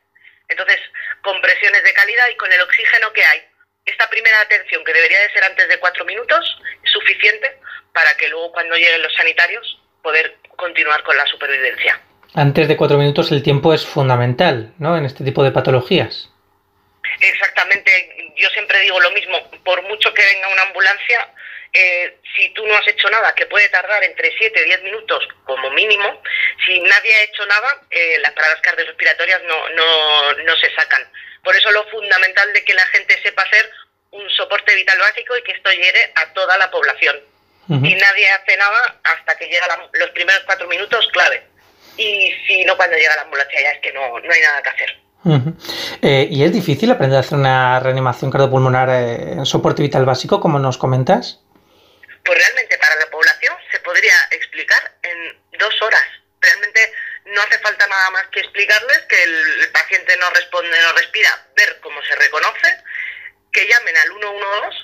[0.50, 0.80] Entonces,
[1.22, 3.48] compresiones de calidad y con el oxígeno que hay.
[3.86, 7.58] Esta primera atención, que debería de ser antes de cuatro minutos, es suficiente
[7.94, 12.00] para que luego cuando lleguen los sanitarios poder continuar con la supervivencia.
[12.36, 14.98] Antes de cuatro minutos el tiempo es fundamental, ¿no?
[14.98, 16.30] En este tipo de patologías.
[17.20, 21.30] Exactamente, yo siempre digo lo mismo, por mucho que venga una ambulancia,
[21.74, 25.28] eh, si tú no has hecho nada, que puede tardar entre 7 y 10 minutos
[25.46, 26.22] como mínimo,
[26.66, 31.02] si nadie ha hecho nada, eh, las paradas cardiorrespiratorias no, no, no se sacan.
[31.44, 33.70] Por eso lo fundamental de que la gente sepa hacer
[34.12, 37.20] un soporte vital básico y que esto llegue a toda la población.
[37.70, 37.86] Ujú.
[37.86, 41.44] Y nadie hace nada hasta que llega la- los primeros cuatro minutos clave.
[41.98, 44.70] Y si no, cuando llega la ambulancia ya es que no, no hay nada que
[44.70, 45.04] hacer.
[46.02, 50.42] Eh, ¿Y es difícil aprender a hacer una reanimación cardiopulmonar eh, en soporte vital básico,
[50.42, 51.40] como nos comentas?
[52.26, 56.04] Pues realmente para la población se podría explicar en dos horas.
[56.42, 56.94] Realmente
[57.26, 61.30] no hace falta nada más que explicarles que el, el paciente no responde, no respira,
[61.56, 62.84] ver cómo se reconoce,
[63.52, 64.78] que llamen al 112,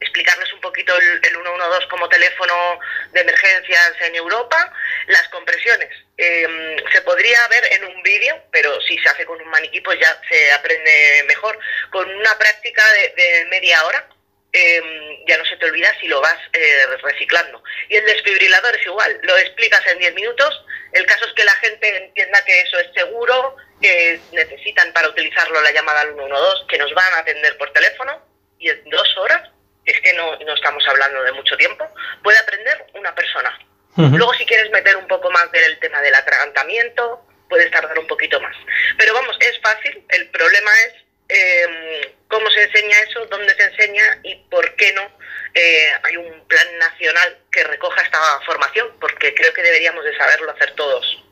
[0.00, 2.78] explicarles un poquito el, el 112 como teléfono
[3.12, 4.72] de emergencias en Europa,
[5.06, 5.90] las compresiones.
[6.22, 9.98] Eh, se podría ver en un vídeo, pero si se hace con un maniquí, pues
[9.98, 11.58] ya se aprende mejor.
[11.90, 14.06] Con una práctica de, media hora,
[14.52, 17.62] em, ya no se te olvida si lo vas eh, reciclando.
[17.88, 21.54] Y el desfibrilador es igual, lo explicas en 10 minutos, el caso es que la
[21.54, 26.76] gente entienda que eso es seguro, que necesitan para utilizarlo la llamada al 112, que
[26.76, 28.22] nos van a atender por teléfono,
[28.58, 29.48] y en dos horas,
[29.86, 31.88] es que no, no estamos hablando de mucho tiempo,
[32.22, 33.58] puede aprender una persona.
[33.96, 38.40] Luego, si quieres meter un poco más del tema del atragantamiento, puedes tardar un poquito
[38.40, 38.56] más.
[38.96, 40.04] Pero vamos, es fácil.
[40.08, 40.94] El problema es
[41.28, 45.02] eh, cómo se enseña eso, dónde se enseña y por qué no
[45.54, 50.50] eh, hay un plan nacional que recoja esta formación, porque creo que deberíamos de saberlo
[50.52, 51.24] hacer todos.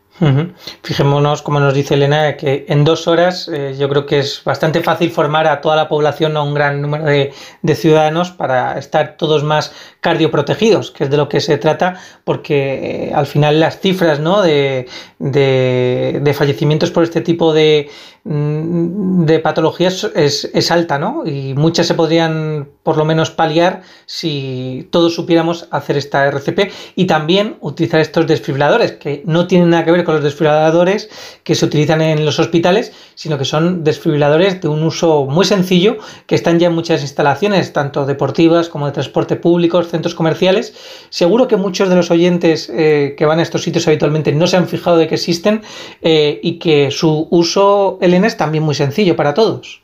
[0.82, 4.82] Fijémonos, como nos dice Elena, que en dos horas eh, yo creo que es bastante
[4.82, 7.32] fácil formar a toda la población, a un gran número de,
[7.74, 13.15] ciudadanos, para estar todos más cardioprotegidos, que es de lo que se trata, porque eh,
[13.15, 14.43] al final las cifras ¿no?
[14.43, 14.89] de,
[15.19, 17.90] de- fallecimientos por este tipo de,
[18.29, 21.23] de patologías es, es alta, ¿no?
[21.25, 27.07] Y muchas se podrían por lo menos paliar si todos supiéramos hacer esta RCP y
[27.07, 31.09] también utilizar estos desfibriladores, que no tienen nada que ver con los desfibriladores
[31.43, 35.99] que se utilizan en los hospitales, sino que son desfibriladores de un uso muy sencillo
[36.27, 40.75] que están ya en muchas instalaciones, tanto deportivas como de transporte público, centros comerciales.
[41.09, 44.57] Seguro que muchos de los oyentes eh, que van a estos sitios habitualmente no se
[44.57, 45.63] han fijado de que existen
[46.03, 49.82] eh, y que su uso, Elena, es también muy sencillo para todos.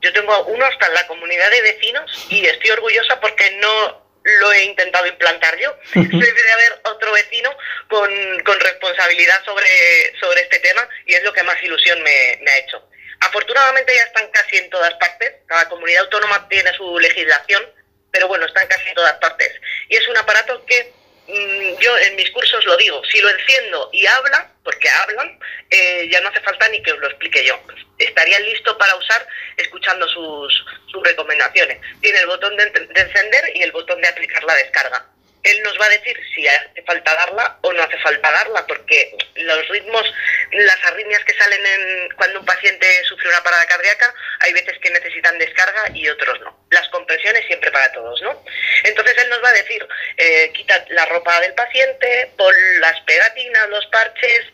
[0.00, 4.52] Yo tengo uno hasta en la comunidad de vecinos y estoy orgullosa porque no lo
[4.52, 5.74] he intentado implantar yo.
[5.94, 7.50] Debe de haber otro vecino
[7.88, 8.10] con,
[8.44, 12.58] con responsabilidad sobre, sobre este tema y es lo que más ilusión me, me ha
[12.58, 12.82] hecho.
[13.20, 17.62] Afortunadamente ya están casi en todas partes, cada comunidad autónoma tiene su legislación,
[18.10, 19.52] pero bueno, están casi en todas partes.
[19.88, 20.92] Y es un aparato que
[21.28, 25.38] yo en mis cursos lo digo, si lo enciendo y habla, porque hablan,
[25.70, 27.58] eh, ya no hace falta ni que os lo explique yo.
[27.98, 29.26] Estaría listo para usar
[29.56, 31.80] escuchando sus, sus recomendaciones.
[32.00, 35.06] Tiene el botón de, de encender y el botón de aplicar la descarga.
[35.46, 39.16] Él nos va a decir si hace falta darla o no hace falta darla, porque
[39.36, 40.12] los ritmos,
[40.50, 44.90] las arritmias que salen en, cuando un paciente sufre una parada cardíaca, hay veces que
[44.90, 46.58] necesitan descarga y otros no.
[46.70, 48.44] Las compresiones siempre para todos, ¿no?
[48.84, 49.86] Entonces él nos va a decir,
[50.16, 54.46] eh, quita la ropa del paciente, pon las pegatinas, los parches,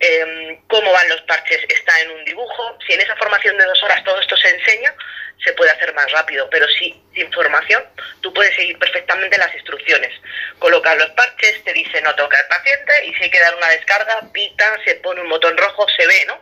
[0.00, 2.78] eh, cómo van los parches está en un dibujo.
[2.86, 4.94] Si en esa formación de dos horas todo esto se enseña,
[5.44, 7.82] se puede hacer más rápido, pero si sin formación
[8.20, 10.12] tú puedes seguir perfectamente las instrucciones.
[10.58, 13.68] Colocas los parches, te dice no toca al paciente y si hay que dar una
[13.68, 16.38] descarga, pita, se pone un botón rojo, se ve, ¿no?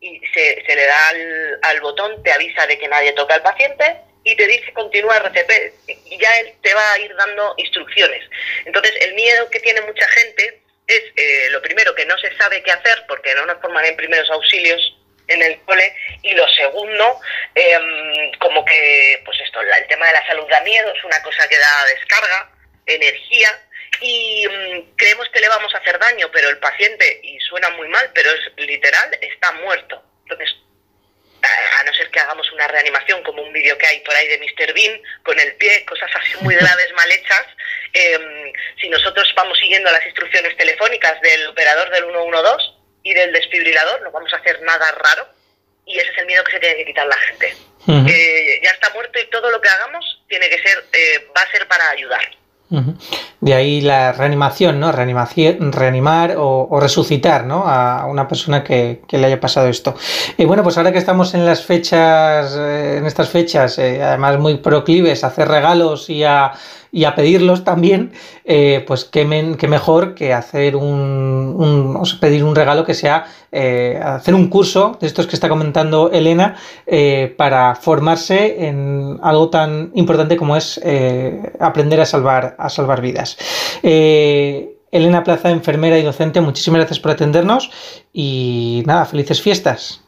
[0.00, 3.42] Y se, se le da al, al botón, te avisa de que nadie toca al
[3.42, 5.50] paciente y te dice continúa RCP
[6.06, 8.22] y ya él te va a ir dando instrucciones.
[8.64, 12.62] Entonces el miedo que tiene mucha gente es eh, lo primero que no se sabe
[12.62, 14.96] qué hacer porque no nos forman en primeros auxilios
[15.28, 17.20] en el cole y lo segundo
[17.54, 21.22] em, como que pues esto la- el tema de la salud da miedo es una
[21.22, 22.50] cosa que da descarga
[22.86, 23.48] energía
[24.00, 27.88] y mm, creemos que le vamos a hacer daño pero el paciente y suena muy
[27.88, 30.54] mal pero es literal está muerto entonces
[31.42, 34.26] a a no ser que hagamos una reanimación como un vídeo que hay por ahí
[34.28, 34.72] de Mr.
[34.72, 37.46] Bean con el pie, cosas así muy graves, mal hechas,
[37.92, 42.64] em, si nosotros vamos siguiendo las instrucciones telefónicas del operador del 112
[43.06, 45.28] y del desfibrilador, no vamos a hacer nada raro
[45.86, 47.54] y ese es el miedo que se tiene que quitar la gente.
[47.88, 51.50] Eh, ya está muerto y todo lo que hagamos tiene que ser, eh, va a
[51.52, 52.20] ser para ayudar.
[53.40, 54.90] De ahí la reanimación, ¿no?
[54.90, 57.62] Reanimación, reanimar o, o resucitar, ¿no?
[57.64, 59.94] A una persona que, que le haya pasado esto.
[60.36, 64.38] Y bueno, pues ahora que estamos en las fechas, eh, en estas fechas, eh, además
[64.38, 66.54] muy proclives a hacer regalos y a,
[66.96, 68.12] y a pedirlos también,
[68.46, 74.34] eh, pues qué, qué mejor que hacer un, pedir un regalo que sea eh, hacer
[74.34, 76.56] un curso de estos que está comentando Elena
[76.86, 80.80] eh, para formarse en algo tan importante como es
[81.60, 83.36] aprender a salvar, a salvar vidas.
[83.82, 87.70] Elena Plaza, enfermera y docente, muchísimas gracias por atendernos
[88.14, 90.00] y nada, felices fiestas.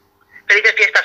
[0.47, 0.98] felices fiestas.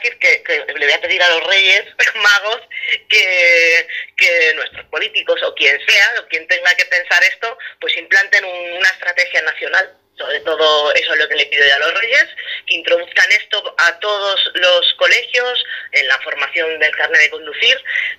[0.00, 2.60] Que le voy a pedir a los reyes magos
[3.08, 3.86] que,
[4.16, 8.72] que nuestros políticos o quien sea, o quien tenga que pensar esto, pues implanten un-
[8.78, 9.96] una estrategia nacional.
[10.20, 12.26] Sobre todo eso es lo que le pido yo a los reyes,
[12.66, 17.76] que introduzcan esto a todos los colegios en la formación del carnet de conducir,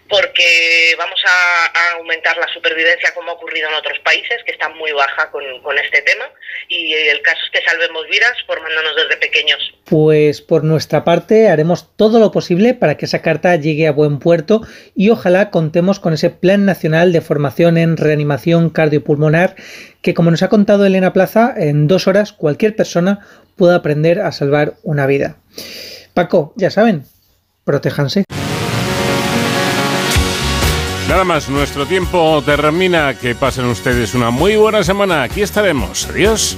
[0.09, 4.91] porque vamos a, aumentar la supervivencia como ha ocurrido en otros países, que está muy
[4.93, 6.25] baja con este tema,
[6.67, 9.59] y el caso es que salvemos vidas formándonos desde pequeños.
[9.85, 14.19] Pues por nuestra parte haremos todo lo posible para que esa carta llegue a buen
[14.19, 14.61] puerto
[14.95, 19.55] y ojalá contemos con ese Plan Nacional de Formación en Reanimación Cardiopulmonar
[20.01, 23.19] que, como nos ha contado Elena Plaza, en dos horas cualquier persona
[23.55, 25.37] pueda aprender a salvar una vida.
[26.13, 27.05] Paco, ya saben,
[27.63, 28.23] protéjanse.
[31.07, 33.13] Nada más, nuestro tiempo termina.
[33.15, 35.23] Que pasen ustedes una muy buena semana.
[35.23, 36.07] Aquí estaremos.
[36.07, 36.57] Adiós.